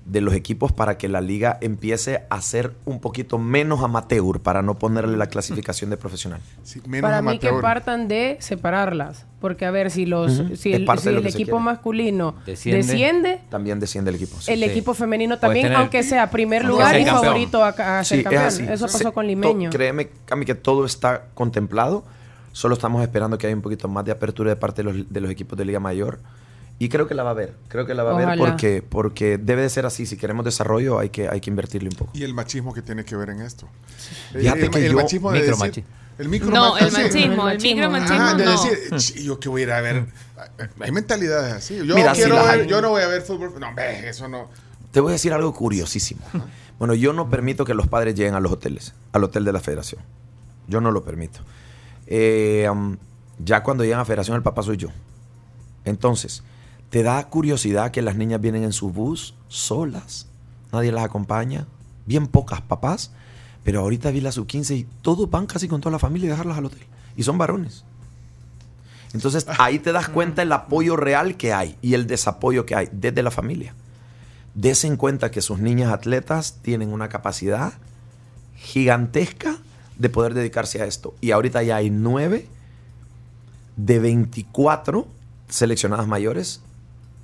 [0.06, 4.60] de los equipos para que la liga empiece a ser un poquito menos amateur, para
[4.62, 6.40] no ponerle la clasificación de profesional.
[6.64, 7.62] Sí, menos Para mí que amateur.
[7.62, 9.26] partan de separarlas.
[9.40, 10.56] Porque, a ver, si los Ujú.
[10.56, 12.82] si Es el, si el equipo masculino Desciende.
[12.86, 14.40] desciende, También desciende el equipo.
[14.40, 14.52] sí.
[14.52, 14.64] el Sí.
[14.66, 17.24] equipo femenino también, tener- aunque sea primer lugar y campeón.
[17.24, 18.44] favorito a, a ser Sí, es campeón.
[18.44, 18.62] así.
[18.64, 19.70] Eso pasó Se- con to- Limeño.
[19.70, 22.04] Créeme, Cami, que todo está contemplado.
[22.52, 25.20] Solo estamos esperando que haya un poquito más de apertura de parte de los, de
[25.20, 26.18] los equipos de Liga Mayor.
[26.80, 27.54] Y creo que la va a haber.
[27.68, 28.36] Creo que la va a Ojalá.
[28.36, 30.06] porque, porque debe de ser así.
[30.06, 32.10] Si queremos desarrollo, hay que, hay que invertirle un poco.
[32.14, 33.68] Y el machismo que tiene que ver en esto.
[34.32, 35.84] Fíjate el, que el yo- machismo de Micromachi- decir...
[36.18, 37.76] El micro No, el machismo, el machismo.
[37.90, 38.50] micromachismo de no.
[38.50, 40.06] decir, "Ch, yo que voy a ir a ver.
[40.80, 41.76] Hay mentalidades así.
[41.86, 42.66] Yo Mira, quiero ver, hay.
[42.66, 43.52] yo no voy a ver fútbol.
[43.58, 44.48] No, ve, eso no.
[44.90, 46.20] Te voy a decir algo curiosísimo.
[46.78, 49.60] Bueno, yo no permito que los padres lleguen a los hoteles, al hotel de la
[49.60, 50.02] federación.
[50.66, 51.40] Yo no lo permito.
[52.06, 52.96] Eh, um,
[53.38, 54.88] ya cuando llegan a federación, el papá soy yo.
[55.84, 56.42] Entonces,
[56.90, 60.26] ¿te da curiosidad que las niñas vienen en su bus solas?
[60.72, 61.66] Nadie las acompaña.
[62.06, 63.12] Bien pocas papás.
[63.64, 66.58] Pero ahorita vi la sub-15 y todos van casi con toda la familia y dejarlas
[66.58, 66.82] al hotel.
[67.16, 67.84] Y son varones.
[69.12, 72.88] Entonces ahí te das cuenta el apoyo real que hay y el desapoyo que hay
[72.92, 73.74] desde la familia.
[74.54, 77.74] Dese en cuenta que sus niñas atletas tienen una capacidad
[78.56, 79.58] gigantesca
[79.98, 81.14] de poder dedicarse a esto.
[81.20, 82.48] Y ahorita ya hay nueve
[83.76, 85.06] de 24
[85.48, 86.62] seleccionadas mayores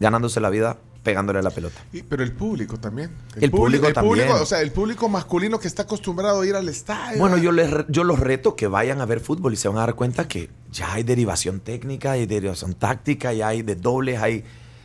[0.01, 1.81] ganándose la vida pegándole a la pelota.
[1.93, 3.11] Y- pero el público también.
[3.41, 4.29] El público el también.
[4.33, 7.21] o sea, el público masculino que está acostumbrado a ir al estadio.
[7.21, 9.81] Bueno, yo, les, yo los reto que vayan a ver fútbol y se van a
[9.83, 14.43] dar cuenta que ya hay derivación técnica, hay derivación táctica, ya hay de dobles, hay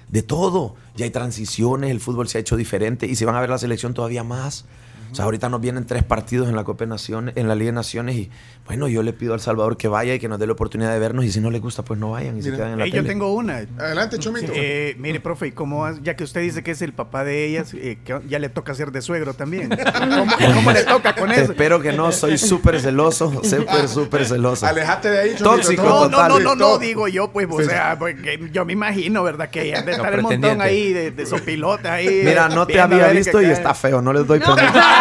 [0.10, 0.76] de todo.
[0.96, 3.58] Ya hay transiciones, el fútbol se ha hecho diferente y si van a ver la
[3.58, 4.66] selección todavía más.
[5.12, 7.68] O sea, ahorita nos vienen tres partidos en la Copa de Naciones, en la Liga
[7.72, 8.30] de Naciones y
[8.66, 11.00] bueno, yo le pido al Salvador que vaya y que nos dé la oportunidad de
[11.00, 12.92] vernos y si no les gusta, pues no vayan y se quedan en la Eh,
[12.92, 13.58] yo tengo una.
[13.78, 14.54] Adelante, Chomito.
[14.56, 17.46] Eh, mire, profe, ¿y cómo, has- ya que usted dice que es el papá de
[17.46, 19.70] ellas, eh, que ya le toca ser de suegro también?
[19.70, 21.52] ¿Cómo, cómo le toca con eso?
[21.52, 24.66] Espero que no, soy súper celoso, súper, súper celoso.
[24.66, 25.56] Alejate de ahí, Chomito.
[25.56, 26.30] Tóxico No, no, total.
[26.30, 26.80] no, no, no, Todo.
[26.80, 29.50] digo yo, pues, o sea, porque yo me imagino, ¿verdad?
[29.50, 32.22] Que ella de Los estar el montón ahí de, de sopilota ahí.
[32.24, 34.62] Mira, no te había visto y está feo, no les doy permiso.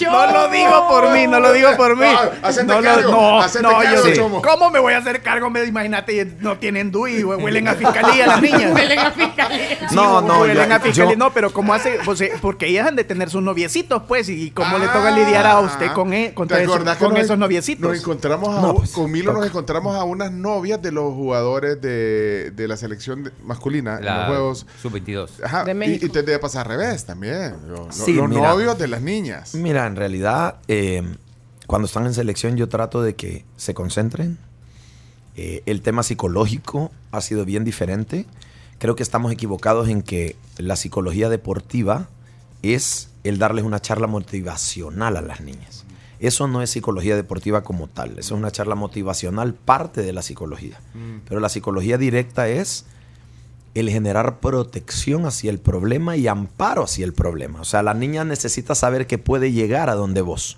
[0.00, 2.04] No lo digo por mí, no lo digo por mí.
[2.06, 2.30] Ah,
[2.64, 4.42] no, cargo, no, no, cargo, yo- Chomo.
[4.42, 5.50] ¿Cómo me voy a hacer cargo?
[5.50, 8.72] Me- Imagínate, no tienen DUI, hue- huelen a fiscalía las niñas.
[8.74, 9.88] Huelen a fiscalía.
[9.88, 11.12] Sí, No, no, huelen a fiscalía.
[11.12, 11.98] yo- No, pero ¿cómo hace?
[12.04, 15.46] Pues, eh, porque ellas han de tener sus noviecitos, pues, y cómo le toca lidiar
[15.46, 17.90] a usted con, e- con, ¿Te todo eso- con nos- esos noviecitos.
[17.90, 21.80] Nos encontramos a, No, pues, con Milo nos encontramos a unas novias de los jugadores
[21.80, 24.66] de, de la selección masculina en los La juegos.
[24.82, 25.30] sub-22.
[25.44, 27.56] Ajá, De y- te debe pasar al revés también.
[27.68, 28.48] Los, Sí, los mira.
[28.48, 29.54] novios de las niñas.
[29.54, 31.02] Mira, en realidad, eh,
[31.66, 34.38] cuando están en selección yo trato de que se concentren.
[35.34, 38.26] Eh, el tema psicológico ha sido bien diferente.
[38.78, 42.08] Creo que estamos equivocados en que la psicología deportiva
[42.62, 45.84] es el darles una charla motivacional a las niñas.
[46.18, 50.22] Eso no es psicología deportiva como tal, eso es una charla motivacional, parte de la
[50.22, 50.80] psicología.
[51.28, 52.86] Pero la psicología directa es
[53.76, 57.60] el generar protección hacia el problema y amparo hacia el problema.
[57.60, 60.56] O sea, la niña necesita saber que puede llegar a donde vos.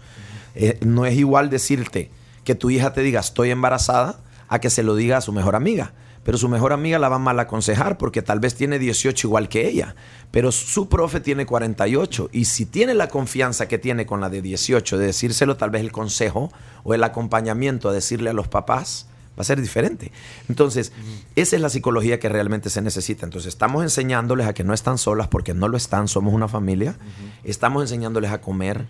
[0.54, 2.10] Eh, no es igual decirte
[2.44, 5.56] que tu hija te diga estoy embarazada a que se lo diga a su mejor
[5.56, 5.92] amiga.
[6.22, 9.48] Pero su mejor amiga la va a mal aconsejar porque tal vez tiene 18 igual
[9.48, 9.96] que ella.
[10.30, 12.28] Pero su profe tiene 48.
[12.32, 15.80] Y si tiene la confianza que tiene con la de 18 de decírselo, tal vez
[15.80, 16.52] el consejo
[16.84, 19.08] o el acompañamiento a decirle a los papás,
[19.38, 20.10] va a ser diferente.
[20.48, 20.92] Entonces,
[21.36, 23.24] esa es la psicología que realmente se necesita.
[23.24, 26.96] Entonces, estamos enseñándoles a que no están solas porque no lo están, somos una familia.
[27.44, 28.86] Estamos enseñándoles a comer.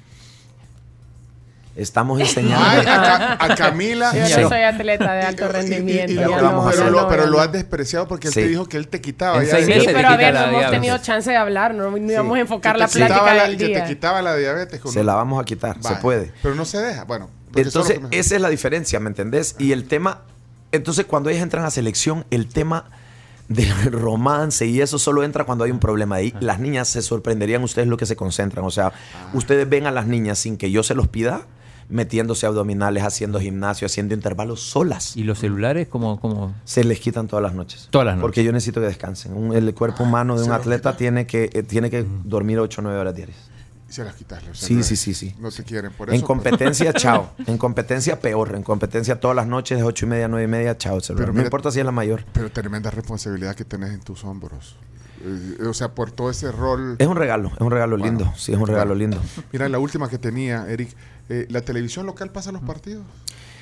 [1.77, 2.87] Estamos Ay, enseñándoles...
[2.89, 4.13] a, Ca- a Camila.
[4.13, 4.41] Yo Sí.
[4.43, 6.13] no soy atleta de Y- alto y- y- rendimiento.
[6.13, 7.39] y ya lo- ¿qué vamos a pero, lo, no, pero lo no.
[7.39, 8.41] has despreciado porque él Sí.
[8.41, 9.41] te dijo que él te quitaba.
[9.45, 9.51] Sí,
[9.87, 10.71] pero a ver, no hemos diabetes.
[10.73, 13.67] tenido chance de hablar, no, no íbamos a enfocar que la plática la- del que
[13.67, 13.83] día.
[13.85, 14.81] te quitaba la diabetes.
[14.81, 16.01] con Se la vamos a quitar, se Vaya.
[16.01, 16.33] puede.
[16.43, 17.05] Pero no se deja.
[17.05, 17.31] Bueno.
[17.55, 19.55] Entonces, que esa es la diferencia, ¿me entendés?
[19.61, 20.23] Y el tema,
[20.73, 22.85] entonces cuando ellas entran a selección, el tema
[23.49, 26.35] del romance y eso solo entra cuando hay un problema ahí.
[26.41, 28.65] Las niñas se sorprenderían ustedes lo que se concentran.
[28.65, 28.93] O sea,
[29.35, 31.47] ustedes ven a las niñas sin que yo se los pida,
[31.89, 35.17] metiéndose abdominales, haciendo gimnasio, haciendo intervalos solas.
[35.17, 36.55] ¿Y los celulares cómo, cómo?
[36.65, 37.89] Se les quitan todas las noches.
[37.91, 38.23] Todas las noches.
[38.23, 39.33] Porque yo necesito que descansen.
[39.33, 42.85] Un- el cuerpo humano de un atleta tiene que, eh, tiene que dormir 8 o
[42.85, 43.39] 9 horas diarias.
[43.89, 44.45] Se las quitas.
[44.47, 45.35] los Sí, sí, sí, sí.
[45.39, 46.27] No te quieren por En eso.
[46.27, 47.33] competencia, chao.
[47.47, 48.55] En competencia, peor.
[48.55, 51.01] En competencia, todas las noches, de 8 y media, 9 y media, chao.
[51.01, 51.27] celular.
[51.29, 52.25] Pero no importa si es la mayor.
[52.33, 54.77] Pero tremenda responsabilidad que tenés en tus hombros.
[55.25, 56.97] Eh, o sea, por todo ese rol.
[56.99, 58.33] Es un regalo, es un regalo lindo.
[58.37, 59.19] Sí, es un regalo lindo.
[59.53, 60.91] Mira, la última que tenía, Eric.
[61.31, 63.05] eh, ¿La televisión local pasa los partidos?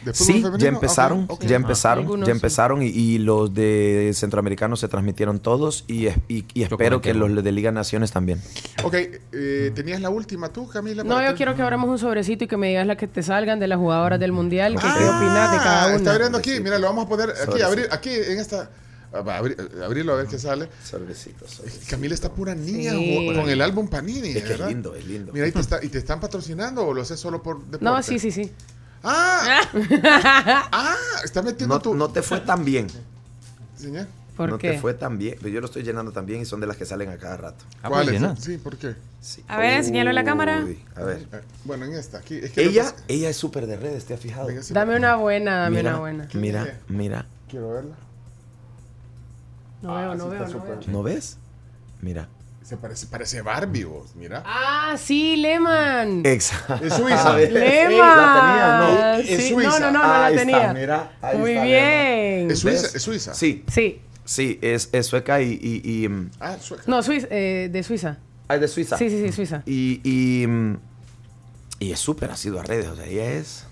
[0.05, 0.59] ¿De fútbol Sí, femenino?
[0.59, 1.44] ya empezaron, Ok, ok.
[1.47, 2.36] ya empezaron, Algunos ya sí.
[2.36, 7.42] empezaron y, y los de centroamericanos se transmitieron todos y, y- y espero que los
[7.42, 8.40] de Liga Naciones también.
[8.84, 8.94] Ok,
[9.32, 11.03] eh, ¿tenías la última tú, Camila?
[11.03, 13.59] No, yo quiero que abramos un sobrecito y que me digas las que te salgan
[13.59, 14.74] de las jugadoras del mundial.
[14.74, 16.12] ¿Qué, Ah, qué opinas de cada Está una?
[16.12, 18.70] abriendo aquí, mira, lo vamos a poner aquí, abrir, aquí en esta.
[19.12, 19.40] ah,
[19.84, 20.68] abrirlo a ver qué sale.
[20.84, 21.62] Sobrecitos.
[21.88, 23.32] Camila está pura niña Sí.
[23.34, 24.28] con el álbum Panini.
[24.30, 25.32] Es que es lindo, es lindo.
[25.32, 27.84] Mira, ¿y te, está- ¿y te están patrocinando o lo haces solo por deporte?
[27.84, 28.53] No, sí, sí, sí.
[29.09, 29.61] ¡Ah!
[30.73, 30.97] ¡Ah!
[31.25, 31.95] Está metiendo No, tu.
[31.95, 32.89] no te fue tan bien.
[33.77, 34.07] Señor.
[34.37, 34.73] ¿Por no qué?
[34.73, 35.37] te fue tan bien.
[35.39, 37.65] Pero yo lo estoy llenando también y son de las que salen a cada rato.
[37.83, 38.21] Ah, ¿Cuál pues, es?
[38.21, 38.37] llena.
[38.37, 38.95] Sí, ¿por qué?
[39.21, 39.43] Sí.
[39.49, 40.63] A ver, enséñalo a la cámara.
[40.67, 41.27] Uy, A ver.
[41.33, 42.19] Eh, bueno, en esta.
[42.19, 44.49] Aquí, es que lo Ella, ella es súper de redes, ¿te has fijado?
[44.49, 46.29] Venga, sí, Dame una buena, dame Mira, una buena.
[46.35, 47.27] Mira, mira.
[47.49, 47.95] Quiero verla.
[49.83, 50.81] No veo, no sí, veo, no veo.
[50.89, 51.37] ¿No ves?
[52.03, 52.29] Mira.
[52.67, 54.17] Se parece, parece Barbie, vos.
[54.17, 54.43] Mira.
[54.45, 56.23] Ah, sí, Lehman.
[56.27, 56.85] Exacto.
[56.85, 57.37] Es Suiza.
[57.37, 57.97] Lehman.
[57.97, 58.79] ¿La tenía?
[58.81, 59.14] No.
[59.21, 59.71] Es Sí, Suiza.
[59.71, 60.73] No, no, no, no Ahí la está, tenía.
[60.73, 62.51] mira, ahí Muy está, bien.
[62.51, 62.87] Es Suiza.
[62.97, 63.35] Es Suiza.
[63.35, 64.01] Sí, Sí.
[64.25, 66.82] sí, es, es sueca y, y, y, mm, Ah, sueca.
[66.89, 68.19] No, Suiza, eh, de Suiza.
[68.49, 68.99] ah, es de Suiza.
[68.99, 69.62] Sí, sí, sí, Suiza.
[69.65, 70.78] Y, y, mm,
[71.78, 73.65] y es súper, ha sido a redes, o sea, ella es...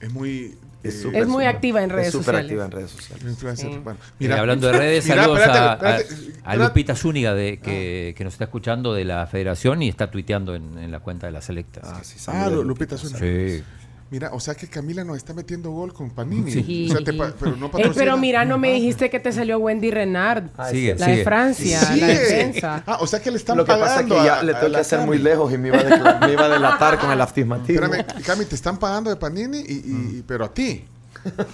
[0.00, 0.56] Es muy.
[0.88, 2.50] Es súper, Es muy activa en redes Es súper sociales.
[2.50, 3.24] activa en redes sociales.
[3.24, 3.70] influencer.
[3.72, 3.78] Sí.
[3.82, 6.58] Bueno, Eh, hablando de redes, mira, saludos espérate, a, espérate, a- a espérate.
[6.68, 10.78] Lupita Zúñiga de, que, que nos está escuchando de la federación y está tuiteando en,
[10.78, 11.80] en la cuenta de la selecta.
[11.84, 13.18] Ah, sí, Ah, Lupita Zúñiga.
[13.18, 13.62] Sí.
[14.10, 16.50] Mira, o sea que Camila nos está metiendo gol con Panini.
[16.50, 16.88] Sí.
[16.90, 19.58] O sea, te pa- pero no Eh, pero mira, no me dijiste que te salió
[19.58, 20.44] Wendy Renard.
[20.70, 21.18] Sigue, la sigue.
[21.18, 22.00] de Francia, Sí.
[22.00, 22.82] la defensa.
[22.86, 24.70] Ah, o sea que le están Lo que pasa es que ya a- le tengo
[24.72, 27.20] que hacer muy lejos y me iba, a decla- me iba a delatar con el
[27.20, 27.84] astigmatismo.
[27.84, 29.72] Espérame, Cami, te están pagando de Panini, y,
[30.18, 30.84] y- pero a ti.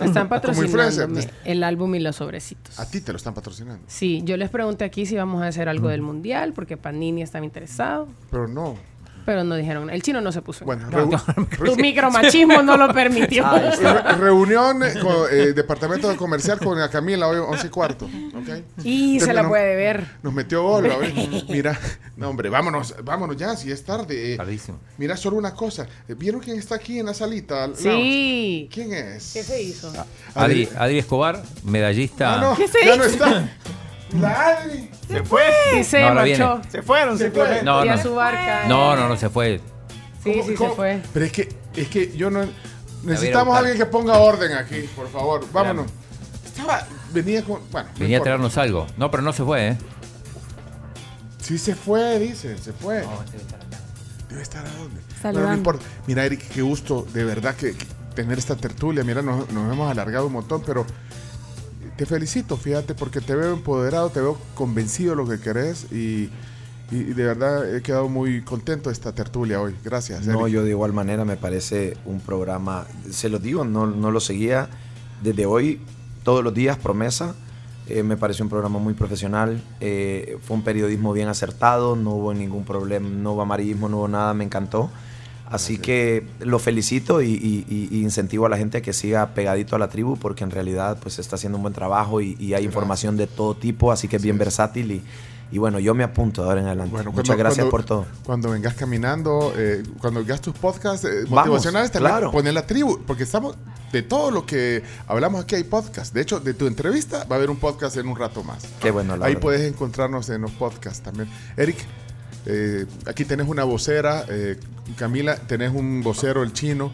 [0.00, 2.78] Están patrocinándome el álbum y los sobrecitos.
[2.78, 3.82] A ti te lo están patrocinando.
[3.88, 7.44] Sí, yo les pregunté aquí si vamos a hacer algo del mundial porque Panini estaba
[7.44, 8.76] interesado, Pero no.
[9.24, 9.90] Pero no dijeron.
[9.90, 10.64] El chino no se puso.
[10.64, 10.88] Bueno,
[11.64, 13.44] tu micromachismo no lo permitió.
[13.50, 18.04] Re- reunión eh, con eh, departamento de comercial con la Camila hoy 11 y cuarto.
[18.06, 18.84] ¿ok?
[18.84, 20.04] y se la puede ver.
[20.22, 20.90] Nos metió gol.
[20.90, 21.12] a ver.
[21.48, 21.78] Mira,
[22.16, 24.34] no hombre, vámonos, vámonos ya, si es tarde.
[24.34, 24.36] eh.
[24.36, 24.78] Tardísimo.
[24.98, 25.86] Mira, solo una cosa.
[26.08, 27.64] ¿Vieron quién está aquí en la salita?
[27.64, 28.68] al Sí.
[28.72, 29.32] ¿Quién es?
[29.32, 29.92] ¿Qué se hizo?
[30.34, 32.34] Adri, Adri Escobar, medallista.
[32.34, 33.48] Ah, no, ¿Qué se ya no está.
[34.20, 34.90] La Adri.
[35.08, 35.42] Se fue.
[35.78, 36.24] Y se No, marchó.
[36.24, 36.70] viene.
[36.70, 37.62] Se fueron simplemente.
[37.64, 38.02] No, y a no.
[38.02, 38.64] su barca.
[38.68, 39.60] No, no, no se fue.
[40.22, 40.74] Sí, ¿Cómo- sí se cómo?
[40.76, 41.02] fue.
[41.12, 42.44] Pero es que, es que yo no.
[43.02, 45.44] Necesitamos a alguien que ponga orden aquí, por favor.
[45.52, 45.86] Vámonos.
[46.44, 47.60] Estaba, venía con.
[47.70, 48.86] Bueno, no Venía a traernos algo.
[48.96, 49.78] No, pero no se fue, ¿eh?
[51.42, 53.04] Sí se fue, dice, se fue.
[54.30, 55.00] Debe estar a dónde.
[55.06, 55.54] Pero no Saludando.
[55.56, 55.84] importa.
[56.06, 59.04] Mira, Eric, qué gusto de verdad que, que tener esta tertulia.
[59.04, 60.86] Mira, nos, nos hemos alargado un montón, pero
[61.96, 66.28] te felicito, fíjate, porque te veo empoderado, te veo convencido de lo que querés y,
[66.90, 69.74] y- de verdad he quedado muy contento de esta tertulia hoy.
[69.84, 70.26] Gracias.
[70.26, 70.54] No, Eric.
[70.54, 74.68] yo de igual manera me parece un programa, se lo digo, no, no lo seguía
[75.22, 75.80] desde hoy,
[76.24, 77.34] todos los días, promesa.
[77.86, 82.32] Eh, me pareció un programa muy profesional, eh, fue un periodismo bien acertado, no hubo
[82.32, 84.90] ningún problema, no hubo amarillismo, no hubo nada, me encantó.
[85.50, 89.34] Así que lo felicito y, y- y- y incentivo a la gente a que siga
[89.34, 92.54] pegadito a la tribu porque en realidad pues está haciendo un buen trabajo y, y
[92.54, 95.02] hay información de todo tipo, así que es bien versátil y,
[95.52, 96.90] y bueno, yo me apunto de ahora en adelante.
[96.92, 98.06] Bueno, Muchas cuando- gracias cuando- por todo.
[98.24, 102.32] Cuando vengas caminando, eh, cuando vengas tus podcasts eh, motivacionales, también claro.
[102.32, 103.54] poner la tribu, porque estamos
[103.92, 106.12] de todo lo que hablamos aquí hay podcast.
[106.14, 108.64] De hecho, de tu entrevista va a haber un podcast en un rato más.
[108.80, 109.42] Qué bueno, la Ahí verdad.
[109.42, 111.28] puedes encontrarnos en los podcasts también.
[111.56, 111.76] Eric,
[112.46, 114.58] eh, aquí tenés una vocera, eh,
[114.96, 116.90] Camila, tenés un vocero, el chino,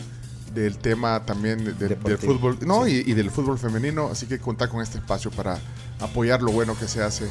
[0.54, 3.04] del tema también de- del fútbol, no, Sí.
[3.06, 5.58] y, y del fútbol femenino, así que contá con este espacio para
[6.00, 7.24] apoyar lo bueno que se hace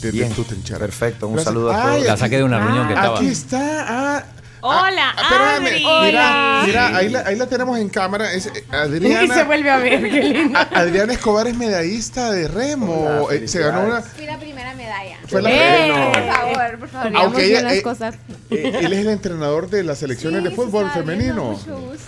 [0.00, 0.78] desde Bien, tu trinchera.
[0.80, 1.52] perfecto, un Gracias.
[1.54, 2.06] saludo a Ay, todos.
[2.08, 3.16] La saqué de una reunión que estaba.
[3.18, 4.16] Aquí está.
[4.18, 4.24] Ah,
[4.62, 5.66] Hola, ah, espérame.
[5.66, 5.84] Adri.
[6.06, 8.32] Mira, mira, ahí la, ahí la tenemos en cámara.
[8.32, 10.58] Es, eh, Adriana, Y se vuelve a ver, qué lindo.
[10.74, 13.24] Adriana Escobar es medallista de remo.
[13.24, 14.02] Hola, Eh, se ganó una.
[14.02, 15.16] Fui la primera medalla.
[15.26, 15.90] Fue la ¡Eh!
[15.92, 16.12] primera.
[16.12, 17.12] Por favor, por favor.
[17.16, 18.14] Aunque ella- las eh, cosas.
[18.50, 21.58] Él es el entrenador de las selecciones Sí, de fútbol femenino.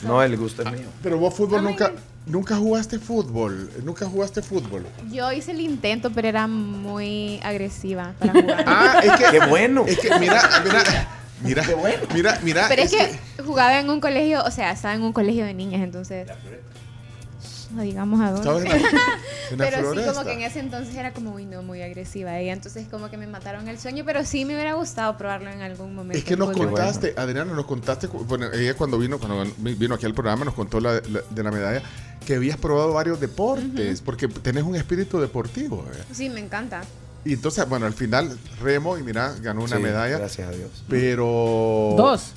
[0.03, 0.89] No, el gusto es mío.
[1.03, 1.93] Pero vos fútbol Oh nunca,
[2.27, 3.71] nunca jugaste fútbol.
[3.85, 4.87] Nunca jugaste fútbol.
[5.11, 8.65] Yo hice el intento, pero era muy agresiva para jugar.
[8.67, 9.39] Ah, es que.
[9.39, 9.85] ¡Qué bueno!
[9.87, 10.83] Es que mira, mira,
[11.43, 11.65] mira,
[12.15, 12.67] mira, mira.
[12.69, 15.83] pero es que jugaba en un colegio, o sea, estaba en un colegio de niñas,
[15.83, 16.29] entonces.
[17.75, 18.69] No digamos a dónde.
[18.69, 18.91] en la, en la
[19.57, 20.13] Pero sí, floresta.
[20.13, 22.53] como que en ese entonces era como, uy, no, muy agresiva ella.
[22.53, 25.95] Entonces, como que me mataron el sueño, pero sí me hubiera gustado probarlo en algún
[25.95, 26.19] momento.
[26.19, 30.13] Es que nos contaste, Adriana, nos contaste, bueno, ella cuando vino, cuando vino aquí al
[30.13, 31.83] programa, nos contó la, la- de la medalla,
[32.27, 35.87] que habías probado varios deportes, porque tenés un espíritu deportivo.
[35.95, 36.03] eh.
[36.13, 36.83] Sí, me encanta.
[37.25, 40.19] Y entonces, bueno, al final, remo, y mira, ganó una Sí, medalla.
[40.19, 40.71] Gracias a Dios.
[40.89, 41.95] Pero.
[41.97, 42.33] Dos.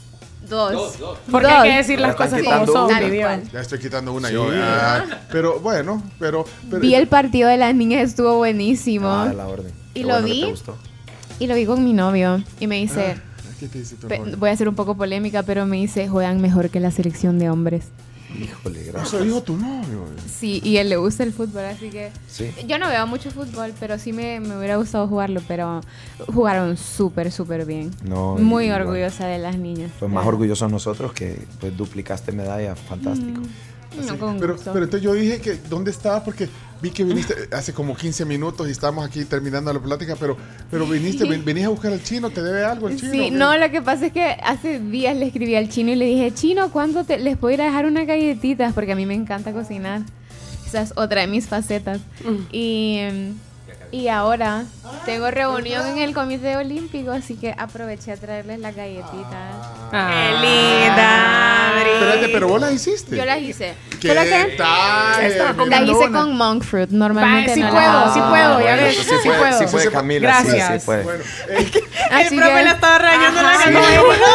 [0.47, 0.97] Dos.
[1.31, 2.89] Porque hay que decir las cosas como son.
[3.51, 4.35] Ya estoy quitando una Sí.
[4.35, 4.47] yo.
[4.53, 6.45] ah, pero bueno, pero.
[6.69, 9.09] pero- Vi el partido de las niñas, estuvo buenísimo.
[9.09, 9.71] Ah, la orden.
[9.95, 10.53] Y Qué lo bueno vi.
[11.39, 12.43] Y lo vi con mi novio.
[12.59, 13.15] Y me dice,
[13.59, 14.37] ¿Qué te dice tu pe- novio?
[14.37, 17.49] voy a ser un poco polémica, pero me dice, juegan mejor que la selección de
[17.49, 17.85] hombres.
[18.43, 19.23] Híjole, Eso gracias.
[19.23, 20.05] dijo tu novio.
[20.27, 22.11] Sí, y él le gusta el fútbol, así que...
[22.27, 22.51] Sí.
[22.67, 25.81] Yo no veo mucho fútbol, pero sí me, me hubiera gustado jugarlo, pero
[26.33, 27.91] jugaron súper, súper bien.
[28.03, 28.81] No, Muy igual.
[28.83, 29.91] orgullosa de las niñas.
[29.99, 33.39] Pues más orgullosos nosotros que pues duplicaste medalla, fantástico.
[33.41, 33.45] Mm,
[33.97, 34.73] No, Sí, con pero, gusto.
[34.73, 36.49] pero entonces yo dije que dónde estabas porque
[36.85, 40.37] vi que viniste hace como 15 minutos y estábamos aquí terminando la plática, pero
[40.69, 43.11] pero viniste, ven- venís a buscar al chino, ¿te debe algo el chino?
[43.11, 46.05] Sí, no, lo que pasa es que hace días le escribí al chino y le
[46.05, 48.73] dije, chino, ¿cuándo te, les puedo ir a dejar unas galletitas?
[48.73, 50.01] Porque a mí me encanta cocinar.
[50.67, 51.99] Esa es otra de mis facetas.
[52.51, 52.99] Y,
[53.91, 54.63] y ahora
[55.05, 59.55] tengo reunión en el Comité Olímpico, así que aproveché a traerles las galletitas.
[59.91, 60.11] Ah.
[60.11, 61.89] ¡Qué linda, Adri!
[61.91, 63.15] Espérate, pero vos las hiciste.
[63.15, 63.73] Yo las hice.
[64.01, 65.23] ¿Qué Solo que tal?
[65.23, 66.89] Estaba Eh, comiendo la hice con monk fruit.
[66.89, 69.59] Normalmente Va, sí no puedo, la sí puedo, ya Bueno, ves, sí, puede, puedo.
[69.59, 70.41] sí puede, Camila.
[70.41, 70.81] sí, Gracias.
[70.81, 71.03] Sí, puede.
[71.03, 73.55] Bueno, eh, el profe que- la estaba regañando en la.
[73.55, 73.71] Sí.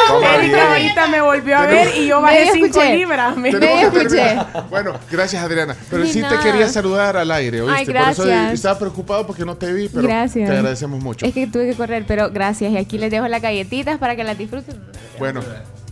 [0.09, 2.97] Coma Erika ahorita me volvió a ver y yo bajé Medio 5 escuché.
[2.97, 3.36] libras.
[3.36, 4.39] Me- escuché.
[4.70, 5.77] Bueno, gracias Adriana.
[5.90, 7.93] Pero sí te quería saludar al aire, ¿oíste?
[7.93, 10.49] Por eso estaba preocupado porque no te vi, pero Gracias.
[10.49, 11.25] te agradecemos mucho.
[11.27, 12.73] Es que tuve que correr, pero gracias.
[12.73, 14.77] Y aquí les dejo las galletitas para que las disfruten.
[15.19, 15.41] Bueno,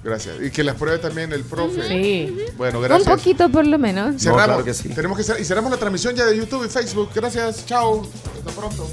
[0.05, 0.37] gracias.
[0.43, 1.87] Y que las pruebe también el profe.
[1.89, 2.37] Sí.
[2.57, 3.09] Bueno, Un gracias.
[3.09, 4.21] poquito por lo menos.
[4.23, 4.45] Cerramos.
[4.45, 4.89] claro que sí.
[4.91, 7.11] Tenemos que cer- y cerramos la transmisión ya de YouTube y Facebook.
[7.15, 7.67] Gracias.
[7.67, 8.03] Chao.
[8.39, 8.89] Hasta pronto.